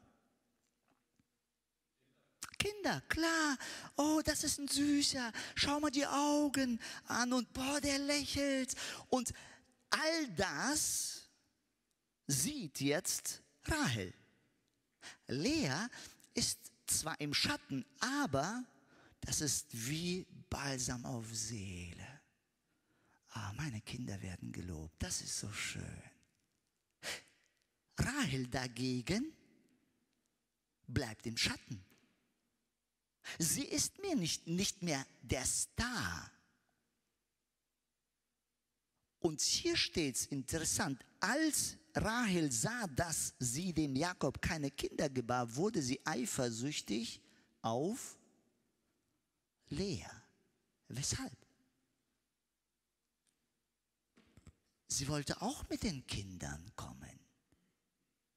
Kinder, 2.59 3.01
klar. 3.07 3.57
Oh, 3.95 4.21
das 4.23 4.43
ist 4.43 4.59
ein 4.59 4.67
Süßer. 4.67 5.31
Schau 5.55 5.79
mal 5.79 5.89
die 5.89 6.05
Augen 6.05 6.79
an 7.05 7.31
und 7.33 7.51
boah, 7.53 7.79
der 7.81 7.97
lächelt. 7.99 8.75
Und 9.07 9.33
all 9.89 10.27
das 10.35 11.29
sieht 12.27 12.81
jetzt 12.81 13.41
Rahel. 13.63 14.13
Lea 15.27 15.87
ist 16.33 16.59
zwar 16.85 17.19
im 17.19 17.33
Schatten, 17.33 17.85
aber 17.99 18.63
das 19.21 19.41
ist 19.41 19.67
wie 19.71 20.27
Balsam 20.49 21.05
auf 21.05 21.25
Seele. 21.33 22.21
Ah, 23.29 23.53
meine 23.53 23.81
Kinder 23.81 24.19
werden 24.21 24.51
gelobt. 24.51 24.95
Das 24.99 25.21
ist 25.21 25.39
so 25.39 25.51
schön. 25.51 26.03
Rahel 27.97 28.47
dagegen 28.47 29.33
bleibt 30.87 31.27
im 31.27 31.37
Schatten. 31.37 31.83
Sie 33.37 33.65
ist 33.65 33.99
mir 33.99 34.15
nicht, 34.15 34.47
nicht 34.47 34.81
mehr 34.81 35.05
der 35.21 35.45
Star. 35.45 36.31
Und 39.19 39.41
hier 39.41 39.75
steht 39.75 40.15
es 40.15 40.25
interessant, 40.27 41.05
als 41.19 41.77
Rahel 41.93 42.51
sah, 42.51 42.87
dass 42.87 43.33
sie 43.37 43.73
dem 43.73 43.95
Jakob 43.95 44.41
keine 44.41 44.71
Kinder 44.71 45.09
gebar, 45.09 45.55
wurde 45.55 45.81
sie 45.81 45.99
eifersüchtig 46.05 47.21
auf 47.61 48.17
Lea. 49.67 50.05
Weshalb? 50.89 51.37
Sie 54.87 55.07
wollte 55.07 55.41
auch 55.41 55.69
mit 55.69 55.83
den 55.83 56.05
Kindern 56.07 56.71
kommen. 56.75 57.19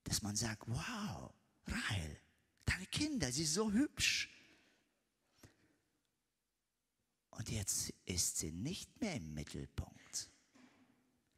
Dass 0.05 0.23
man 0.23 0.37
sagt, 0.37 0.69
wow, 0.69 1.33
Rahel, 1.67 2.21
deine 2.67 2.87
Kinder, 2.87 3.33
sie 3.33 3.45
sind 3.45 3.55
so 3.55 3.73
hübsch. 3.73 4.29
Und 7.31 7.51
jetzt 7.51 7.95
ist 8.05 8.37
sie 8.37 8.53
nicht 8.53 9.01
mehr 9.01 9.15
im 9.15 9.33
Mittelpunkt. 9.33 10.31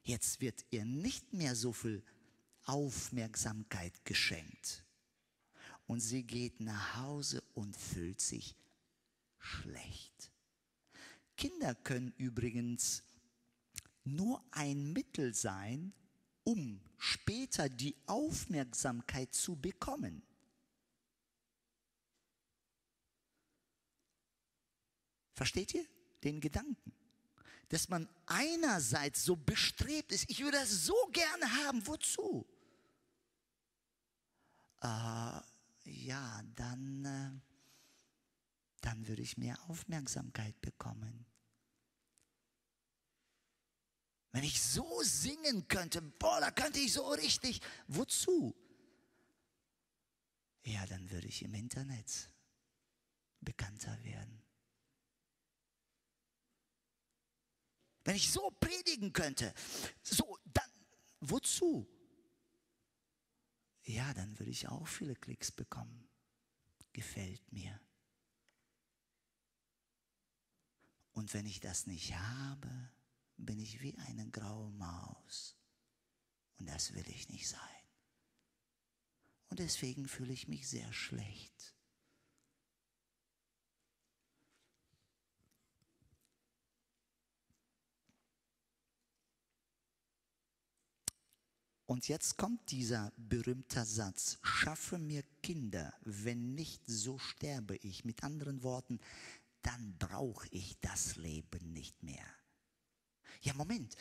Jetzt 0.02 0.40
wird 0.40 0.64
ihr 0.70 0.84
nicht 0.84 1.32
mehr 1.32 1.54
so 1.54 1.72
viel 1.72 2.04
Aufmerksamkeit 2.64 4.04
geschenkt. 4.04 4.84
Und 5.86 6.00
sie 6.00 6.24
geht 6.24 6.60
nach 6.60 6.96
Hause 6.96 7.42
und 7.54 7.76
fühlt 7.76 8.20
sich 8.20 8.56
schlecht. 9.38 10.33
Kinder 11.36 11.74
können 11.74 12.12
übrigens 12.16 13.02
nur 14.04 14.44
ein 14.50 14.92
Mittel 14.92 15.34
sein, 15.34 15.92
um 16.44 16.80
später 16.98 17.68
die 17.68 17.96
Aufmerksamkeit 18.06 19.34
zu 19.34 19.56
bekommen. 19.56 20.22
Versteht 25.34 25.74
ihr 25.74 25.84
den 26.22 26.40
Gedanken? 26.40 26.92
Dass 27.70 27.88
man 27.88 28.08
einerseits 28.26 29.24
so 29.24 29.36
bestrebt 29.36 30.12
ist, 30.12 30.30
ich 30.30 30.40
würde 30.40 30.58
das 30.58 30.84
so 30.84 30.94
gerne 31.12 31.50
haben, 31.64 31.84
wozu? 31.86 32.46
Äh, 34.80 35.40
ja, 35.84 36.42
dann, 36.54 37.04
äh, 37.04 37.53
dann 38.84 39.08
würde 39.08 39.22
ich 39.22 39.38
mehr 39.38 39.58
Aufmerksamkeit 39.70 40.60
bekommen. 40.60 41.24
Wenn 44.32 44.44
ich 44.44 44.60
so 44.60 45.02
singen 45.02 45.66
könnte, 45.68 46.02
boah, 46.02 46.38
da 46.40 46.50
könnte 46.50 46.80
ich 46.80 46.92
so 46.92 47.08
richtig, 47.12 47.62
wozu? 47.86 48.54
Ja, 50.64 50.84
dann 50.86 51.10
würde 51.10 51.28
ich 51.28 51.42
im 51.42 51.54
Internet 51.54 52.30
bekannter 53.40 54.02
werden. 54.04 54.42
Wenn 58.04 58.16
ich 58.16 58.30
so 58.30 58.50
predigen 58.60 59.14
könnte, 59.14 59.54
so, 60.02 60.38
dann, 60.52 60.70
wozu? 61.20 61.88
Ja, 63.84 64.12
dann 64.12 64.38
würde 64.38 64.50
ich 64.50 64.68
auch 64.68 64.86
viele 64.86 65.14
Klicks 65.14 65.50
bekommen. 65.50 66.06
Gefällt 66.92 67.50
mir. 67.50 67.80
Und 71.14 71.32
wenn 71.32 71.46
ich 71.46 71.60
das 71.60 71.86
nicht 71.86 72.14
habe, 72.14 72.90
bin 73.36 73.58
ich 73.58 73.80
wie 73.80 73.96
eine 73.98 74.28
graue 74.30 74.70
Maus. 74.72 75.56
Und 76.58 76.68
das 76.68 76.92
will 76.92 77.08
ich 77.08 77.28
nicht 77.28 77.48
sein. 77.48 77.60
Und 79.48 79.60
deswegen 79.60 80.08
fühle 80.08 80.32
ich 80.32 80.48
mich 80.48 80.68
sehr 80.68 80.92
schlecht. 80.92 81.74
Und 91.86 92.08
jetzt 92.08 92.38
kommt 92.38 92.70
dieser 92.72 93.12
berühmte 93.16 93.84
Satz, 93.84 94.38
schaffe 94.42 94.98
mir 94.98 95.22
Kinder, 95.42 95.94
wenn 96.02 96.54
nicht, 96.54 96.82
so 96.86 97.18
sterbe 97.18 97.76
ich. 97.76 98.04
Mit 98.04 98.24
anderen 98.24 98.62
Worten, 98.62 98.98
dann 99.64 99.96
brauche 99.98 100.46
ich 100.50 100.78
das 100.80 101.16
Leben 101.16 101.72
nicht 101.72 102.02
mehr. 102.02 102.26
Ja, 103.40 103.54
Moment, 103.54 103.96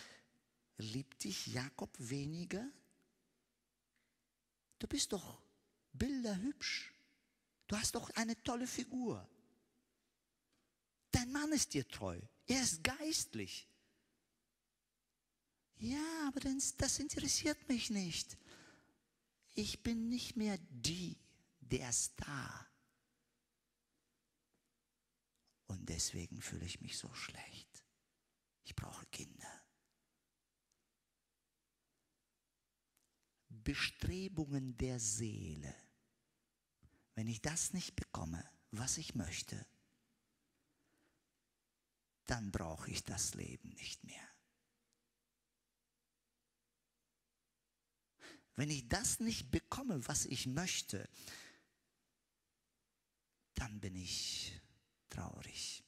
liebt 0.78 1.24
dich 1.24 1.48
Jakob 1.48 1.96
weniger? 1.98 2.70
Du 4.78 4.88
bist 4.88 5.14
doch 5.14 5.42
bilderhübsch. 5.94 6.94
Du 7.68 7.78
hast 7.78 7.96
doch 7.96 8.10
eine 8.12 8.42
tolle 8.44 8.68
Figur. 8.68 9.28
Dein 11.12 11.32
Mann 11.32 11.52
ist 11.54 11.74
dir 11.74 11.88
treu. 11.88 12.20
Er 12.46 12.62
ist 12.62 12.84
geistlich. 12.84 13.68
Ja, 15.78 16.28
aber 16.28 16.42
das 16.42 17.00
interessiert 17.00 17.70
mich 17.70 17.90
nicht. 17.90 18.38
Ich 19.54 19.82
bin 19.82 20.10
nicht 20.10 20.36
mehr 20.36 20.58
die, 20.70 21.18
der 21.62 21.92
Star. 21.94 22.68
Und 25.74 25.90
deswegen 25.90 26.40
fühle 26.40 26.66
ich 26.66 26.82
mich 26.82 27.00
so 27.00 27.12
schlecht. 27.16 27.84
Ich 28.64 28.76
brauche 28.76 29.08
Kinder. 29.08 29.64
Bestrebungen 33.50 34.78
der 34.78 35.00
Seele. 35.00 35.76
Wenn 37.16 37.28
ich 37.28 37.42
das 37.42 37.74
nicht 37.74 37.96
bekomme, 37.96 38.48
was 38.70 39.00
ich 39.00 39.16
möchte, 39.16 39.66
dann 42.28 42.52
brauche 42.52 42.92
ich 42.92 43.04
das 43.04 43.34
Leben 43.34 43.70
nicht 43.70 44.04
mehr. 44.04 44.30
Wenn 48.56 48.70
ich 48.70 48.88
das 48.90 49.20
nicht 49.20 49.50
bekomme, 49.50 50.08
was 50.08 50.28
ich 50.28 50.46
möchte, 50.46 51.10
dann 53.56 53.80
bin 53.80 53.96
ich 53.96 54.63
traurig. 55.14 55.84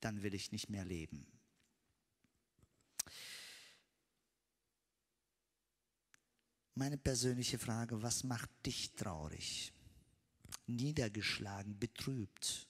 Dann 0.00 0.22
will 0.22 0.34
ich 0.34 0.52
nicht 0.52 0.68
mehr 0.68 0.84
leben. 0.84 1.26
Meine 6.74 6.98
persönliche 6.98 7.58
Frage, 7.58 8.02
was 8.02 8.22
macht 8.22 8.50
dich 8.66 8.94
traurig? 8.94 9.72
Niedergeschlagen, 10.66 11.78
betrübt, 11.78 12.68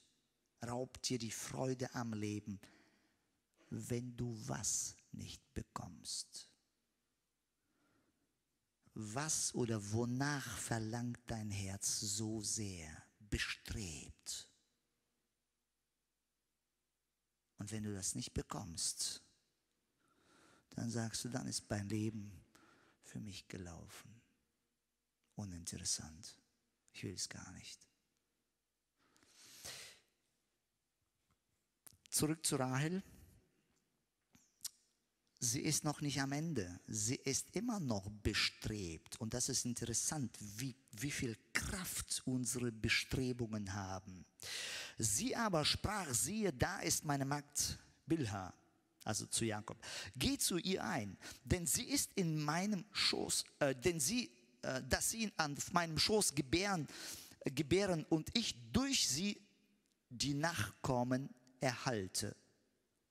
raubt 0.65 1.09
dir 1.09 1.19
die 1.19 1.31
Freude 1.31 1.93
am 1.93 2.13
Leben, 2.13 2.59
wenn 3.69 4.15
du 4.15 4.33
was 4.47 4.95
nicht 5.11 5.41
bekommst? 5.53 6.49
Was 8.93 9.53
oder 9.53 9.91
wonach 9.91 10.57
verlangt 10.57 11.19
dein 11.27 11.51
Herz 11.51 11.99
so 11.99 12.41
sehr, 12.41 12.89
bestrebt? 13.19 14.46
Und 17.57 17.71
wenn 17.71 17.83
du 17.83 17.93
das 17.93 18.15
nicht 18.15 18.33
bekommst, 18.33 19.23
dann 20.71 20.91
sagst 20.91 21.25
du, 21.25 21.29
dann 21.29 21.47
ist 21.47 21.69
mein 21.69 21.89
Leben 21.89 22.31
für 23.03 23.19
mich 23.19 23.47
gelaufen. 23.47 24.21
Uninteressant. 25.35 26.37
Ich 26.93 27.03
will 27.03 27.13
es 27.13 27.29
gar 27.29 27.51
nicht. 27.53 27.79
Zurück 32.09 32.45
zu 32.45 32.55
Rahel. 32.57 33.03
Sie 35.39 35.61
ist 35.61 35.83
noch 35.83 36.01
nicht 36.01 36.19
am 36.19 36.31
Ende. 36.31 36.79
Sie 36.87 37.15
ist 37.15 37.55
immer 37.55 37.79
noch 37.79 38.09
bestrebt. 38.23 39.19
Und 39.21 39.33
das 39.33 39.49
ist 39.49 39.65
interessant, 39.65 40.35
wie, 40.39 40.75
wie 40.93 41.11
viel 41.11 41.37
Kraft 41.53 42.23
unsere 42.25 42.71
Bestrebungen 42.71 43.73
haben. 43.73 44.25
Sie 44.97 45.35
aber 45.35 45.63
sprach, 45.63 46.11
siehe, 46.13 46.51
da 46.51 46.79
ist 46.79 47.05
meine 47.05 47.25
Magd 47.25 47.77
Bilha, 48.07 48.51
also 49.03 49.27
zu 49.27 49.45
Jakob. 49.45 49.77
Geh 50.15 50.39
zu 50.39 50.57
ihr 50.57 50.83
ein, 50.83 51.17
denn 51.43 51.67
sie 51.67 51.83
ist 51.83 52.11
in 52.15 52.43
meinem 52.43 52.83
Schoß, 52.91 53.43
äh, 53.59 53.75
denn 53.75 53.99
sie, 53.99 54.31
äh, 54.63 54.81
dass 54.89 55.11
sie 55.11 55.31
an 55.37 55.55
meinem 55.71 55.99
Schoß 55.99 56.33
gebären, 56.33 56.87
äh, 57.41 57.51
gebären 57.51 58.05
und 58.09 58.35
ich 58.35 58.55
durch 58.71 59.07
sie 59.07 59.39
die 60.09 60.33
Nachkommen 60.33 61.29
erhalte. 61.59 62.35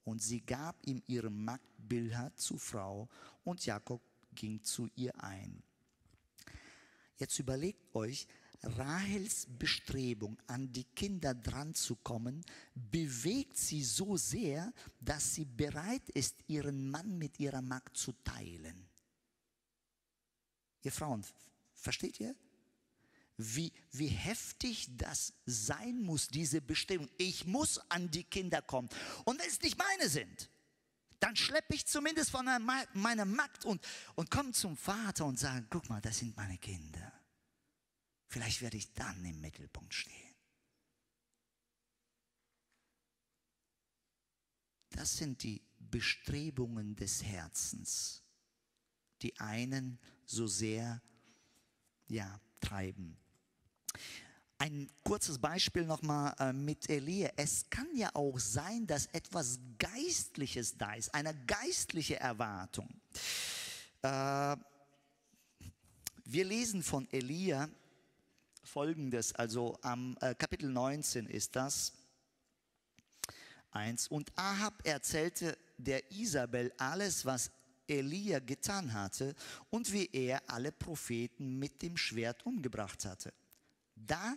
Und 0.07 0.22
sie 0.22 0.40
gab 0.40 0.86
ihm 0.86 1.02
ihre 1.09 1.30
Magd 1.30 1.66
Bilha 1.78 2.32
zu 2.36 2.59
Frau 2.59 3.09
und 3.42 3.66
Jakob 3.66 4.00
ging 4.32 4.62
zu 4.62 4.88
ihr 4.94 5.12
ein. 5.20 5.64
Jetzt 7.18 7.40
überlegt 7.40 7.92
euch, 7.92 8.28
Rahels 8.62 9.48
Bestrebung, 9.59 10.38
an 10.46 10.72
die 10.72 10.84
Kinder 10.84 11.34
dran 11.34 11.74
zu 11.74 11.96
kommen, 11.96 12.44
bewegt 12.74 13.57
sie 13.57 13.82
so 13.82 14.16
sehr, 14.16 14.72
dass 15.00 15.34
sie 15.34 15.44
bereit 15.44 16.09
ist, 16.11 16.36
ihren 16.46 16.88
Mann 16.88 17.18
mit 17.18 17.40
ihrer 17.40 17.62
Magd 17.62 17.96
zu 17.96 18.12
teilen. 18.22 18.88
Ihr 20.82 20.92
Frauen, 20.92 21.26
versteht 21.74 22.20
ihr? 22.20 22.36
Wie, 23.39 23.72
wie 23.93 24.09
heftig 24.09 24.97
das 24.97 25.34
sein 25.45 26.01
muss, 26.01 26.28
diese 26.28 26.61
Bestimmung. 26.62 27.09
Ich 27.18 27.45
muss 27.45 27.78
an 27.91 28.11
die 28.11 28.24
Kinder 28.24 28.62
kommen. 28.62 28.89
Und 29.24 29.39
wenn 29.39 29.49
es 29.49 29.61
nicht 29.61 29.76
meine 29.76 30.09
sind, 30.09 30.51
dann 31.20 31.37
schleppe 31.37 31.74
ich 31.74 31.87
zumindest 31.87 32.30
von 32.30 32.47
meiner 32.95 33.24
Magd 33.24 33.64
und, 33.64 33.84
und 34.14 34.30
komme 34.30 34.53
zum 34.53 34.76
Vater 34.76 35.26
und 35.26 35.39
sage, 35.39 35.66
guck 35.70 35.89
mal, 35.89 36.01
das 36.01 36.18
sind 36.18 36.37
meine 36.37 36.59
Kinder. 36.59 37.12
Vielleicht 38.28 38.61
werde 38.61 38.76
ich 38.76 38.93
dann 38.93 39.24
im 39.24 39.41
Mittelpunkt 39.41 39.95
stehen. 39.95 40.34
Das 44.91 45.16
sind 45.16 45.43
die 45.43 45.62
Bestrebungen 45.78 46.97
des 46.97 47.22
Herzens, 47.22 48.22
die 49.22 49.39
einen 49.39 49.99
so 50.24 50.47
sehr 50.47 51.03
ja, 52.09 52.41
treiben. 52.61 53.18
Ein 54.59 54.88
kurzes 55.04 55.38
Beispiel 55.38 55.84
nochmal 55.84 56.34
äh, 56.38 56.52
mit 56.52 56.88
Elia. 56.88 57.30
Es 57.36 57.68
kann 57.68 57.88
ja 57.94 58.11
auch 58.14 58.38
sein, 58.38 58.86
dass 58.86 59.07
etwas 59.07 59.59
Geistliches 59.78 60.78
da 60.78 60.94
ist, 60.94 61.14
eine 61.14 61.34
geistliche 61.46 62.18
Erwartung. 62.18 62.88
Äh, 64.02 64.57
wir 66.24 66.44
lesen 66.44 66.82
von 66.82 67.07
Elia 67.12 67.68
folgendes, 68.64 69.34
also 69.34 69.78
am 69.82 70.16
äh, 70.20 70.34
Kapitel 70.34 70.70
19 70.70 71.26
ist 71.26 71.54
das. 71.54 71.92
Eins. 73.70 74.09
Und 74.09 74.32
Ahab 74.36 74.86
erzählte 74.86 75.57
der 75.76 76.11
Isabel 76.11 76.72
alles, 76.78 77.26
was 77.26 77.50
Elia 77.86 78.38
getan 78.38 78.92
hatte 78.92 79.34
und 79.70 79.92
wie 79.92 80.09
er 80.12 80.42
alle 80.48 80.72
Propheten 80.72 81.59
mit 81.59 81.82
dem 81.82 81.96
Schwert 81.96 82.44
umgebracht 82.46 83.04
hatte. 83.04 83.32
Da 83.94 84.36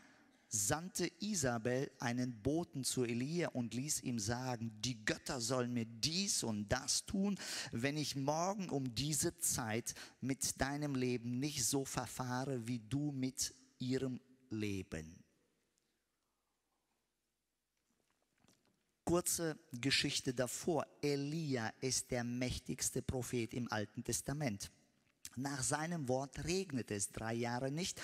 sandte 0.50 1.12
Isabel 1.20 1.92
einen 2.00 2.42
Boten 2.42 2.84
zu 2.84 3.04
Elia 3.04 3.50
und 3.50 3.74
ließ 3.74 4.02
ihm 4.02 4.20
sagen, 4.20 4.72
die 4.82 5.06
Götter 5.06 5.40
sollen 5.40 5.74
mir 5.74 5.86
dies 5.86 6.44
und 6.44 6.68
das 6.70 7.06
tun, 7.06 7.38
wenn 7.72 7.98
ich 7.98 8.16
morgen 8.16 8.70
um 8.70 8.96
diese 8.96 9.38
Zeit 9.38 9.94
mit 10.22 10.60
deinem 10.60 10.96
Leben 10.96 11.40
nicht 11.40 11.66
so 11.66 11.86
verfahre, 11.86 12.68
wie 12.68 12.80
du 12.80 13.12
mit 13.12 13.54
ihrem 13.78 14.20
Leben. 14.50 15.24
Kurze 19.06 19.58
Geschichte 19.72 20.34
davor. 20.34 20.86
Elia 21.02 21.74
ist 21.82 22.12
der 22.12 22.24
mächtigste 22.24 23.02
Prophet 23.02 23.54
im 23.54 23.72
Alten 23.72 24.04
Testament. 24.04 24.72
Nach 25.36 25.64
seinem 25.64 26.08
Wort 26.08 26.44
regnet 26.44 26.92
es 26.92 27.12
drei 27.12 27.34
Jahre 27.34 27.72
nicht 27.72 28.00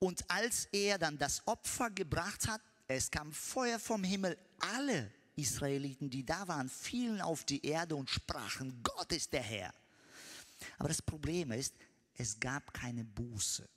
und 0.00 0.28
als 0.30 0.66
er 0.72 0.98
dann 0.98 1.18
das 1.18 1.46
Opfer 1.46 1.90
gebracht 1.90 2.48
hat, 2.48 2.62
es 2.88 3.10
kam 3.10 3.32
Feuer 3.32 3.78
vom 3.78 4.02
Himmel, 4.02 4.36
alle 4.58 5.12
Israeliten, 5.36 6.10
die 6.10 6.24
da 6.24 6.48
waren, 6.48 6.68
fielen 6.68 7.20
auf 7.20 7.44
die 7.44 7.64
Erde 7.64 7.94
und 7.94 8.10
sprachen, 8.10 8.82
Gott 8.82 9.12
ist 9.12 9.32
der 9.32 9.42
Herr. 9.42 9.72
Aber 10.78 10.88
das 10.88 11.02
Problem 11.02 11.52
ist, 11.52 11.74
es 12.14 12.40
gab 12.40 12.72
keine 12.72 13.04
Buße. 13.04 13.68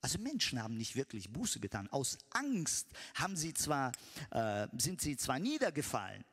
Also 0.00 0.18
Menschen 0.18 0.62
haben 0.62 0.76
nicht 0.76 0.96
wirklich 0.96 1.30
Buße 1.30 1.60
getan. 1.60 1.88
Aus 1.90 2.18
Angst 2.30 2.88
haben 3.14 3.36
sie 3.36 3.52
zwar, 3.54 3.92
äh, 4.30 4.66
sind 4.78 5.00
sie 5.00 5.16
zwar 5.16 5.38
niedergefallen. 5.38 6.24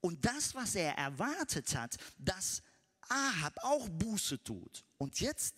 Und 0.00 0.24
das, 0.24 0.54
was 0.54 0.74
er 0.74 0.96
erwartet 0.96 1.74
hat, 1.74 1.96
dass 2.18 2.62
Ahab 3.08 3.58
auch 3.62 3.88
Buße 3.88 4.42
tut. 4.42 4.84
Und 4.98 5.20
jetzt 5.20 5.54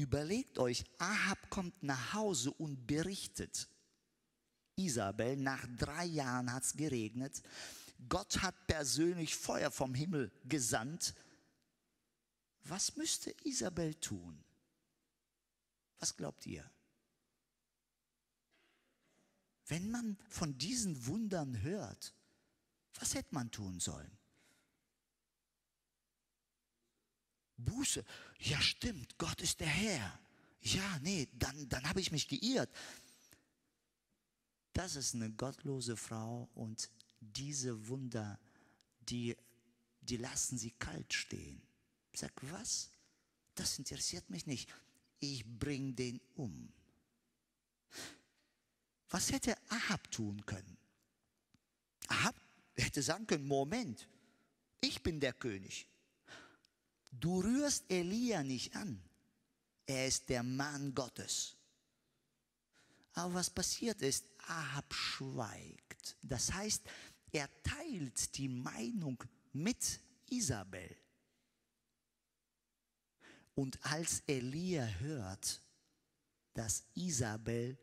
Überlegt 0.00 0.58
euch, 0.58 0.86
Ahab 0.96 1.50
kommt 1.50 1.82
nach 1.82 2.14
Hause 2.14 2.50
und 2.52 2.86
berichtet. 2.86 3.68
Isabel, 4.74 5.36
nach 5.36 5.66
drei 5.76 6.06
Jahren 6.06 6.50
hat 6.54 6.62
es 6.62 6.72
geregnet. 6.74 7.42
Gott 8.08 8.40
hat 8.40 8.66
persönlich 8.66 9.36
Feuer 9.36 9.70
vom 9.70 9.92
Himmel 9.94 10.32
gesandt. 10.46 11.14
Was 12.64 12.96
müsste 12.96 13.34
Isabel 13.44 13.92
tun? 13.94 14.42
Was 15.98 16.16
glaubt 16.16 16.46
ihr? 16.46 16.64
Wenn 19.66 19.90
man 19.90 20.16
von 20.30 20.56
diesen 20.56 21.04
Wundern 21.04 21.60
hört, 21.60 22.14
was 22.94 23.14
hätte 23.14 23.34
man 23.34 23.50
tun 23.50 23.80
sollen? 23.80 24.16
Buße. 27.64 28.04
Ja, 28.38 28.60
stimmt, 28.60 29.18
Gott 29.18 29.40
ist 29.40 29.60
der 29.60 29.68
Herr. 29.68 30.20
Ja, 30.62 30.98
nee, 31.02 31.28
dann, 31.32 31.68
dann 31.68 31.88
habe 31.88 32.00
ich 32.00 32.12
mich 32.12 32.28
geirrt. 32.28 32.70
Das 34.72 34.96
ist 34.96 35.14
eine 35.14 35.30
gottlose 35.30 35.96
Frau 35.96 36.48
und 36.54 36.90
diese 37.20 37.88
Wunder, 37.88 38.38
die, 39.00 39.36
die 40.00 40.16
lassen 40.16 40.58
sie 40.58 40.70
kalt 40.72 41.12
stehen. 41.12 41.60
Sag, 42.14 42.32
was? 42.50 42.90
Das 43.54 43.78
interessiert 43.78 44.28
mich 44.30 44.46
nicht. 44.46 44.72
Ich 45.18 45.44
bring 45.44 45.94
den 45.96 46.20
um. 46.34 46.72
Was 49.10 49.32
hätte 49.32 49.56
Ahab 49.68 50.10
tun 50.10 50.44
können? 50.46 50.78
Ahab 52.06 52.34
hätte 52.76 53.02
sagen 53.02 53.26
können, 53.26 53.46
Moment, 53.46 54.08
ich 54.80 55.02
bin 55.02 55.20
der 55.20 55.32
König. 55.32 55.86
Du 57.10 57.40
rührst 57.40 57.84
Elia 57.88 58.42
nicht 58.42 58.74
an. 58.76 59.02
Er 59.86 60.06
ist 60.06 60.28
der 60.28 60.42
Mann 60.42 60.94
Gottes. 60.94 61.56
Aber 63.14 63.34
was 63.34 63.50
passiert 63.50 64.00
ist, 64.02 64.24
Ahab 64.46 64.94
schweigt. 64.94 66.16
Das 66.22 66.52
heißt, 66.52 66.82
er 67.32 67.48
teilt 67.62 68.36
die 68.38 68.48
Meinung 68.48 69.22
mit 69.52 70.00
Isabel. 70.28 70.96
Und 73.54 73.84
als 73.84 74.22
Elia 74.26 74.86
hört, 75.00 75.60
dass 76.54 76.84
Isabel 76.94 77.76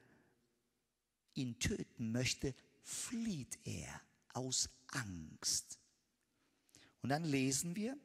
ihn 1.33 1.59
töten 1.59 2.11
möchte, 2.11 2.55
flieht 2.81 3.59
er 3.63 4.01
aus 4.33 4.69
Angst. 4.87 5.77
Und 7.01 7.09
dann 7.09 7.23
lesen 7.23 7.75
wir, 7.75 7.97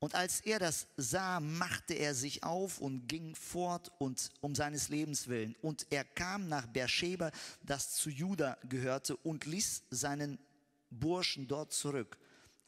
und 0.00 0.14
als 0.14 0.40
er 0.40 0.58
das 0.58 0.86
sah, 0.96 1.40
machte 1.40 1.92
er 1.92 2.14
sich 2.14 2.42
auf 2.42 2.78
und 2.78 3.06
ging 3.06 3.34
fort 3.34 3.92
und 3.98 4.30
um 4.40 4.54
seines 4.54 4.88
Lebens 4.88 5.28
willen. 5.28 5.54
Und 5.60 5.86
er 5.90 6.04
kam 6.04 6.48
nach 6.48 6.66
Beersheba, 6.66 7.30
das 7.62 7.92
zu 7.94 8.08
Juda 8.08 8.56
gehörte, 8.68 9.14
und 9.18 9.44
ließ 9.44 9.82
seinen 9.90 10.38
Burschen 10.88 11.46
dort 11.46 11.74
zurück. 11.74 12.18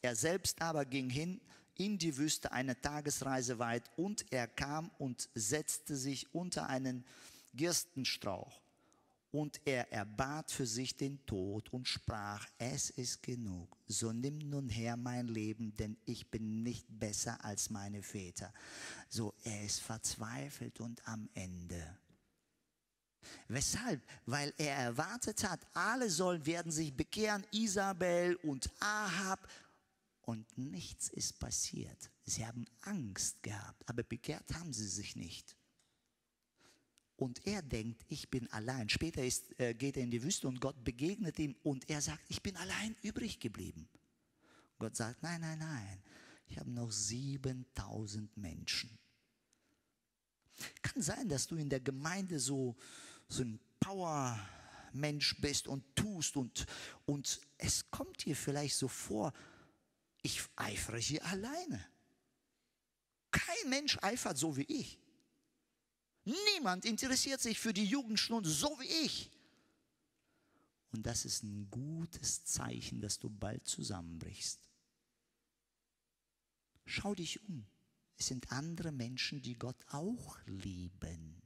Er 0.03 0.15
selbst 0.15 0.61
aber 0.61 0.85
ging 0.85 1.09
hin 1.09 1.41
in 1.75 1.97
die 1.97 2.17
Wüste 2.17 2.51
eine 2.51 2.79
Tagesreise 2.79 3.57
weit 3.57 3.89
und 3.97 4.31
er 4.31 4.47
kam 4.47 4.91
und 4.99 5.27
setzte 5.33 5.95
sich 5.95 6.33
unter 6.35 6.67
einen 6.67 7.03
Gerstenstrauch. 7.55 8.62
Und 9.33 9.59
er 9.65 9.91
erbat 9.91 10.51
für 10.51 10.67
sich 10.67 10.95
den 10.95 11.25
Tod 11.25 11.73
und 11.73 11.87
sprach, 11.87 12.47
es 12.59 12.91
ist 12.91 13.23
genug, 13.23 13.75
so 13.87 14.13
nimm 14.13 14.37
nun 14.37 14.69
her 14.69 14.95
mein 14.95 15.27
Leben, 15.27 15.73
denn 15.73 15.97
ich 16.05 16.29
bin 16.29 16.61
nicht 16.61 16.85
besser 16.87 17.43
als 17.43 17.71
meine 17.71 18.03
Väter. 18.03 18.53
So, 19.09 19.33
er 19.43 19.65
ist 19.65 19.79
verzweifelt 19.79 20.79
und 20.79 21.01
am 21.07 21.27
Ende. 21.33 21.97
Weshalb? 23.47 24.03
Weil 24.27 24.53
er 24.59 24.75
erwartet 24.75 25.43
hat, 25.49 25.65
alle 25.73 26.11
sollen 26.11 26.45
werden 26.45 26.71
sich 26.71 26.95
bekehren, 26.95 27.43
Isabel 27.49 28.35
und 28.43 28.69
Ahab. 28.79 29.49
Und 30.21 30.45
nichts 30.59 31.09
ist 31.09 31.39
passiert. 31.39 32.11
Sie 32.23 32.45
haben 32.45 32.67
Angst 32.81 33.41
gehabt, 33.41 33.89
aber 33.89 34.03
bekehrt 34.03 34.53
haben 34.53 34.73
sie 34.73 34.87
sich 34.87 35.15
nicht. 35.15 35.57
Und 37.15 37.45
er 37.45 37.61
denkt, 37.61 38.03
ich 38.07 38.29
bin 38.29 38.51
allein. 38.51 38.89
Später 38.89 39.23
ist, 39.23 39.59
äh, 39.59 39.73
geht 39.73 39.97
er 39.97 40.03
in 40.03 40.11
die 40.11 40.23
Wüste 40.23 40.47
und 40.47 40.59
Gott 40.59 40.83
begegnet 40.83 41.37
ihm 41.39 41.55
und 41.63 41.89
er 41.89 42.01
sagt, 42.01 42.23
ich 42.27 42.41
bin 42.41 42.55
allein 42.57 42.95
übrig 43.01 43.39
geblieben. 43.39 43.87
Gott 44.79 44.95
sagt, 44.95 45.21
nein, 45.21 45.41
nein, 45.41 45.59
nein, 45.59 46.03
ich 46.47 46.57
habe 46.57 46.71
noch 46.71 46.91
7000 46.91 48.35
Menschen. 48.35 48.89
Kann 50.81 51.01
sein, 51.01 51.29
dass 51.29 51.47
du 51.47 51.55
in 51.55 51.69
der 51.69 51.79
Gemeinde 51.79 52.39
so, 52.39 52.75
so 53.27 53.43
ein 53.43 53.59
Power-Mensch 53.79 55.39
bist 55.39 55.67
und 55.67 55.83
tust 55.95 56.35
und, 56.35 56.65
und 57.05 57.39
es 57.57 57.89
kommt 57.91 58.25
dir 58.25 58.35
vielleicht 58.35 58.75
so 58.75 58.87
vor, 58.87 59.33
ich 60.21 60.41
eifere 60.55 60.97
hier 60.97 61.25
alleine. 61.25 61.85
Kein 63.31 63.69
Mensch 63.69 63.97
eifert 64.01 64.37
so 64.37 64.55
wie 64.55 64.63
ich. 64.63 64.99
Niemand 66.25 66.85
interessiert 66.85 67.41
sich 67.41 67.59
für 67.59 67.73
die 67.73 67.85
Jugendstunde 67.85 68.49
so 68.49 68.77
wie 68.79 69.05
ich. 69.05 69.29
Und 70.91 71.05
das 71.05 71.25
ist 71.25 71.43
ein 71.43 71.69
gutes 71.69 72.45
Zeichen, 72.45 73.01
dass 73.01 73.19
du 73.19 73.29
bald 73.29 73.67
zusammenbrichst. 73.67 74.59
Schau 76.85 77.15
dich 77.15 77.41
um. 77.47 77.65
Es 78.17 78.27
sind 78.27 78.51
andere 78.51 78.91
Menschen, 78.91 79.41
die 79.41 79.55
Gott 79.55 79.77
auch 79.89 80.37
lieben. 80.45 81.41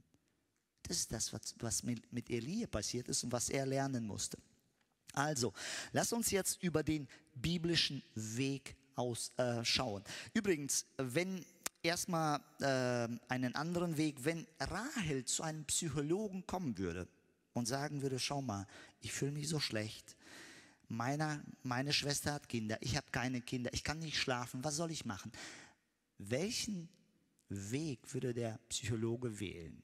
Das 0.82 0.98
ist 0.98 1.12
das, 1.12 1.32
was 1.32 1.82
mit 1.82 2.30
Elia 2.30 2.66
passiert 2.66 3.08
ist 3.08 3.24
und 3.24 3.32
was 3.32 3.48
er 3.48 3.66
lernen 3.66 4.06
musste. 4.06 4.38
Also, 5.12 5.52
lass 5.92 6.12
uns 6.12 6.30
jetzt 6.30 6.62
über 6.62 6.82
den 6.82 7.08
biblischen 7.34 8.02
Weg 8.14 8.76
ausschauen. 8.94 10.02
Äh, 10.04 10.38
Übrigens, 10.38 10.86
wenn 10.96 11.44
erstmal 11.82 12.40
äh, 12.60 13.08
einen 13.28 13.54
anderen 13.54 13.96
Weg, 13.96 14.24
wenn 14.24 14.46
Rahel 14.60 15.24
zu 15.24 15.42
einem 15.42 15.64
Psychologen 15.64 16.46
kommen 16.46 16.78
würde 16.78 17.08
und 17.52 17.66
sagen 17.66 18.02
würde, 18.02 18.18
schau 18.18 18.42
mal, 18.42 18.66
ich 19.00 19.12
fühle 19.12 19.32
mich 19.32 19.48
so 19.48 19.60
schlecht, 19.60 20.16
meine, 20.88 21.44
meine 21.62 21.92
Schwester 21.92 22.32
hat 22.32 22.48
Kinder, 22.48 22.78
ich 22.80 22.96
habe 22.96 23.06
keine 23.10 23.40
Kinder, 23.40 23.72
ich 23.72 23.84
kann 23.84 23.98
nicht 23.98 24.18
schlafen, 24.18 24.64
was 24.64 24.76
soll 24.76 24.90
ich 24.90 25.04
machen? 25.04 25.30
Welchen 26.18 26.88
Weg 27.48 28.12
würde 28.12 28.34
der 28.34 28.58
Psychologe 28.68 29.38
wählen? 29.38 29.82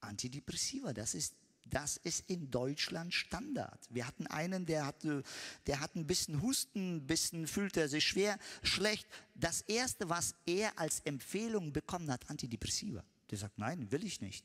Antidepressiva, 0.00 0.92
das 0.92 1.14
ist, 1.14 1.34
das 1.66 1.96
ist 1.98 2.28
in 2.28 2.50
Deutschland 2.50 3.14
Standard. 3.14 3.80
Wir 3.90 4.06
hatten 4.06 4.26
einen, 4.26 4.66
der 4.66 4.86
hatte, 4.86 5.22
der 5.66 5.80
hat 5.80 5.94
ein 5.94 6.06
bisschen 6.06 6.42
Husten, 6.42 6.96
ein 6.96 7.06
bisschen 7.06 7.46
fühlte 7.46 7.80
er 7.80 7.88
sich 7.88 8.04
schwer, 8.04 8.38
schlecht. 8.62 9.06
Das 9.34 9.62
erste, 9.62 10.08
was 10.08 10.34
er 10.46 10.78
als 10.78 11.00
Empfehlung 11.00 11.72
bekommen 11.72 12.10
hat, 12.10 12.28
Antidepressiva. 12.30 13.04
Der 13.30 13.38
sagt, 13.38 13.58
nein, 13.58 13.90
will 13.90 14.04
ich 14.04 14.20
nicht. 14.20 14.44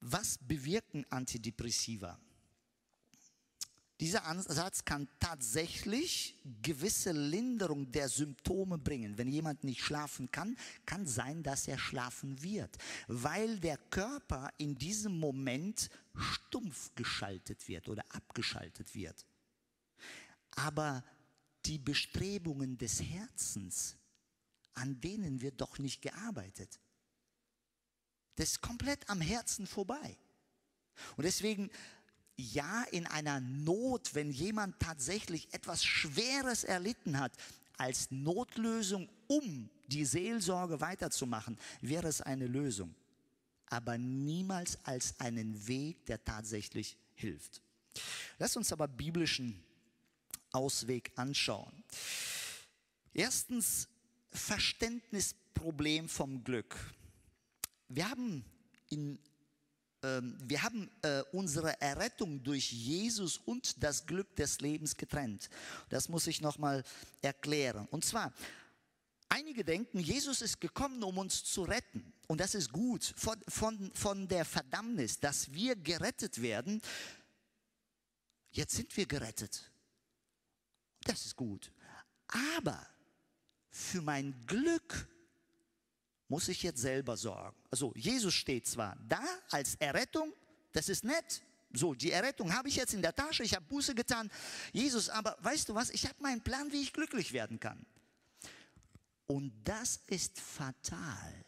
Was 0.00 0.38
bewirken 0.38 1.04
Antidepressiva? 1.10 2.18
Dieser 4.00 4.24
Ansatz 4.26 4.84
kann 4.84 5.08
tatsächlich 5.18 6.36
gewisse 6.62 7.10
Linderung 7.10 7.90
der 7.90 8.08
Symptome 8.08 8.78
bringen. 8.78 9.18
Wenn 9.18 9.26
jemand 9.28 9.64
nicht 9.64 9.82
schlafen 9.82 10.30
kann, 10.30 10.56
kann 10.86 11.04
sein, 11.04 11.42
dass 11.42 11.66
er 11.66 11.78
schlafen 11.78 12.40
wird, 12.40 12.78
weil 13.08 13.58
der 13.58 13.76
Körper 13.76 14.50
in 14.56 14.76
diesem 14.76 15.18
Moment 15.18 15.90
stumpf 16.14 16.94
geschaltet 16.94 17.66
wird 17.66 17.88
oder 17.88 18.04
abgeschaltet 18.10 18.94
wird. 18.94 19.26
Aber 20.52 21.04
die 21.64 21.78
Bestrebungen 21.78 22.78
des 22.78 23.02
Herzens, 23.02 23.96
an 24.74 25.00
denen 25.00 25.40
wird 25.40 25.60
doch 25.60 25.78
nicht 25.80 26.02
gearbeitet. 26.02 26.78
Das 28.36 28.50
ist 28.50 28.60
komplett 28.60 29.10
am 29.10 29.20
Herzen 29.20 29.66
vorbei. 29.66 30.16
Und 31.16 31.24
deswegen 31.24 31.70
ja 32.38 32.84
in 32.92 33.06
einer 33.06 33.40
Not, 33.40 34.14
wenn 34.14 34.30
jemand 34.30 34.78
tatsächlich 34.80 35.52
etwas 35.52 35.84
Schweres 35.84 36.64
erlitten 36.64 37.18
hat, 37.18 37.32
als 37.76 38.10
Notlösung, 38.10 39.08
um 39.26 39.68
die 39.88 40.04
Seelsorge 40.04 40.80
weiterzumachen, 40.80 41.58
wäre 41.80 42.08
es 42.08 42.20
eine 42.20 42.46
Lösung. 42.46 42.94
Aber 43.66 43.98
niemals 43.98 44.78
als 44.84 45.18
einen 45.20 45.66
Weg, 45.66 46.06
der 46.06 46.24
tatsächlich 46.24 46.96
hilft. 47.14 47.60
Lass 48.38 48.56
uns 48.56 48.72
aber 48.72 48.88
biblischen 48.88 49.62
Ausweg 50.52 51.12
anschauen. 51.16 51.84
Erstens 53.12 53.88
Verständnisproblem 54.30 56.08
vom 56.08 56.42
Glück. 56.44 56.76
Wir 57.88 58.08
haben 58.08 58.44
in 58.90 59.18
wir 60.02 60.62
haben 60.62 60.90
äh, 61.02 61.22
unsere 61.32 61.80
Errettung 61.80 62.42
durch 62.42 62.70
Jesus 62.70 63.38
und 63.38 63.82
das 63.82 64.06
Glück 64.06 64.34
des 64.36 64.60
Lebens 64.60 64.96
getrennt. 64.96 65.50
Das 65.88 66.08
muss 66.08 66.26
ich 66.26 66.40
nochmal 66.40 66.84
erklären. 67.20 67.88
Und 67.90 68.04
zwar, 68.04 68.32
einige 69.28 69.64
denken, 69.64 69.98
Jesus 69.98 70.40
ist 70.40 70.60
gekommen, 70.60 71.02
um 71.02 71.18
uns 71.18 71.42
zu 71.42 71.62
retten. 71.62 72.12
Und 72.28 72.40
das 72.40 72.54
ist 72.54 72.72
gut 72.72 73.12
von, 73.16 73.42
von, 73.48 73.90
von 73.94 74.28
der 74.28 74.44
Verdammnis, 74.44 75.18
dass 75.18 75.52
wir 75.52 75.74
gerettet 75.74 76.40
werden. 76.42 76.80
Jetzt 78.52 78.76
sind 78.76 78.96
wir 78.96 79.06
gerettet. 79.06 79.70
Das 81.02 81.26
ist 81.26 81.36
gut. 81.36 81.72
Aber 82.28 82.86
für 83.70 84.02
mein 84.02 84.34
Glück 84.46 85.08
muss 86.28 86.48
ich 86.48 86.62
jetzt 86.62 86.80
selber 86.80 87.16
sorgen. 87.16 87.56
Also 87.70 87.92
Jesus 87.96 88.34
steht 88.34 88.66
zwar 88.66 88.96
da 89.08 89.22
als 89.50 89.74
Errettung, 89.76 90.32
das 90.72 90.88
ist 90.88 91.04
nett. 91.04 91.42
So, 91.72 91.94
die 91.94 92.12
Errettung 92.12 92.54
habe 92.54 92.68
ich 92.68 92.76
jetzt 92.76 92.94
in 92.94 93.02
der 93.02 93.14
Tasche, 93.14 93.42
ich 93.42 93.54
habe 93.54 93.64
Buße 93.66 93.94
getan. 93.94 94.30
Jesus, 94.72 95.08
aber 95.08 95.36
weißt 95.40 95.68
du 95.68 95.74
was, 95.74 95.90
ich 95.90 96.04
habe 96.04 96.16
meinen 96.20 96.42
Plan, 96.42 96.70
wie 96.72 96.82
ich 96.82 96.92
glücklich 96.92 97.32
werden 97.32 97.58
kann. 97.58 97.84
Und 99.26 99.52
das 99.64 100.00
ist 100.06 100.40
fatal. 100.40 101.44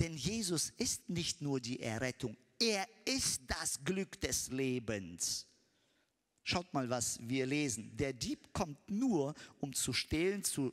Denn 0.00 0.16
Jesus 0.16 0.72
ist 0.78 1.08
nicht 1.08 1.42
nur 1.42 1.60
die 1.60 1.80
Errettung, 1.80 2.36
er 2.58 2.86
ist 3.04 3.42
das 3.46 3.84
Glück 3.84 4.20
des 4.20 4.48
Lebens. 4.50 5.46
Schaut 6.44 6.72
mal, 6.74 6.90
was 6.90 7.18
wir 7.22 7.46
lesen. 7.46 7.96
Der 7.96 8.12
Dieb 8.12 8.52
kommt 8.52 8.90
nur, 8.90 9.34
um 9.60 9.72
zu 9.72 9.92
stehlen, 9.92 10.42
zu 10.42 10.72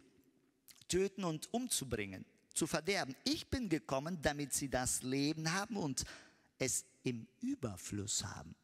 töten 0.87 1.23
und 1.23 1.51
umzubringen 1.53 2.25
zu 2.53 2.67
verderben. 2.67 3.15
Ich 3.23 3.47
bin 3.47 3.69
gekommen, 3.69 4.21
damit 4.21 4.53
sie 4.53 4.69
das 4.69 5.03
Leben 5.03 5.53
haben 5.53 5.77
und 5.77 6.03
es 6.57 6.85
im 7.03 7.27
Überfluss 7.41 8.23
haben. 8.23 8.55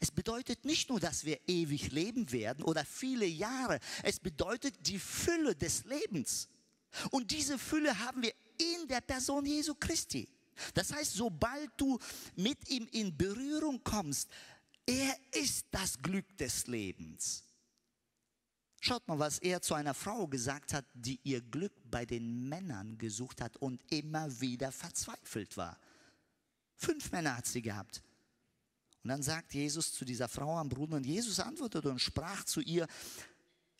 Es 0.00 0.10
bedeutet 0.10 0.64
nicht 0.64 0.88
nur, 0.88 0.98
dass 0.98 1.24
wir 1.24 1.38
ewig 1.46 1.92
leben 1.92 2.30
werden 2.32 2.64
oder 2.64 2.84
viele 2.84 3.26
Jahre. 3.26 3.78
Es 4.02 4.18
bedeutet 4.18 4.74
die 4.86 4.98
Fülle 4.98 5.54
des 5.54 5.84
Lebens. 5.84 6.48
Und 7.10 7.30
diese 7.30 7.58
Fülle 7.58 7.96
haben 7.98 8.22
wir 8.22 8.32
in 8.58 8.88
der 8.88 9.00
Person 9.00 9.46
Jesu 9.46 9.74
Christi. 9.74 10.28
Das 10.74 10.92
heißt, 10.92 11.14
sobald 11.14 11.70
du 11.76 11.98
mit 12.36 12.68
ihm 12.68 12.86
in 12.92 13.16
Berührung 13.16 13.82
kommst, 13.82 14.28
er 14.86 15.16
ist 15.32 15.66
das 15.70 16.00
Glück 16.00 16.36
des 16.36 16.66
Lebens. 16.66 17.44
Schaut 18.82 19.06
mal, 19.06 19.18
was 19.18 19.38
er 19.38 19.60
zu 19.60 19.74
einer 19.74 19.92
Frau 19.92 20.26
gesagt 20.26 20.72
hat, 20.72 20.86
die 20.94 21.20
ihr 21.22 21.42
Glück 21.42 21.72
bei 21.90 22.06
den 22.06 22.48
Männern 22.48 22.96
gesucht 22.96 23.42
hat 23.42 23.58
und 23.58 23.82
immer 23.92 24.40
wieder 24.40 24.72
verzweifelt 24.72 25.56
war. 25.58 25.78
Fünf 26.76 27.12
Männer 27.12 27.36
hat 27.36 27.46
sie 27.46 27.60
gehabt. 27.60 28.02
Und 29.02 29.08
dann 29.08 29.22
sagt 29.22 29.52
Jesus 29.52 29.92
zu 29.92 30.06
dieser 30.06 30.28
Frau 30.28 30.56
am 30.56 30.70
Brunnen, 30.70 30.94
und 30.94 31.06
Jesus 31.06 31.40
antwortete 31.40 31.90
und 31.90 31.98
sprach 31.98 32.44
zu 32.44 32.62
ihr, 32.62 32.86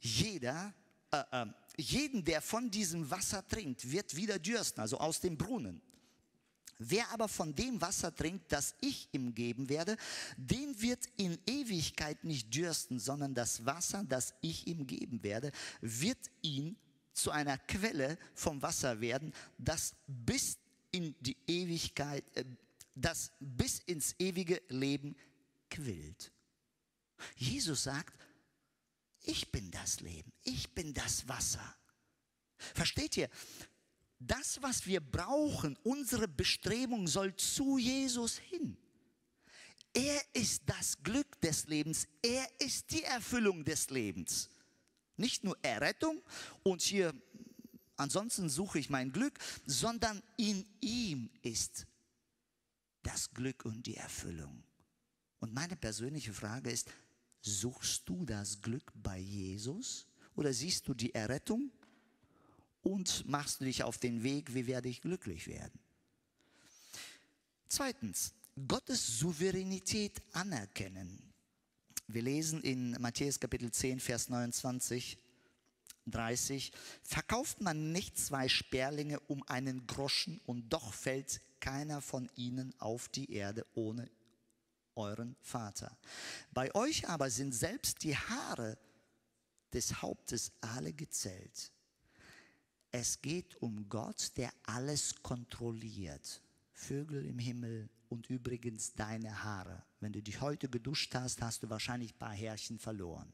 jeder, 0.01 0.74
äh, 1.12 1.22
äh, 1.30 1.46
jeden, 1.78 2.22
der 2.22 2.42
von 2.42 2.70
diesem 2.70 3.11
Wasser 3.11 3.46
trinkt, 3.46 3.90
wird 3.90 4.14
wieder 4.16 4.38
dürsten, 4.38 4.80
also 4.80 4.98
aus 4.98 5.20
dem 5.20 5.38
Brunnen. 5.38 5.80
Wer 6.83 7.11
aber 7.11 7.28
von 7.28 7.55
dem 7.55 7.78
Wasser 7.83 8.14
trinkt, 8.14 8.51
das 8.51 8.74
ich 8.81 9.11
ihm 9.12 9.35
geben 9.35 9.68
werde, 9.68 9.99
den 10.39 10.81
wird 10.81 11.05
in 11.18 11.39
Ewigkeit 11.47 12.24
nicht 12.24 12.55
dürsten, 12.55 12.99
sondern 12.99 13.35
das 13.35 13.66
Wasser, 13.66 14.03
das 14.09 14.33
ich 14.41 14.66
ihm 14.66 14.87
geben 14.87 15.22
werde, 15.22 15.53
wird 15.83 16.31
ihn 16.41 16.78
zu 17.12 17.33
einer 17.33 17.59
Quelle 17.59 18.16
vom 18.35 18.62
Wasser 18.62 19.03
werden, 19.03 19.35
das 19.59 19.95
bis 20.07 20.57
in 20.91 21.14
die 21.20 21.37
Ewigkeit, 21.47 22.24
äh, 22.35 22.47
das 22.95 23.31
bis 23.41 23.81
ins 23.81 24.14
ewige 24.18 24.62
Leben 24.70 25.14
quillt. 25.68 26.33
Jesus 27.37 27.83
sagt, 27.83 28.18
ich 29.22 29.53
bin 29.53 29.70
das 29.70 30.01
Leben, 30.01 30.33
ich 30.45 30.74
bin 30.74 30.95
das 30.95 31.28
Wasser. 31.28 31.76
Versteht 32.57 33.18
ihr? 33.18 33.28
Das, 34.20 34.62
was 34.62 34.86
wir 34.86 35.00
brauchen, 35.00 35.76
unsere 35.82 36.28
Bestrebung 36.28 37.06
soll 37.06 37.34
zu 37.36 37.78
Jesus 37.78 38.38
hin. 38.38 38.76
Er 39.92 40.22
ist 40.34 40.62
das 40.66 41.02
Glück 41.02 41.40
des 41.40 41.66
Lebens. 41.66 42.06
Er 42.22 42.46
ist 42.60 42.90
die 42.90 43.02
Erfüllung 43.02 43.64
des 43.64 43.90
Lebens. 43.90 44.50
Nicht 45.16 45.42
nur 45.42 45.58
Errettung 45.62 46.22
und 46.62 46.82
hier, 46.82 47.14
ansonsten 47.96 48.48
suche 48.48 48.78
ich 48.78 48.90
mein 48.90 49.10
Glück, 49.10 49.38
sondern 49.66 50.22
in 50.36 50.64
ihm 50.80 51.30
ist 51.42 51.86
das 53.02 53.32
Glück 53.32 53.64
und 53.64 53.86
die 53.86 53.96
Erfüllung. 53.96 54.62
Und 55.40 55.54
meine 55.54 55.76
persönliche 55.76 56.34
Frage 56.34 56.70
ist, 56.70 56.90
suchst 57.40 58.08
du 58.08 58.24
das 58.26 58.60
Glück 58.60 58.92
bei 58.94 59.18
Jesus 59.18 60.06
oder 60.36 60.52
siehst 60.52 60.86
du 60.86 60.94
die 60.94 61.14
Errettung 61.14 61.72
und 62.83 63.28
machst 63.28 63.61
du 63.61 63.64
dich 63.64 63.83
auf 63.83 63.99
den 63.99 64.22
Weg, 64.22 64.55
wie 64.55 64.66
werde 64.66 64.89
ich 64.89 65.03
glücklich 65.03 65.47
werden? 65.47 65.78
Zweitens, 67.68 68.33
Gottes 68.66 69.18
Souveränität 69.18 70.20
anerkennen. 70.33 71.33
Wir 72.09 72.22
lesen 72.22 72.62
in 72.62 72.93
Matthäus 73.01 73.39
Kapitel 73.39 73.70
10, 73.70 74.01
Vers 74.01 74.28
29, 74.28 75.18
30, 76.07 76.72
verkauft 77.03 77.61
man 77.61 77.93
nicht 77.93 78.18
zwei 78.18 78.49
Sperlinge 78.49 79.20
um 79.20 79.43
einen 79.45 79.87
Groschen 79.87 80.41
und 80.47 80.68
doch 80.70 80.93
fällt 80.93 81.41
keiner 81.61 82.01
von 82.01 82.28
ihnen 82.35 82.74
auf 82.81 83.09
die 83.09 83.33
Erde 83.33 83.64
ohne 83.74 84.11
euren 84.97 85.37
Vater. 85.41 85.97
Bei 86.53 86.74
euch 86.74 87.09
aber 87.09 87.31
sind 87.31 87.55
selbst 87.55 88.03
die 88.03 88.16
Haare 88.16 88.76
des 89.72 90.03
Hauptes 90.03 90.53
alle 90.61 90.93
gezählt. 90.93 91.70
Es 92.93 93.22
geht 93.22 93.57
um 93.62 93.88
Gott, 93.88 94.32
der 94.36 94.53
alles 94.64 95.22
kontrolliert. 95.22 96.43
Vögel 96.72 97.24
im 97.24 97.38
Himmel 97.38 97.88
und 98.09 98.28
übrigens 98.30 98.95
deine 98.95 99.45
Haare. 99.45 99.84
Wenn 100.01 100.12
du 100.12 100.22
dich 100.22 100.41
heute 100.41 100.68
geduscht 100.68 101.14
hast, 101.14 101.41
hast 101.43 101.62
du 101.62 101.70
wahrscheinlich 101.70 102.14
ein 102.14 102.18
paar 102.18 102.32
Härchen 102.34 102.78
verloren. 102.78 103.32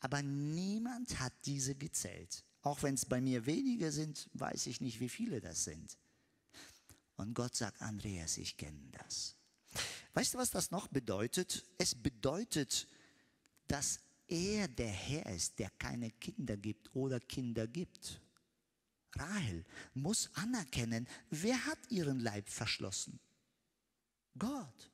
Aber 0.00 0.22
niemand 0.22 1.20
hat 1.20 1.32
diese 1.44 1.76
gezählt. 1.76 2.44
Auch 2.62 2.82
wenn 2.82 2.94
es 2.94 3.04
bei 3.04 3.20
mir 3.20 3.46
wenige 3.46 3.92
sind, 3.92 4.28
weiß 4.34 4.66
ich 4.66 4.80
nicht, 4.80 4.98
wie 4.98 5.08
viele 5.08 5.40
das 5.40 5.64
sind. 5.64 5.96
Und 7.16 7.34
Gott 7.34 7.54
sagt, 7.54 7.80
Andreas, 7.82 8.38
ich 8.38 8.56
kenne 8.56 8.80
das. 8.90 9.36
Weißt 10.14 10.34
du, 10.34 10.38
was 10.38 10.50
das 10.50 10.70
noch 10.70 10.88
bedeutet? 10.88 11.64
Es 11.78 11.94
bedeutet, 11.94 12.88
dass 13.68 14.00
er 14.26 14.66
der 14.66 14.90
Herr 14.90 15.26
ist, 15.26 15.58
der 15.58 15.70
keine 15.70 16.10
Kinder 16.10 16.56
gibt 16.56 16.94
oder 16.94 17.20
Kinder 17.20 17.68
gibt. 17.68 18.20
Rahel 19.16 19.64
muss 19.94 20.30
anerkennen, 20.34 21.08
wer 21.30 21.66
hat 21.66 21.78
ihren 21.90 22.20
Leib 22.20 22.48
verschlossen? 22.48 23.20
Gott. 24.38 24.90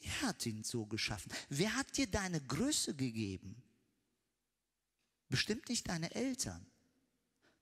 Er 0.00 0.22
hat 0.22 0.44
ihn 0.46 0.64
so 0.64 0.84
geschaffen. 0.86 1.32
Wer 1.48 1.74
hat 1.76 1.96
dir 1.96 2.06
deine 2.06 2.40
Größe 2.40 2.94
gegeben? 2.94 3.62
Bestimmt 5.28 5.68
nicht 5.68 5.88
deine 5.88 6.14
Eltern. 6.14 6.66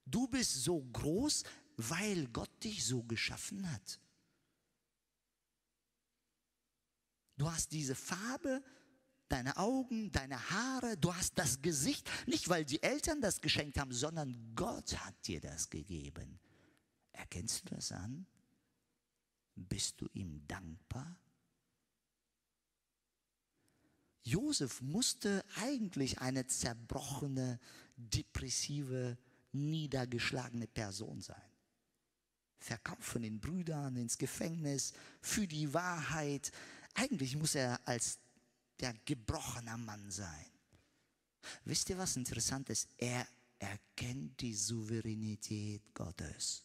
Du 0.06 0.26
bist 0.26 0.64
so 0.64 0.82
groß, 0.92 1.44
weil 1.76 2.26
Gott 2.28 2.50
dich 2.64 2.84
so 2.84 3.02
geschaffen 3.04 3.70
hat. 3.70 4.00
Du 7.36 7.50
hast 7.50 7.72
diese 7.72 7.94
Farbe, 7.94 8.62
deine 9.30 9.56
Augen, 9.56 10.12
deine 10.12 10.50
Haare, 10.50 10.96
du 10.96 11.14
hast 11.14 11.38
das 11.38 11.62
Gesicht, 11.62 12.08
nicht 12.26 12.48
weil 12.48 12.64
die 12.64 12.82
Eltern 12.82 13.20
das 13.20 13.40
geschenkt 13.40 13.78
haben, 13.78 13.92
sondern 13.92 14.54
Gott 14.54 14.96
hat 14.98 15.14
dir 15.26 15.40
das 15.40 15.70
gegeben. 15.70 16.38
Erkennst 17.12 17.64
du 17.64 17.74
das 17.74 17.92
an? 17.92 18.26
Bist 19.54 20.00
du 20.00 20.08
ihm 20.14 20.46
dankbar? 20.46 21.16
Josef 24.22 24.80
musste 24.82 25.44
eigentlich 25.56 26.20
eine 26.20 26.46
zerbrochene, 26.46 27.58
depressive, 27.96 29.18
niedergeschlagene 29.52 30.66
Person 30.66 31.20
sein. 31.20 31.40
Verkauft 32.58 33.04
von 33.04 33.22
den 33.22 33.40
Brüdern 33.40 33.96
ins 33.96 34.18
Gefängnis 34.18 34.92
für 35.22 35.46
die 35.46 35.72
Wahrheit. 35.72 36.52
Eigentlich 36.94 37.36
muss 37.36 37.54
er 37.54 37.80
als 37.88 38.18
der 38.80 38.94
gebrochene 39.04 39.76
Mann 39.76 40.10
sein. 40.10 40.46
Wisst 41.64 41.90
ihr, 41.90 41.98
was 41.98 42.16
interessant 42.16 42.68
ist? 42.70 42.88
Er 42.98 43.26
erkennt 43.58 44.40
die 44.40 44.54
Souveränität 44.54 45.82
Gottes 45.94 46.64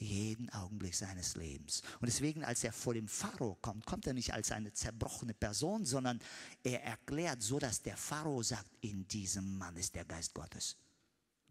jeden 0.00 0.48
Augenblick 0.50 0.94
seines 0.94 1.36
Lebens. 1.36 1.82
Und 2.00 2.06
deswegen, 2.06 2.42
als 2.44 2.64
er 2.64 2.72
vor 2.72 2.94
dem 2.94 3.06
Pharao 3.06 3.56
kommt, 3.60 3.84
kommt 3.84 4.06
er 4.06 4.14
nicht 4.14 4.32
als 4.32 4.50
eine 4.50 4.72
zerbrochene 4.72 5.34
Person, 5.34 5.84
sondern 5.84 6.18
er 6.62 6.82
erklärt 6.82 7.42
so, 7.42 7.58
dass 7.58 7.82
der 7.82 7.96
Pharao 7.96 8.42
sagt, 8.42 8.70
in 8.80 9.06
diesem 9.06 9.58
Mann 9.58 9.76
ist 9.76 9.94
der 9.94 10.06
Geist 10.06 10.32
Gottes. 10.32 10.76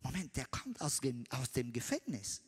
Moment, 0.02 0.36
der 0.36 0.46
kommt 0.48 0.82
aus 0.82 1.00
dem 1.00 1.74
Gefängnis. 1.74 2.42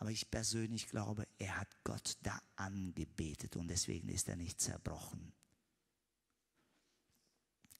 Aber 0.00 0.10
ich 0.10 0.30
persönlich 0.30 0.88
glaube, 0.88 1.28
er 1.38 1.58
hat 1.58 1.68
Gott 1.84 2.16
da 2.22 2.40
angebetet 2.56 3.54
und 3.56 3.68
deswegen 3.68 4.08
ist 4.08 4.28
er 4.28 4.36
nicht 4.36 4.58
zerbrochen. 4.58 5.34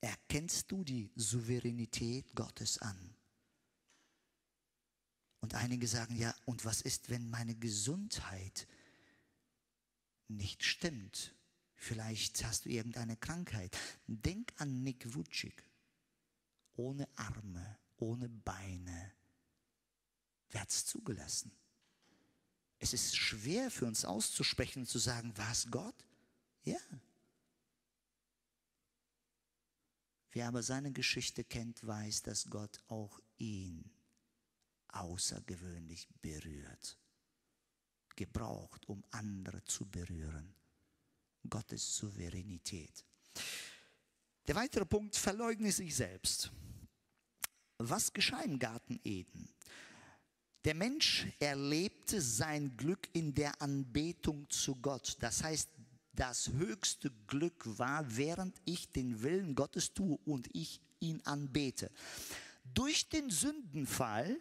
Erkennst 0.02 0.70
du 0.70 0.84
die 0.84 1.10
Souveränität 1.16 2.34
Gottes 2.34 2.76
an? 2.76 3.16
Und 5.40 5.54
einige 5.54 5.88
sagen, 5.88 6.14
ja, 6.14 6.34
und 6.44 6.66
was 6.66 6.82
ist, 6.82 7.08
wenn 7.08 7.30
meine 7.30 7.54
Gesundheit 7.54 8.68
nicht 10.28 10.62
stimmt? 10.62 11.34
Vielleicht 11.74 12.44
hast 12.44 12.66
du 12.66 12.68
irgendeine 12.68 13.16
Krankheit. 13.16 13.74
Denk 14.06 14.52
an 14.58 14.82
Nick 14.82 15.14
Wutschig. 15.14 15.64
Ohne 16.76 17.08
Arme, 17.16 17.78
ohne 17.96 18.28
Beine. 18.28 19.12
Wer 20.50 20.60
hat 20.60 20.68
es 20.68 20.84
zugelassen? 20.84 21.50
Es 22.82 22.94
ist 22.94 23.14
schwer 23.16 23.70
für 23.70 23.84
uns 23.84 24.06
auszusprechen 24.06 24.80
und 24.80 24.86
zu 24.86 24.98
sagen, 24.98 25.32
was 25.36 25.70
Gott? 25.70 25.94
Ja. 26.64 26.78
Wer 30.32 30.48
aber 30.48 30.62
seine 30.62 30.90
Geschichte 30.90 31.44
kennt, 31.44 31.86
weiß, 31.86 32.22
dass 32.22 32.48
Gott 32.48 32.80
auch 32.88 33.20
ihn 33.36 33.84
außergewöhnlich 34.88 36.08
berührt, 36.22 36.98
gebraucht, 38.16 38.88
um 38.88 39.04
andere 39.10 39.62
zu 39.64 39.86
berühren. 39.86 40.54
Gottes 41.48 41.96
Souveränität. 41.96 43.04
Der 44.46 44.54
weitere 44.54 44.86
Punkt, 44.86 45.16
verleugne 45.16 45.70
sich 45.70 45.94
selbst. 45.94 46.50
Was 47.76 48.12
geschah 48.12 48.40
im 48.42 48.58
Garten 48.58 48.98
Eden? 49.04 49.48
Der 50.64 50.74
Mensch 50.74 51.26
erlebte 51.38 52.20
sein 52.20 52.76
Glück 52.76 53.08
in 53.14 53.34
der 53.34 53.60
Anbetung 53.62 54.48
zu 54.50 54.76
Gott. 54.76 55.16
Das 55.20 55.42
heißt, 55.42 55.70
das 56.14 56.50
höchste 56.50 57.10
Glück 57.26 57.64
war, 57.78 58.04
während 58.16 58.54
ich 58.66 58.90
den 58.90 59.22
Willen 59.22 59.54
Gottes 59.54 59.94
tue 59.94 60.18
und 60.26 60.48
ich 60.54 60.80
ihn 61.00 61.22
anbete. 61.24 61.90
Durch 62.74 63.08
den 63.08 63.30
Sündenfall 63.30 64.36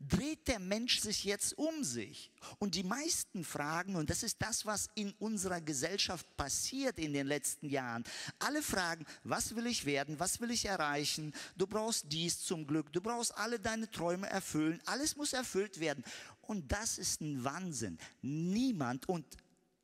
dreht 0.00 0.48
der 0.48 0.58
Mensch 0.58 1.00
sich 1.00 1.24
jetzt 1.24 1.56
um 1.58 1.84
sich. 1.84 2.32
Und 2.58 2.74
die 2.74 2.82
meisten 2.82 3.44
fragen, 3.44 3.96
und 3.96 4.08
das 4.08 4.22
ist 4.22 4.40
das, 4.40 4.64
was 4.64 4.88
in 4.94 5.12
unserer 5.18 5.60
Gesellschaft 5.60 6.26
passiert 6.36 6.98
in 6.98 7.12
den 7.12 7.26
letzten 7.26 7.68
Jahren, 7.68 8.04
alle 8.38 8.62
fragen, 8.62 9.04
was 9.24 9.54
will 9.54 9.66
ich 9.66 9.84
werden, 9.84 10.18
was 10.18 10.40
will 10.40 10.50
ich 10.50 10.64
erreichen, 10.64 11.34
du 11.56 11.66
brauchst 11.66 12.06
dies 12.08 12.40
zum 12.40 12.66
Glück, 12.66 12.92
du 12.92 13.02
brauchst 13.02 13.36
alle 13.36 13.60
deine 13.60 13.90
Träume 13.90 14.28
erfüllen, 14.28 14.80
alles 14.86 15.16
muss 15.16 15.34
erfüllt 15.34 15.80
werden. 15.80 16.02
Und 16.40 16.72
das 16.72 16.96
ist 16.96 17.20
ein 17.20 17.44
Wahnsinn. 17.44 17.98
Niemand 18.22 19.08
und 19.08 19.26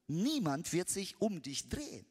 niemand 0.07 0.73
wird 0.73 0.89
sich 0.89 1.21
um 1.21 1.43
dich 1.43 1.69
drehen. 1.69 2.07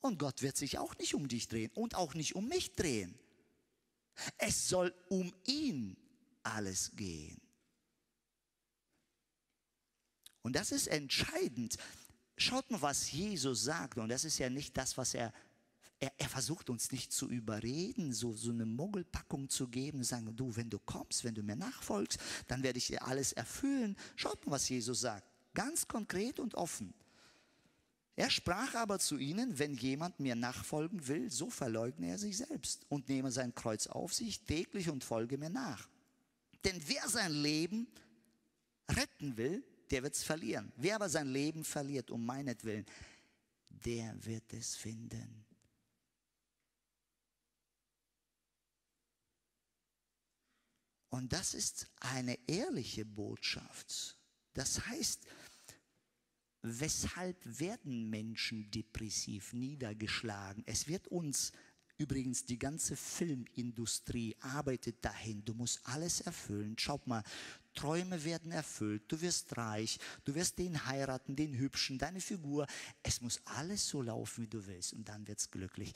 Und 0.00 0.18
Gott 0.18 0.42
wird 0.42 0.56
sich 0.56 0.78
auch 0.78 0.96
nicht 0.98 1.14
um 1.14 1.26
dich 1.26 1.48
drehen 1.48 1.72
und 1.74 1.96
auch 1.96 2.14
nicht 2.14 2.36
um 2.36 2.46
mich 2.46 2.74
drehen. 2.74 3.18
Es 4.38 4.68
soll 4.68 4.94
um 5.08 5.32
ihn 5.44 5.96
alles 6.44 6.92
gehen. 6.94 7.40
Und 10.42 10.54
das 10.54 10.72
ist 10.72 10.88
entscheidend. 10.88 11.76
Schaut 12.36 12.70
mal, 12.70 12.82
was 12.82 13.10
Jesus 13.10 13.64
sagt. 13.64 13.98
Und 13.98 14.10
das 14.10 14.24
ist 14.24 14.38
ja 14.38 14.50
nicht 14.50 14.76
das, 14.76 14.96
was 14.98 15.14
er, 15.14 15.32
er, 16.00 16.12
er 16.18 16.28
versucht 16.28 16.68
uns 16.68 16.92
nicht 16.92 17.12
zu 17.12 17.30
überreden, 17.30 18.12
so, 18.12 18.34
so 18.34 18.50
eine 18.50 18.66
Muggelpackung 18.66 19.48
zu 19.48 19.68
geben, 19.68 20.04
sagen, 20.04 20.36
du, 20.36 20.54
wenn 20.54 20.68
du 20.68 20.78
kommst, 20.78 21.24
wenn 21.24 21.34
du 21.34 21.42
mir 21.42 21.56
nachfolgst, 21.56 22.18
dann 22.46 22.62
werde 22.62 22.78
ich 22.78 22.88
dir 22.88 23.02
alles 23.06 23.32
erfüllen. 23.32 23.96
Schaut 24.16 24.44
mal, 24.46 24.52
was 24.52 24.68
Jesus 24.68 25.00
sagt. 25.00 25.26
Ganz 25.54 25.88
konkret 25.88 26.38
und 26.38 26.54
offen. 26.56 26.92
Er 28.16 28.30
sprach 28.30 28.74
aber 28.74 28.98
zu 28.98 29.16
ihnen, 29.16 29.58
wenn 29.58 29.74
jemand 29.74 30.20
mir 30.20 30.36
nachfolgen 30.36 31.08
will, 31.08 31.30
so 31.30 31.50
verleugne 31.50 32.08
er 32.08 32.18
sich 32.18 32.36
selbst 32.36 32.84
und 32.88 33.08
nehme 33.08 33.32
sein 33.32 33.54
Kreuz 33.54 33.86
auf 33.86 34.12
sich 34.14 34.44
täglich 34.44 34.88
und 34.88 35.02
folge 35.02 35.38
mir 35.38 35.50
nach. 35.50 35.88
Denn 36.64 36.80
wer 36.86 37.08
sein 37.08 37.32
Leben 37.32 37.86
retten 38.88 39.36
will, 39.36 39.62
der 39.90 40.02
wird 40.02 40.14
es 40.14 40.22
verlieren. 40.22 40.72
Wer 40.76 40.96
aber 40.96 41.08
sein 41.08 41.28
Leben 41.28 41.64
verliert 41.64 42.10
um 42.10 42.24
meinetwillen, 42.24 42.86
der 43.68 44.24
wird 44.24 44.52
es 44.52 44.74
finden. 44.74 45.44
Und 51.10 51.32
das 51.32 51.54
ist 51.54 51.86
eine 52.00 52.36
ehrliche 52.48 53.04
Botschaft. 53.04 54.16
Das 54.52 54.84
heißt, 54.86 55.20
weshalb 56.62 57.36
werden 57.60 58.10
Menschen 58.10 58.68
depressiv 58.70 59.52
niedergeschlagen? 59.52 60.64
Es 60.66 60.88
wird 60.88 61.06
uns 61.08 61.52
Übrigens, 61.96 62.44
die 62.44 62.58
ganze 62.58 62.96
Filmindustrie 62.96 64.36
arbeitet 64.40 65.04
dahin. 65.04 65.44
Du 65.44 65.54
musst 65.54 65.80
alles 65.86 66.20
erfüllen. 66.22 66.74
Schau 66.76 67.00
mal, 67.04 67.22
Träume 67.74 68.24
werden 68.24 68.50
erfüllt. 68.50 69.04
Du 69.06 69.20
wirst 69.20 69.56
reich. 69.56 70.00
Du 70.24 70.34
wirst 70.34 70.58
den 70.58 70.86
heiraten, 70.86 71.36
den 71.36 71.56
Hübschen, 71.56 71.98
deine 71.98 72.20
Figur. 72.20 72.66
Es 73.02 73.20
muss 73.20 73.40
alles 73.44 73.88
so 73.88 74.02
laufen, 74.02 74.42
wie 74.42 74.48
du 74.48 74.66
willst. 74.66 74.92
Und 74.92 75.08
dann 75.08 75.26
wird 75.28 75.38
es 75.38 75.50
glücklich. 75.50 75.94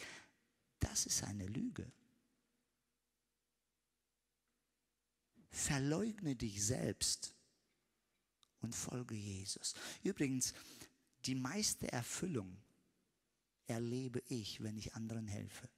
Das 0.79 1.05
ist 1.05 1.25
eine 1.25 1.47
Lüge. 1.47 1.91
Verleugne 5.51 6.37
dich 6.37 6.65
selbst 6.65 7.35
und 8.61 8.73
folge 8.73 9.17
Jesus. 9.17 9.75
Übrigens, 10.05 10.55
die 11.25 11.35
meiste 11.35 11.91
Erfüllung 11.91 12.57
erlebe 13.67 14.23
ich, 14.29 14.63
wenn 14.63 14.79
ich 14.79 14.95
anderen 14.95 15.27
helfe 15.27 15.69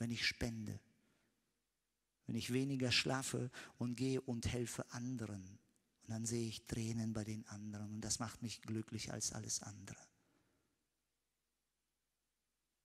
wenn 0.00 0.10
ich 0.10 0.26
spende, 0.26 0.80
wenn 2.26 2.34
ich 2.34 2.52
weniger 2.52 2.90
schlafe 2.90 3.50
und 3.78 3.94
gehe 3.96 4.20
und 4.20 4.46
helfe 4.48 4.90
anderen. 4.92 5.58
Und 6.02 6.10
dann 6.10 6.26
sehe 6.26 6.48
ich 6.48 6.66
Tränen 6.66 7.12
bei 7.12 7.22
den 7.22 7.46
anderen 7.48 7.92
und 7.92 8.00
das 8.00 8.18
macht 8.18 8.42
mich 8.42 8.62
glücklich 8.62 9.12
als 9.12 9.32
alles 9.32 9.62
andere. 9.62 10.00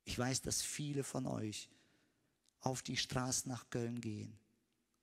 Ich 0.04 0.20
weiß, 0.20 0.42
dass 0.42 0.62
viele 0.62 1.04
von 1.04 1.26
euch 1.26 1.70
auf 2.60 2.84
die 2.84 2.98
Straße 2.98 3.48
nach 3.48 3.70
Köln 3.70 4.02
gehen, 4.02 4.38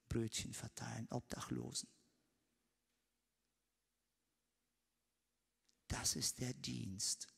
Brötchen 0.08 0.52
verteilen, 0.52 1.08
Obdachlosen. 1.10 1.88
Das 5.88 6.14
ist 6.14 6.40
der 6.40 6.52
Dienst. 6.54 7.28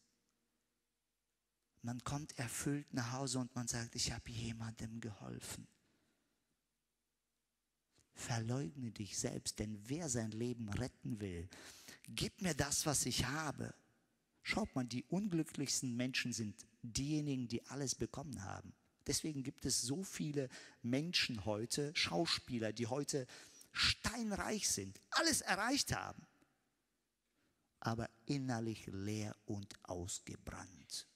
Man 1.85 2.03
kommt 2.03 2.39
erfüllt 2.39 2.95
nach 2.95 3.13
Hause 3.13 3.39
und 3.41 3.55
man 3.55 3.69
sagt, 3.69 3.95
ich 3.95 4.11
habe 4.11 4.31
jemandem 4.31 5.03
geholfen. 5.03 5.69
Verleugne 8.15 8.91
dich 8.91 9.19
selbst, 9.19 9.59
denn 9.59 9.79
wer 9.87 10.09
sein 10.09 10.31
Leben 10.31 10.71
retten 10.71 11.21
will, 11.21 11.47
gib 12.09 12.41
mir 12.41 12.55
das, 12.55 12.87
was 12.87 13.05
ich 13.05 13.27
habe. 13.27 13.75
Schaut 14.43 14.75
mal, 14.75 14.87
die 14.87 15.05
unglücklichsten 15.05 15.95
Menschen 15.95 16.33
sind 16.33 16.65
diejenigen, 16.81 17.49
die 17.49 17.63
alles 17.67 17.95
bekommen 17.95 18.43
haben. 18.45 18.73
Deswegen 19.07 19.43
gibt 19.43 19.67
es 19.67 19.83
so 19.83 20.03
viele 20.05 20.49
Menschen 20.81 21.45
heute, 21.45 21.95
Schauspieler, 21.95 22.73
die 22.73 22.87
heute 22.87 23.27
steinreich 23.73 24.71
sind, 24.71 24.99
alles 25.11 25.43
erreicht 25.43 25.95
haben, 25.95 26.27
aber 27.81 28.09
innerlich 28.25 28.87
leer 28.87 29.37
und 29.45 29.75
ausgebrannt. 29.83 31.07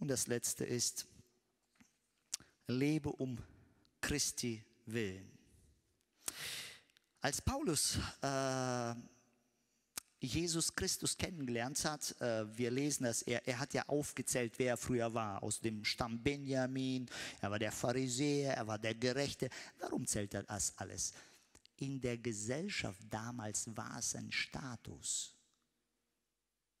Und 0.00 0.08
das 0.08 0.26
letzte 0.26 0.64
ist, 0.64 1.06
lebe 2.66 3.10
um 3.10 3.38
Christi 4.00 4.64
willen. 4.86 5.30
Als 7.20 7.42
Paulus 7.42 7.98
äh, 8.22 8.94
Jesus 10.20 10.74
Christus 10.74 11.16
kennengelernt 11.16 11.84
hat, 11.84 12.18
äh, 12.20 12.46
wir 12.56 12.70
lesen 12.70 13.04
das, 13.04 13.20
er, 13.22 13.46
er 13.46 13.58
hat 13.58 13.74
ja 13.74 13.86
aufgezählt, 13.88 14.54
wer 14.58 14.70
er 14.70 14.76
früher 14.78 15.12
war, 15.12 15.42
aus 15.42 15.60
dem 15.60 15.84
Stamm 15.84 16.22
Benjamin, 16.22 17.06
er 17.42 17.50
war 17.50 17.58
der 17.58 17.72
Pharisäer, 17.72 18.54
er 18.54 18.66
war 18.66 18.78
der 18.78 18.94
Gerechte. 18.94 19.50
Warum 19.78 20.06
zählt 20.06 20.32
er 20.32 20.44
das 20.44 20.72
alles? 20.78 21.12
In 21.76 22.00
der 22.00 22.16
Gesellschaft 22.16 23.02
damals 23.10 23.68
war 23.76 23.98
es 23.98 24.14
ein 24.14 24.32
Status. 24.32 25.34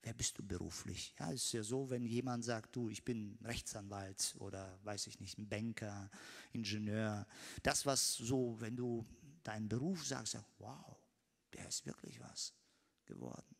Wer 0.02 0.14
bist 0.14 0.38
du 0.38 0.42
beruflich? 0.42 1.14
Ja, 1.18 1.30
es 1.30 1.44
ist 1.44 1.52
ja 1.52 1.62
so, 1.62 1.90
wenn 1.90 2.06
jemand 2.06 2.44
sagt, 2.44 2.74
du, 2.74 2.88
ich 2.88 3.04
bin 3.04 3.38
Rechtsanwalt 3.44 4.34
oder 4.38 4.78
weiß 4.84 5.06
ich 5.08 5.20
nicht, 5.20 5.38
ein 5.38 5.48
Banker, 5.48 6.10
Ingenieur. 6.52 7.26
Das, 7.62 7.84
was 7.84 8.14
so, 8.14 8.56
wenn 8.60 8.76
du 8.76 9.04
deinen 9.42 9.68
Beruf 9.68 10.06
sagst, 10.06 10.38
wow, 10.58 10.96
der 11.52 11.68
ist 11.68 11.84
wirklich 11.84 12.18
was 12.20 12.54
geworden. 13.04 13.56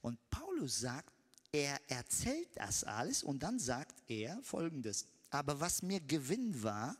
Und 0.00 0.18
Paulus 0.28 0.80
sagt, 0.80 1.12
er 1.52 1.80
erzählt 1.88 2.48
das 2.56 2.82
alles 2.82 3.22
und 3.22 3.42
dann 3.42 3.60
sagt 3.60 4.02
er 4.08 4.42
folgendes, 4.42 5.06
aber 5.30 5.60
was 5.60 5.82
mir 5.82 6.00
Gewinn 6.00 6.62
war, 6.62 6.96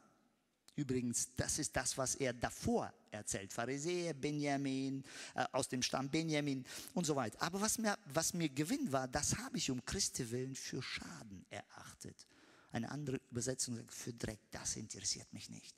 Übrigens, 0.76 1.28
das 1.36 1.58
ist 1.58 1.76
das, 1.76 1.96
was 1.96 2.16
er 2.16 2.32
davor 2.32 2.92
erzählt. 3.14 3.52
Pharisäer, 3.52 4.14
Benjamin, 4.14 5.02
äh, 5.34 5.44
aus 5.52 5.68
dem 5.68 5.82
Stamm 5.82 6.10
Benjamin 6.10 6.64
und 6.92 7.04
so 7.04 7.16
weiter. 7.16 7.40
Aber 7.40 7.60
was 7.60 7.78
mir, 7.78 7.96
was 8.06 8.34
mir 8.34 8.48
Gewinn 8.48 8.92
war, 8.92 9.08
das 9.08 9.36
habe 9.38 9.56
ich 9.56 9.70
um 9.70 9.84
Christi 9.84 10.30
willen 10.30 10.54
für 10.54 10.82
Schaden 10.82 11.46
erachtet. 11.50 12.26
Eine 12.70 12.90
andere 12.90 13.20
Übersetzung 13.30 13.76
sagt, 13.76 13.92
für 13.92 14.12
Dreck, 14.12 14.40
das 14.50 14.76
interessiert 14.76 15.32
mich 15.32 15.48
nicht. 15.48 15.74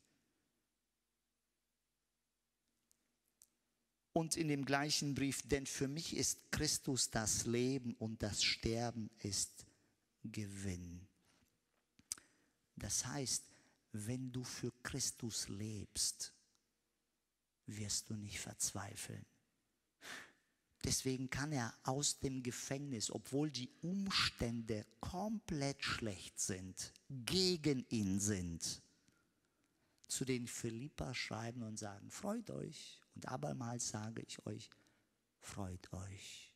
Und 4.13 4.35
in 4.37 4.49
dem 4.49 4.65
gleichen 4.65 5.15
Brief, 5.15 5.43
denn 5.43 5.67
für 5.67 5.89
mich 5.89 6.17
ist 6.17 6.51
Christus 6.51 7.11
das 7.11 7.45
Leben 7.45 7.95
und 7.97 8.23
das 8.23 8.43
Sterben 8.43 9.11
ist 9.19 9.67
Gewinn. 10.25 11.07
Das 12.77 13.05
heißt, 13.05 13.45
wenn 13.93 14.33
du 14.33 14.43
für 14.43 14.73
Christus 14.83 15.49
lebst, 15.49 16.33
wirst 17.67 18.11
du 18.11 18.15
nicht 18.15 18.41
verzweifeln. 18.41 19.25
Deswegen 20.85 21.31
kann 21.31 21.53
er 21.53 21.75
aus 21.83 22.21
dem 22.21 22.43
Gefängnis, 22.43 23.11
obwohl 23.11 23.51
die 23.51 23.71
Umstände 23.83 24.87
komplett 25.01 25.83
schlecht 25.83 26.39
sind, 26.39 26.93
gegen 27.09 27.85
ihn 27.89 28.21
sind, 28.21 28.83
zu 30.07 30.25
den 30.25 30.47
Philippa 30.47 31.13
schreiben 31.13 31.63
und 31.63 31.79
sagen, 31.79 32.11
freut 32.11 32.51
euch. 32.51 33.01
Und 33.17 33.27
abermals 33.27 33.89
sage 33.89 34.23
ich 34.23 34.47
euch, 34.47 34.71
freut 35.41 35.93
euch. 35.93 36.53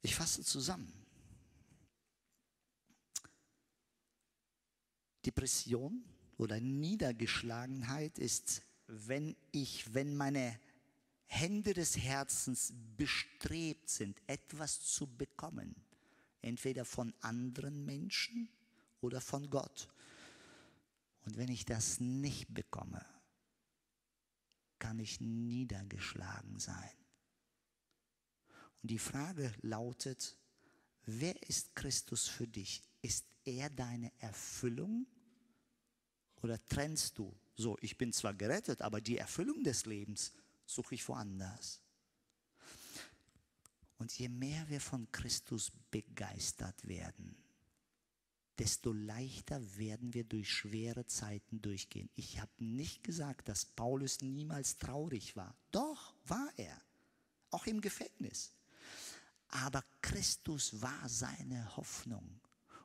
Ich 0.00 0.14
fasse 0.14 0.42
zusammen. 0.42 0.92
Depression 5.24 6.02
oder 6.38 6.60
Niedergeschlagenheit 6.60 8.18
ist, 8.18 8.62
wenn 8.86 9.36
ich, 9.50 9.94
wenn 9.94 10.16
meine 10.16 10.58
Hände 11.26 11.72
des 11.72 11.96
Herzens 11.96 12.72
bestrebt 12.96 13.88
sind, 13.88 14.20
etwas 14.26 14.80
zu 14.80 15.06
bekommen, 15.06 15.74
entweder 16.42 16.84
von 16.84 17.14
anderen 17.20 17.84
Menschen 17.86 18.48
oder 19.00 19.20
von 19.20 19.48
Gott. 19.48 19.88
Und 21.24 21.36
wenn 21.36 21.48
ich 21.48 21.64
das 21.64 22.00
nicht 22.00 22.52
bekomme, 22.52 23.04
kann 24.78 24.98
ich 24.98 25.20
niedergeschlagen 25.20 26.58
sein. 26.58 26.90
Und 28.82 28.90
die 28.90 28.98
Frage 28.98 29.54
lautet, 29.62 30.36
wer 31.06 31.40
ist 31.48 31.76
Christus 31.76 32.26
für 32.26 32.48
dich? 32.48 32.82
Ist 33.00 33.24
er 33.44 33.70
deine 33.70 34.12
Erfüllung? 34.20 35.06
Oder 36.42 36.58
trennst 36.66 37.18
du, 37.18 37.34
so, 37.54 37.78
ich 37.80 37.96
bin 37.96 38.12
zwar 38.12 38.34
gerettet, 38.34 38.82
aber 38.82 39.00
die 39.00 39.18
Erfüllung 39.18 39.62
des 39.62 39.86
Lebens 39.86 40.32
suche 40.66 40.94
ich 40.94 41.08
woanders? 41.08 41.80
Und 43.98 44.18
je 44.18 44.28
mehr 44.28 44.68
wir 44.68 44.80
von 44.80 45.10
Christus 45.12 45.70
begeistert 45.92 46.88
werden, 46.88 47.36
desto 48.58 48.92
leichter 48.92 49.60
werden 49.78 50.12
wir 50.12 50.24
durch 50.24 50.50
schwere 50.50 51.06
Zeiten 51.06 51.62
durchgehen. 51.62 52.10
Ich 52.16 52.40
habe 52.40 52.52
nicht 52.58 53.04
gesagt, 53.04 53.48
dass 53.48 53.64
Paulus 53.64 54.20
niemals 54.20 54.76
traurig 54.76 55.36
war. 55.36 55.56
Doch, 55.70 56.14
war 56.26 56.50
er. 56.56 56.76
Auch 57.50 57.66
im 57.66 57.80
Gefängnis. 57.80 58.52
Aber 59.48 59.84
Christus 60.00 60.80
war 60.80 61.08
seine 61.08 61.76
Hoffnung. 61.76 62.40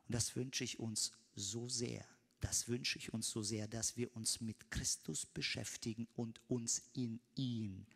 Und 0.07 0.13
das 0.13 0.35
wünsche 0.35 0.63
ich 0.63 0.79
uns 0.79 1.11
so 1.35 1.67
sehr. 1.67 2.05
Das 2.39 2.67
wünsche 2.67 2.99
ich 2.99 3.13
uns 3.13 3.29
so 3.29 3.41
sehr, 3.41 3.67
dass 3.67 3.97
wir 3.97 4.15
uns 4.15 4.41
mit 4.41 4.69
Christus 4.69 5.25
beschäftigen 5.25 6.07
und 6.15 6.39
uns 6.47 6.83
in 6.93 7.19
ihn 7.35 7.87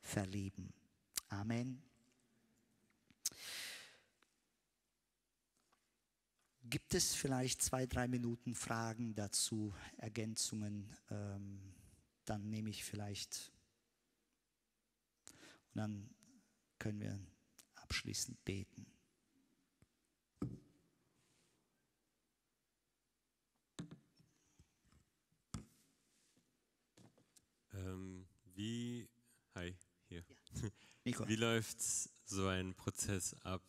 verlieben. 0.00 0.72
Amen. 1.28 1.82
Gibt 6.62 6.94
es 6.94 7.14
vielleicht 7.14 7.62
zwei, 7.62 7.86
drei 7.86 8.06
Minuten 8.06 8.54
Fragen 8.54 9.14
dazu, 9.16 9.74
Ergänzungen? 9.96 10.96
Ähm, 11.10 11.60
dann 12.26 12.48
nehme 12.48 12.70
ich 12.70 12.84
vielleicht 12.84 13.50
und 15.72 15.78
dann 15.78 16.10
können 16.78 17.00
wir 17.00 17.18
abschließend 17.76 18.44
beten. 18.44 18.86
Ähm, 27.72 28.26
wie, 28.60 29.08
hi, 29.54 29.74
hier. 30.08 30.22
Ja. 31.04 31.26
Wie 31.28 31.36
läuft 31.36 31.78
so 32.26 32.46
ein 32.46 32.74
Prozess 32.74 33.34
ab, 33.42 33.62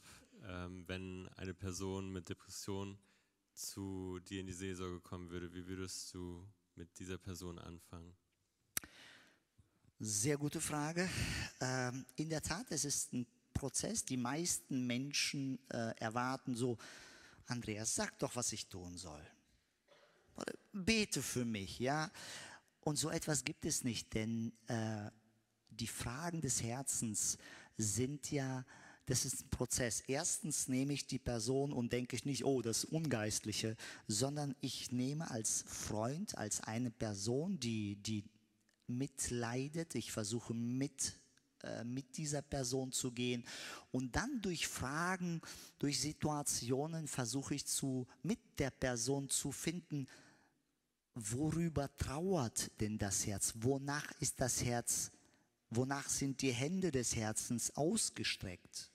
ähm, 0.45 0.83
wenn 0.85 1.29
eine 1.37 1.53
Person 1.53 2.11
mit 2.11 2.27
Depression 2.27 2.99
zu 3.53 4.19
dir 4.19 4.41
in 4.41 4.47
die 4.47 4.53
Seelsorge 4.53 4.99
kommen 4.99 5.29
würde? 5.29 5.53
Wie 5.53 5.65
würdest 5.65 6.13
du 6.13 6.45
mit 6.75 6.99
dieser 6.99 7.17
Person 7.17 7.57
anfangen? 7.57 8.13
Sehr 9.99 10.37
gute 10.37 10.59
Frage. 10.59 11.09
Ähm, 11.61 12.05
in 12.17 12.29
der 12.29 12.41
Tat, 12.41 12.65
es 12.69 12.83
ist 12.83 13.13
ein 13.13 13.25
Prozess. 13.53 14.03
Die 14.03 14.17
meisten 14.17 14.85
Menschen 14.85 15.57
äh, 15.69 15.95
erwarten 15.99 16.53
so, 16.53 16.77
Andreas, 17.45 17.95
sag 17.95 18.19
doch, 18.19 18.35
was 18.35 18.51
ich 18.51 18.67
tun 18.67 18.97
soll. 18.97 19.25
Oder 20.35 20.53
bete 20.73 21.21
für 21.21 21.45
mich, 21.45 21.79
ja. 21.79 22.11
Und 22.81 22.97
so 22.97 23.09
etwas 23.09 23.43
gibt 23.43 23.65
es 23.65 23.83
nicht, 23.83 24.13
denn 24.13 24.53
äh, 24.67 25.09
die 25.69 25.87
Fragen 25.87 26.41
des 26.41 26.61
Herzens 26.63 27.37
sind 27.77 28.31
ja, 28.31 28.65
das 29.05 29.25
ist 29.25 29.45
ein 29.45 29.49
Prozess. 29.49 30.01
Erstens 30.01 30.67
nehme 30.67 30.93
ich 30.93 31.07
die 31.07 31.19
Person 31.19 31.73
und 31.73 31.93
denke 31.93 32.15
ich 32.15 32.25
nicht, 32.25 32.43
oh, 32.43 32.61
das 32.61 32.83
Ungeistliche, 32.83 33.75
sondern 34.07 34.55
ich 34.61 34.91
nehme 34.91 35.29
als 35.29 35.63
Freund, 35.67 36.37
als 36.37 36.61
eine 36.61 36.91
Person, 36.91 37.59
die, 37.59 37.95
die 37.97 38.23
mitleidet, 38.87 39.95
ich 39.95 40.11
versuche 40.11 40.53
mit 40.53 41.13
äh, 41.63 41.83
mit 41.83 42.17
dieser 42.17 42.41
Person 42.41 42.91
zu 42.91 43.11
gehen 43.11 43.45
und 43.91 44.15
dann 44.15 44.41
durch 44.41 44.67
Fragen, 44.67 45.41
durch 45.77 45.99
Situationen 45.99 47.07
versuche 47.07 47.53
ich 47.53 47.67
zu 47.67 48.07
mit 48.23 48.39
der 48.57 48.71
Person 48.71 49.29
zu 49.29 49.51
finden, 49.51 50.07
worüber 51.15 51.89
trauert 51.97 52.71
denn 52.79 52.97
das 52.97 53.25
Herz? 53.25 53.53
Wonach 53.57 54.11
ist 54.19 54.39
das 54.39 54.63
Herz? 54.63 55.11
Wonach 55.69 56.09
sind 56.09 56.41
die 56.41 56.51
Hände 56.51 56.91
des 56.91 57.15
Herzens 57.15 57.75
ausgestreckt? 57.75 58.91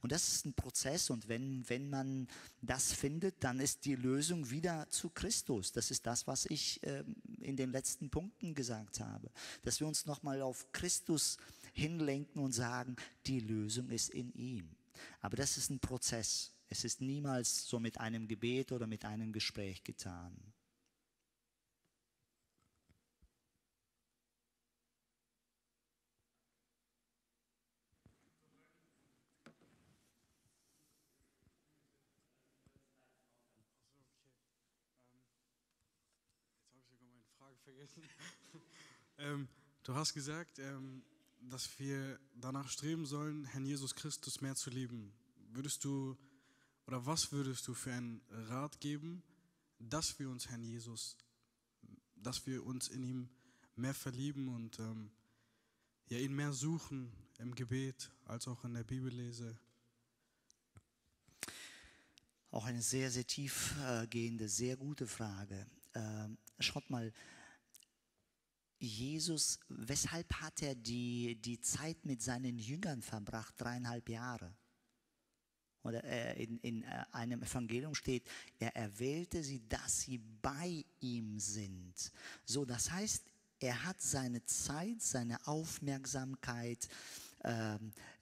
Und 0.00 0.12
das 0.12 0.28
ist 0.28 0.46
ein 0.46 0.54
Prozess 0.54 1.10
und 1.10 1.28
wenn, 1.28 1.68
wenn 1.68 1.90
man 1.90 2.28
das 2.62 2.92
findet, 2.92 3.42
dann 3.42 3.58
ist 3.58 3.84
die 3.84 3.96
Lösung 3.96 4.48
wieder 4.48 4.88
zu 4.90 5.10
Christus. 5.10 5.72
Das 5.72 5.90
ist 5.90 6.06
das, 6.06 6.28
was 6.28 6.46
ich 6.46 6.80
äh, 6.84 7.02
in 7.40 7.56
den 7.56 7.72
letzten 7.72 8.08
Punkten 8.08 8.54
gesagt 8.54 9.00
habe. 9.00 9.28
Dass 9.62 9.80
wir 9.80 9.88
uns 9.88 10.06
nochmal 10.06 10.40
auf 10.40 10.70
Christus 10.70 11.38
hinlenken 11.72 12.40
und 12.40 12.52
sagen, 12.52 12.94
die 13.26 13.40
Lösung 13.40 13.90
ist 13.90 14.10
in 14.10 14.32
ihm. 14.34 14.68
Aber 15.20 15.36
das 15.36 15.56
ist 15.56 15.70
ein 15.70 15.80
Prozess. 15.80 16.52
Es 16.68 16.84
ist 16.84 17.00
niemals 17.00 17.66
so 17.66 17.80
mit 17.80 17.98
einem 17.98 18.28
Gebet 18.28 18.70
oder 18.70 18.86
mit 18.86 19.04
einem 19.04 19.32
Gespräch 19.32 19.82
getan. 19.82 20.32
Vergessen. 37.78 38.02
ähm, 39.18 39.48
du 39.84 39.94
hast 39.94 40.12
gesagt, 40.12 40.58
ähm, 40.58 41.02
dass 41.42 41.78
wir 41.78 42.18
danach 42.34 42.68
streben 42.68 43.06
sollen, 43.06 43.44
Herrn 43.44 43.64
Jesus 43.64 43.94
Christus 43.94 44.40
mehr 44.40 44.56
zu 44.56 44.70
lieben. 44.70 45.12
Würdest 45.52 45.84
du 45.84 46.16
oder 46.86 47.06
was 47.06 47.30
würdest 47.30 47.68
du 47.68 47.74
für 47.74 47.92
einen 47.92 48.20
Rat 48.30 48.80
geben, 48.80 49.22
dass 49.78 50.18
wir 50.18 50.28
uns 50.28 50.48
Herrn 50.48 50.64
Jesus, 50.64 51.16
dass 52.16 52.46
wir 52.46 52.64
uns 52.66 52.88
in 52.88 53.02
ihm 53.04 53.28
mehr 53.76 53.94
verlieben 53.94 54.48
und 54.48 54.78
ähm, 54.80 55.10
ja, 56.08 56.18
ihn 56.18 56.34
mehr 56.34 56.52
suchen 56.52 57.12
im 57.38 57.54
Gebet 57.54 58.10
als 58.24 58.48
auch 58.48 58.64
in 58.64 58.74
der 58.74 58.84
Bibellese? 58.84 59.56
Auch 62.50 62.64
eine 62.64 62.82
sehr, 62.82 63.10
sehr 63.10 63.26
tiefgehende, 63.26 64.48
sehr 64.48 64.76
gute 64.76 65.06
Frage. 65.06 65.66
Ähm, 65.94 66.38
schaut 66.58 66.88
mal, 66.90 67.12
Jesus, 68.78 69.58
weshalb 69.68 70.32
hat 70.34 70.62
er 70.62 70.74
die, 70.74 71.36
die 71.40 71.60
Zeit 71.60 72.04
mit 72.04 72.22
seinen 72.22 72.58
Jüngern 72.58 73.02
verbracht, 73.02 73.54
dreieinhalb 73.58 74.08
Jahre? 74.08 74.54
Oder 75.82 76.04
äh, 76.04 76.42
in, 76.42 76.58
in 76.58 76.82
äh, 76.82 77.04
einem 77.12 77.42
Evangelium 77.42 77.94
steht, 77.94 78.24
er 78.58 78.74
erwählte 78.76 79.42
sie, 79.42 79.66
dass 79.68 80.02
sie 80.02 80.18
bei 80.18 80.84
ihm 81.00 81.38
sind. 81.38 81.94
So, 82.44 82.64
das 82.64 82.90
heißt, 82.90 83.24
er 83.60 83.84
hat 83.84 84.00
seine 84.00 84.44
Zeit, 84.44 85.02
seine 85.02 85.44
Aufmerksamkeit 85.46 86.88
äh, 87.40 87.78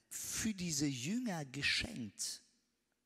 für 0.09 0.53
diese 0.53 0.87
Jünger 0.87 1.45
geschenkt. 1.45 2.41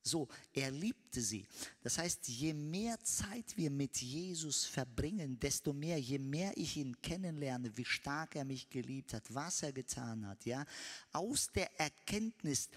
So, 0.04 0.28
er 0.54 0.72
liebte 0.72 1.22
sie. 1.22 1.46
Das 1.82 1.98
heißt, 1.98 2.28
je 2.28 2.54
mehr 2.54 3.00
Zeit 3.04 3.56
wir 3.56 3.70
mit 3.70 3.98
Jesus 3.98 4.66
verbringen, 4.66 5.40
desto 5.40 5.74
mehr, 5.74 6.00
je 6.00 6.18
mehr 6.18 6.58
ich 6.58 6.78
ihn 6.78 7.00
kennenlerne, 7.02 7.76
wie 7.78 7.86
stark 7.86 8.36
er 8.36 8.46
mich 8.46 8.70
geliebt 8.70 9.14
hat, 9.14 9.24
was 9.34 9.62
er 9.62 9.74
getan 9.74 10.26
hat, 10.28 10.44
ja, 10.46 10.66
aus 11.12 11.52
der 11.54 11.80
Erkenntnis, 11.80 12.70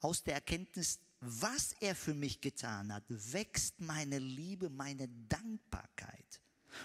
aus 0.00 0.24
der 0.24 0.34
Erkenntnis, 0.34 0.98
was 1.20 1.72
er 1.80 1.94
für 1.94 2.14
mich 2.14 2.40
getan 2.40 2.92
hat, 2.92 3.04
wächst 3.08 3.80
meine 3.80 4.18
Liebe, 4.18 4.68
meine 4.68 5.08
Dankbarkeit. 5.28 6.40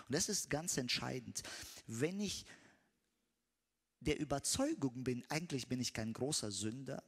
Und 0.08 0.14
das 0.14 0.30
ist 0.30 0.52
ganz 0.52 0.78
entscheidend. 0.78 1.42
Wenn 1.88 2.20
ich 2.20 2.46
der 4.00 4.20
Überzeugung 4.20 5.04
bin, 5.04 5.24
eigentlich 5.30 5.68
bin 5.68 5.82
ich 5.82 5.92
kein 5.92 6.14
großer 6.14 6.52
Sünder, 6.52 7.04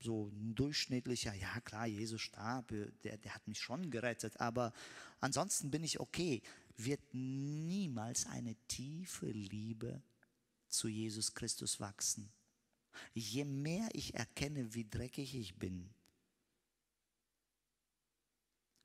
so 0.00 0.28
ein 0.28 0.54
durchschnittlicher, 0.54 1.34
ja 1.34 1.60
klar, 1.60 1.86
Jesus 1.86 2.20
starb, 2.20 2.72
der, 3.02 3.16
der 3.18 3.34
hat 3.34 3.46
mich 3.48 3.60
schon 3.60 3.90
gerettet, 3.90 4.40
aber 4.40 4.72
ansonsten 5.20 5.70
bin 5.70 5.82
ich 5.82 6.00
okay, 6.00 6.42
wird 6.76 7.00
niemals 7.14 8.26
eine 8.26 8.54
tiefe 8.68 9.26
Liebe 9.26 10.02
zu 10.68 10.88
Jesus 10.88 11.34
Christus 11.34 11.80
wachsen. 11.80 12.30
Je 13.14 13.44
mehr 13.44 13.88
ich 13.92 14.14
erkenne, 14.14 14.74
wie 14.74 14.88
dreckig 14.88 15.34
ich 15.34 15.56
bin, 15.56 15.90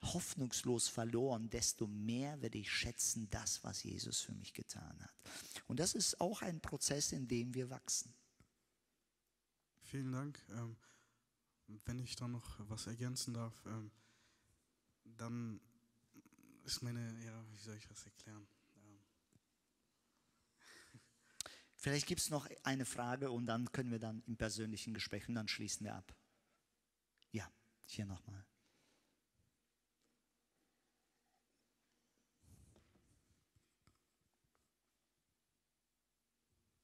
hoffnungslos 0.04 0.88
verloren, 0.88 1.50
desto 1.50 1.88
mehr 1.88 2.42
werde 2.42 2.58
ich 2.58 2.72
schätzen 2.72 3.30
das, 3.30 3.64
was 3.64 3.84
Jesus 3.84 4.22
für 4.22 4.34
mich 4.34 4.54
getan 4.54 5.00
hat. 5.02 5.14
Und 5.68 5.80
das 5.80 5.94
ist 5.94 6.20
auch 6.20 6.42
ein 6.42 6.60
Prozess, 6.60 7.12
in 7.12 7.28
dem 7.28 7.54
wir 7.54 7.70
wachsen. 7.70 8.14
Vielen 9.84 10.12
Dank. 10.12 10.44
Wenn 11.86 12.00
ich 12.00 12.16
da 12.16 12.28
noch 12.28 12.60
was 12.70 12.88
ergänzen 12.88 13.34
darf, 13.34 13.54
ähm, 13.66 13.92
dann 15.18 15.60
ist 16.64 16.82
meine, 16.82 17.02
ja, 17.24 17.46
wie 17.52 17.58
soll 17.58 17.76
ich 17.76 17.88
das 17.88 18.06
erklären? 18.06 18.48
Ähm. 18.76 19.00
Vielleicht 21.76 22.08
gibt 22.08 22.22
es 22.22 22.30
noch 22.30 22.48
eine 22.64 22.86
Frage 22.86 23.32
und 23.32 23.46
dann 23.48 23.72
können 23.72 23.92
wir 23.92 24.00
dann 24.00 24.24
im 24.28 24.38
persönlichen 24.38 24.94
Gespräch 24.94 25.28
und 25.28 25.36
dann 25.36 25.48
schließen 25.48 25.86
wir 25.86 25.96
ab. 25.96 26.16
Ja, 27.32 27.52
hier 27.88 28.06
nochmal. 28.06 28.46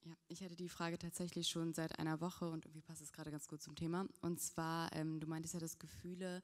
Ja, 0.04 0.16
ich 0.30 0.44
hatte 0.44 0.56
die 0.56 0.70
Frage 0.70 0.98
tatsächlich 0.98 1.48
schon 1.48 1.74
seit 1.74 2.00
einer 2.00 2.22
Woche 2.22 2.50
und 2.50 2.66
irgendwie 2.66 2.82
passt 2.82 3.02
es 3.02 3.14
gerade 3.14 3.32
ganz 3.32 3.48
gut 3.48 3.62
zum 3.62 3.76
Thema. 3.76 4.08
Und 4.22 4.40
zwar, 4.40 4.92
ähm, 4.94 5.20
du 5.20 5.28
meintest 5.28 5.54
ja, 5.54 5.60
dass 5.60 5.80
Gefühle 5.80 6.42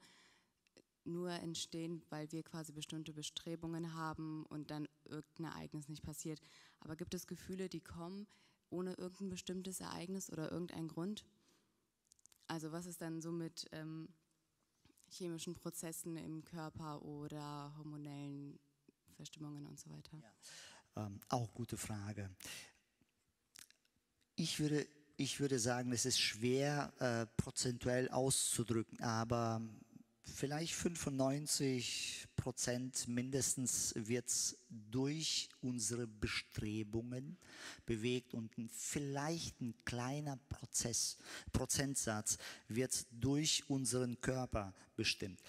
nur 1.04 1.30
entstehen, 1.30 2.02
weil 2.08 2.30
wir 2.32 2.42
quasi 2.42 2.72
bestimmte 2.72 3.12
Bestrebungen 3.12 3.94
haben 3.94 4.44
und 4.46 4.70
dann 4.70 4.88
irgendein 5.04 5.52
Ereignis 5.52 5.88
nicht 5.88 6.02
passiert. 6.02 6.40
Aber 6.80 6.96
gibt 6.96 7.14
es 7.14 7.26
Gefühle, 7.26 7.68
die 7.68 7.82
kommen 7.82 8.26
ohne 8.70 8.94
irgendein 8.94 9.30
bestimmtes 9.30 9.80
Ereignis 9.80 10.30
oder 10.30 10.50
irgendeinen 10.50 10.88
Grund? 10.88 11.24
Also 12.46 12.72
was 12.72 12.86
ist 12.86 13.02
dann 13.02 13.20
so 13.20 13.32
mit 13.32 13.68
ähm, 13.72 14.08
chemischen 15.08 15.54
Prozessen 15.54 16.16
im 16.16 16.44
Körper 16.44 17.02
oder 17.02 17.74
hormonellen 17.76 18.58
Verstimmungen 19.16 19.66
und 19.66 19.78
so 19.78 19.90
weiter? 19.90 20.18
Ja. 20.96 21.06
Ähm, 21.06 21.20
auch 21.28 21.52
gute 21.52 21.76
Frage. 21.76 22.30
Ich 24.36 24.60
würde 24.60 24.86
ich 25.16 25.38
würde 25.38 25.58
sagen, 25.58 25.92
es 25.92 26.06
ist 26.06 26.18
schwer 26.18 26.92
äh, 26.98 27.26
prozentuell 27.40 28.08
auszudrücken, 28.08 29.00
aber 29.00 29.62
vielleicht 30.24 30.74
95 30.74 32.26
Prozent 32.36 33.06
mindestens 33.08 33.94
wird 33.96 34.28
es 34.28 34.58
durch 34.68 35.48
unsere 35.60 36.06
Bestrebungen 36.06 37.36
bewegt 37.86 38.34
und 38.34 38.50
vielleicht 38.70 39.60
ein 39.60 39.74
kleiner 39.84 40.38
Prozess, 40.48 41.16
Prozentsatz 41.52 42.38
wird 42.68 43.06
durch 43.10 43.68
unseren 43.68 44.20
Körper 44.20 44.74
bestimmt. 44.96 45.40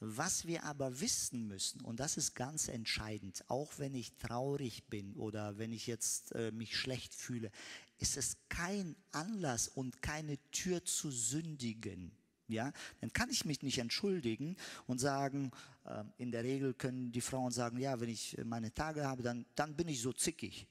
Was 0.00 0.46
wir 0.46 0.64
aber 0.64 1.00
wissen 1.00 1.46
müssen, 1.46 1.80
und 1.82 2.00
das 2.00 2.16
ist 2.16 2.34
ganz 2.34 2.68
entscheidend, 2.68 3.44
auch 3.48 3.78
wenn 3.78 3.94
ich 3.94 4.16
traurig 4.18 4.84
bin 4.88 5.14
oder 5.14 5.58
wenn 5.58 5.72
ich 5.72 5.86
jetzt 5.86 6.32
äh, 6.32 6.50
mich 6.50 6.76
schlecht 6.76 7.14
fühle, 7.14 7.50
ist 7.98 8.16
es 8.16 8.36
kein 8.48 8.96
Anlass 9.12 9.68
und 9.68 10.02
keine 10.02 10.38
Tür 10.50 10.84
zu 10.84 11.10
sündigen. 11.10 12.10
Ja, 12.52 12.72
dann 13.00 13.12
kann 13.12 13.30
ich 13.30 13.44
mich 13.44 13.62
nicht 13.62 13.78
entschuldigen 13.78 14.56
und 14.86 14.98
sagen, 14.98 15.50
äh, 15.84 16.04
in 16.18 16.30
der 16.30 16.44
Regel 16.44 16.74
können 16.74 17.12
die 17.12 17.20
Frauen 17.20 17.50
sagen, 17.50 17.78
ja, 17.78 18.00
wenn 18.00 18.08
ich 18.08 18.36
meine 18.44 18.72
Tage 18.72 19.06
habe, 19.06 19.22
dann, 19.22 19.46
dann 19.54 19.74
bin 19.74 19.88
ich 19.88 20.00
so 20.00 20.12
zickig. 20.12 20.66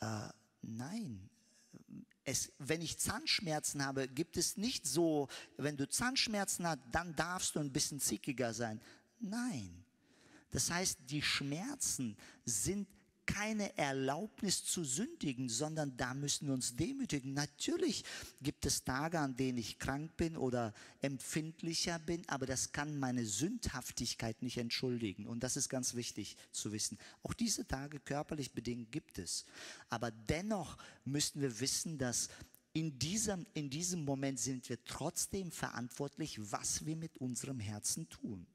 Äh, 0.00 0.28
nein, 0.62 1.28
es, 2.24 2.52
wenn 2.58 2.80
ich 2.80 2.98
Zahnschmerzen 2.98 3.84
habe, 3.84 4.08
gibt 4.08 4.36
es 4.36 4.56
nicht 4.56 4.86
so, 4.86 5.28
wenn 5.56 5.76
du 5.76 5.88
Zahnschmerzen 5.88 6.66
hast, 6.66 6.80
dann 6.90 7.14
darfst 7.16 7.56
du 7.56 7.60
ein 7.60 7.72
bisschen 7.72 8.00
zickiger 8.00 8.54
sein. 8.54 8.80
Nein. 9.18 9.84
Das 10.50 10.70
heißt, 10.70 10.98
die 11.08 11.22
Schmerzen 11.22 12.16
sind 12.44 12.86
keine 13.26 13.76
Erlaubnis 13.78 14.64
zu 14.64 14.84
sündigen, 14.84 15.48
sondern 15.48 15.96
da 15.96 16.14
müssen 16.14 16.46
wir 16.46 16.54
uns 16.54 16.76
demütigen. 16.76 17.34
Natürlich 17.34 18.04
gibt 18.40 18.66
es 18.66 18.84
Tage, 18.84 19.18
an 19.18 19.36
denen 19.36 19.58
ich 19.58 19.78
krank 19.78 20.16
bin 20.16 20.36
oder 20.36 20.74
empfindlicher 21.00 21.98
bin, 21.98 22.28
aber 22.28 22.46
das 22.46 22.72
kann 22.72 22.98
meine 22.98 23.24
Sündhaftigkeit 23.24 24.42
nicht 24.42 24.58
entschuldigen. 24.58 25.26
Und 25.26 25.42
das 25.42 25.56
ist 25.56 25.68
ganz 25.68 25.94
wichtig 25.94 26.36
zu 26.50 26.72
wissen. 26.72 26.98
Auch 27.22 27.34
diese 27.34 27.66
Tage 27.66 28.00
körperlich 28.00 28.52
bedingt 28.52 28.92
gibt 28.92 29.18
es. 29.18 29.44
Aber 29.88 30.10
dennoch 30.10 30.76
müssen 31.04 31.40
wir 31.40 31.60
wissen, 31.60 31.98
dass 31.98 32.28
in 32.74 32.98
diesem, 32.98 33.46
in 33.54 33.68
diesem 33.68 34.04
Moment 34.04 34.40
sind 34.40 34.68
wir 34.68 34.82
trotzdem 34.84 35.50
verantwortlich, 35.50 36.38
was 36.50 36.86
wir 36.86 36.96
mit 36.96 37.18
unserem 37.18 37.60
Herzen 37.60 38.08
tun. 38.08 38.46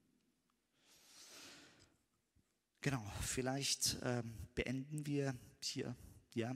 Genau, 2.80 3.04
vielleicht 3.22 3.98
ähm, 4.02 4.32
beenden 4.54 5.04
wir 5.04 5.34
hier, 5.60 5.96
ja? 6.34 6.54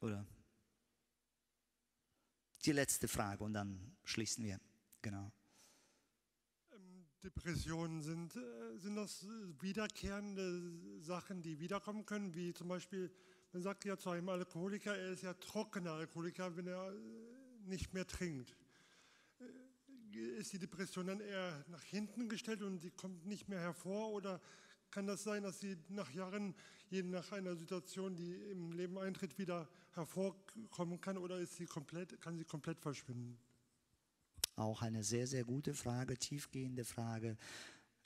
Oder 0.00 0.26
die 2.64 2.72
letzte 2.72 3.06
Frage 3.06 3.44
und 3.44 3.52
dann 3.52 3.96
schließen 4.02 4.44
wir. 4.44 4.60
Genau. 5.00 5.30
Ähm, 6.72 7.06
Depressionen 7.22 8.02
sind, 8.02 8.34
äh, 8.34 8.76
sind 8.78 8.96
das 8.96 9.24
wiederkehrende 9.60 11.00
Sachen, 11.00 11.42
die 11.42 11.60
wiederkommen 11.60 12.04
können, 12.04 12.34
wie 12.34 12.52
zum 12.52 12.66
Beispiel, 12.66 13.12
man 13.52 13.62
sagt 13.62 13.84
ja 13.84 13.96
zu 13.96 14.10
einem 14.10 14.28
Alkoholiker, 14.28 14.96
er 14.96 15.10
ist 15.10 15.22
ja 15.22 15.34
trockener 15.34 15.92
Alkoholiker, 15.92 16.56
wenn 16.56 16.66
er 16.66 16.92
äh, 16.92 16.98
nicht 17.64 17.94
mehr 17.94 18.08
trinkt 18.08 18.56
ist 20.12 20.52
die 20.52 20.58
Depression 20.58 21.06
dann 21.06 21.20
eher 21.20 21.64
nach 21.68 21.82
hinten 21.82 22.28
gestellt 22.28 22.62
und 22.62 22.78
sie 22.78 22.90
kommt 22.90 23.26
nicht 23.26 23.48
mehr 23.48 23.60
hervor? 23.60 24.10
Oder 24.12 24.40
kann 24.90 25.06
das 25.06 25.24
sein, 25.24 25.42
dass 25.42 25.60
sie 25.60 25.76
nach 25.88 26.10
Jahren, 26.12 26.54
je 26.88 27.02
nach 27.02 27.32
einer 27.32 27.56
Situation, 27.56 28.16
die 28.16 28.34
im 28.50 28.72
Leben 28.72 28.98
eintritt, 28.98 29.38
wieder 29.38 29.68
hervorkommen 29.92 31.00
kann? 31.00 31.18
Oder 31.18 31.38
ist 31.38 31.56
sie 31.56 31.66
komplett, 31.66 32.20
kann 32.20 32.36
sie 32.36 32.44
komplett 32.44 32.80
verschwinden? 32.80 33.38
Auch 34.54 34.82
eine 34.82 35.04
sehr, 35.04 35.26
sehr 35.26 35.44
gute 35.44 35.74
Frage, 35.74 36.16
tiefgehende 36.16 36.84
Frage. 36.84 37.36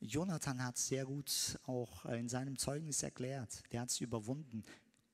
Jonathan 0.00 0.64
hat 0.64 0.76
es 0.76 0.88
sehr 0.88 1.04
gut 1.04 1.58
auch 1.64 2.06
in 2.06 2.28
seinem 2.28 2.56
Zeugnis 2.56 3.02
erklärt. 3.02 3.62
Der 3.70 3.82
hat 3.82 3.90
es 3.90 4.00
überwunden. 4.00 4.64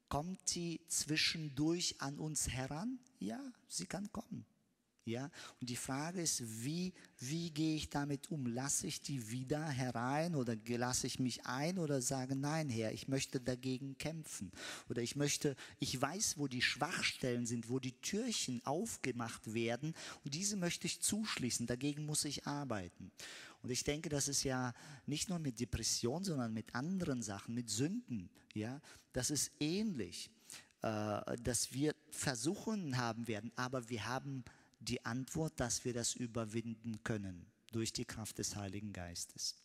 Kommt 0.09 0.49
sie 0.49 0.81
zwischendurch 0.87 2.01
an 2.01 2.19
uns 2.19 2.49
heran? 2.49 3.01
Ja, 3.19 3.41
sie 3.67 3.87
kann 3.87 4.11
kommen. 4.13 4.47
Ja? 5.07 5.31
Und 5.61 5.71
die 5.71 5.77
Frage 5.77 6.21
ist, 6.21 6.43
wie, 6.65 6.93
wie 7.19 7.51
gehe 7.51 7.77
ich 7.77 7.89
damit 7.89 8.31
um? 8.31 8.47
Lasse 8.47 8.87
ich 8.87 9.01
die 9.01 9.31
wieder 9.31 9.65
herein 9.65 10.35
oder 10.35 10.57
lasse 10.67 11.07
ich 11.07 11.21
mich 11.21 11.47
ein 11.47 11.79
oder 11.79 12.03
sage, 12.03 12.35
nein, 12.35 12.69
Herr, 12.69 12.93
ich 12.93 13.09
möchte 13.09 13.41
dagegen 13.41 13.97
kämpfen. 13.99 14.51
Oder 14.89 15.03
ich 15.03 15.17
möchte, 15.17 15.57
ich 15.79 16.01
weiß, 16.01 16.39
wo 16.39 16.49
die 16.49 16.63
Schwachstellen 16.63 17.47
sind, 17.47 17.71
wo 17.71 17.79
die 17.79 17.99
Türchen 18.01 18.61
aufgemacht 18.67 19.55
werden 19.55 19.95
und 20.25 20.35
diese 20.35 20.57
möchte 20.57 20.87
ich 20.87 21.01
zuschließen. 21.01 21.67
Dagegen 21.67 22.05
muss 22.05 22.25
ich 22.25 22.47
arbeiten. 22.47 23.13
Und 23.63 23.71
ich 23.71 23.85
denke, 23.85 24.09
das 24.09 24.29
ist 24.29 24.43
ja 24.45 24.75
nicht 25.07 25.29
nur 25.29 25.39
mit 25.39 25.61
Depression, 25.61 26.25
sondern 26.25 26.53
mit 26.53 26.75
anderen 26.75 27.23
Sachen, 27.23 27.55
mit 27.55 27.71
Sünden. 27.71 28.29
Ja, 28.55 28.81
das 29.13 29.31
ist 29.31 29.53
ähnlich, 29.61 30.31
äh, 30.83 31.37
dass 31.43 31.73
wir 31.73 31.95
versuchen 32.11 32.97
haben 32.97 33.27
werden, 33.27 33.51
aber 33.57 33.89
wir 33.89 34.07
haben 34.07 34.45
die 34.81 35.05
Antwort, 35.05 35.59
dass 35.59 35.85
wir 35.85 35.93
das 35.93 36.15
überwinden 36.15 37.03
können 37.03 37.47
durch 37.73 37.93
die 37.93 38.05
Kraft 38.05 38.39
des 38.39 38.57
Heiligen 38.57 38.93
Geistes. 38.93 39.57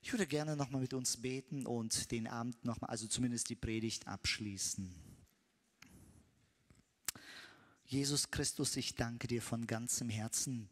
Ich 0.00 0.12
würde 0.12 0.26
gerne 0.26 0.56
nochmal 0.56 0.80
mit 0.80 0.94
uns 0.94 1.16
beten 1.16 1.64
und 1.64 2.10
den 2.10 2.26
Abend 2.26 2.64
nochmal, 2.64 2.90
also 2.90 3.06
zumindest 3.06 3.48
die 3.50 3.56
Predigt 3.56 4.08
abschließen. 4.08 4.92
Jesus 7.84 8.30
Christus, 8.30 8.76
ich 8.76 8.94
danke 8.94 9.28
dir 9.28 9.42
von 9.42 9.66
ganzem 9.66 10.08
Herzen, 10.08 10.68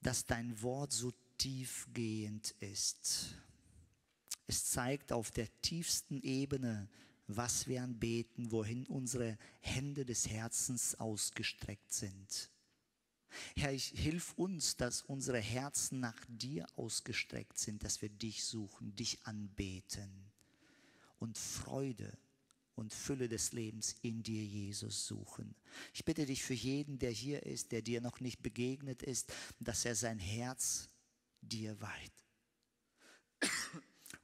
dass 0.00 0.24
dein 0.24 0.60
Wort 0.62 0.92
so 0.92 1.12
tiefgehend 1.36 2.52
ist. 2.60 3.34
Es 4.46 4.64
zeigt 4.64 5.12
auf 5.12 5.30
der 5.30 5.48
tiefsten 5.60 6.22
Ebene, 6.22 6.88
was 7.28 7.68
wir 7.68 7.82
anbeten, 7.82 8.50
wohin 8.50 8.86
unsere 8.86 9.38
Hände 9.60 10.04
des 10.04 10.28
Herzens 10.28 10.94
ausgestreckt 10.96 11.92
sind. 11.92 12.50
Herr, 13.54 13.72
ich 13.72 13.88
hilf 13.88 14.32
uns, 14.36 14.76
dass 14.76 15.02
unsere 15.02 15.38
Herzen 15.38 16.00
nach 16.00 16.18
dir 16.28 16.66
ausgestreckt 16.76 17.58
sind, 17.58 17.84
dass 17.84 18.00
wir 18.00 18.08
dich 18.08 18.44
suchen, 18.44 18.96
dich 18.96 19.24
anbeten 19.24 20.32
und 21.18 21.36
Freude 21.36 22.16
und 22.74 22.94
Fülle 22.94 23.28
des 23.28 23.52
Lebens 23.52 23.96
in 24.00 24.22
dir, 24.22 24.42
Jesus, 24.42 25.06
suchen. 25.06 25.54
Ich 25.92 26.06
bitte 26.06 26.24
dich 26.24 26.42
für 26.42 26.54
jeden, 26.54 26.98
der 26.98 27.10
hier 27.10 27.42
ist, 27.42 27.72
der 27.72 27.82
dir 27.82 28.00
noch 28.00 28.20
nicht 28.20 28.42
begegnet 28.42 29.02
ist, 29.02 29.32
dass 29.60 29.84
er 29.84 29.94
sein 29.94 30.18
Herz 30.18 30.88
dir 31.42 31.78
weiht. 31.80 32.12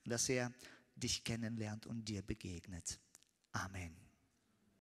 Und 0.05 0.11
dass 0.11 0.29
er 0.29 0.53
dich 0.97 1.25
kennenlernt 1.25 1.87
und 1.87 2.09
dir 2.09 2.23
begegnet. 2.23 3.01
Amen. 3.53 4.04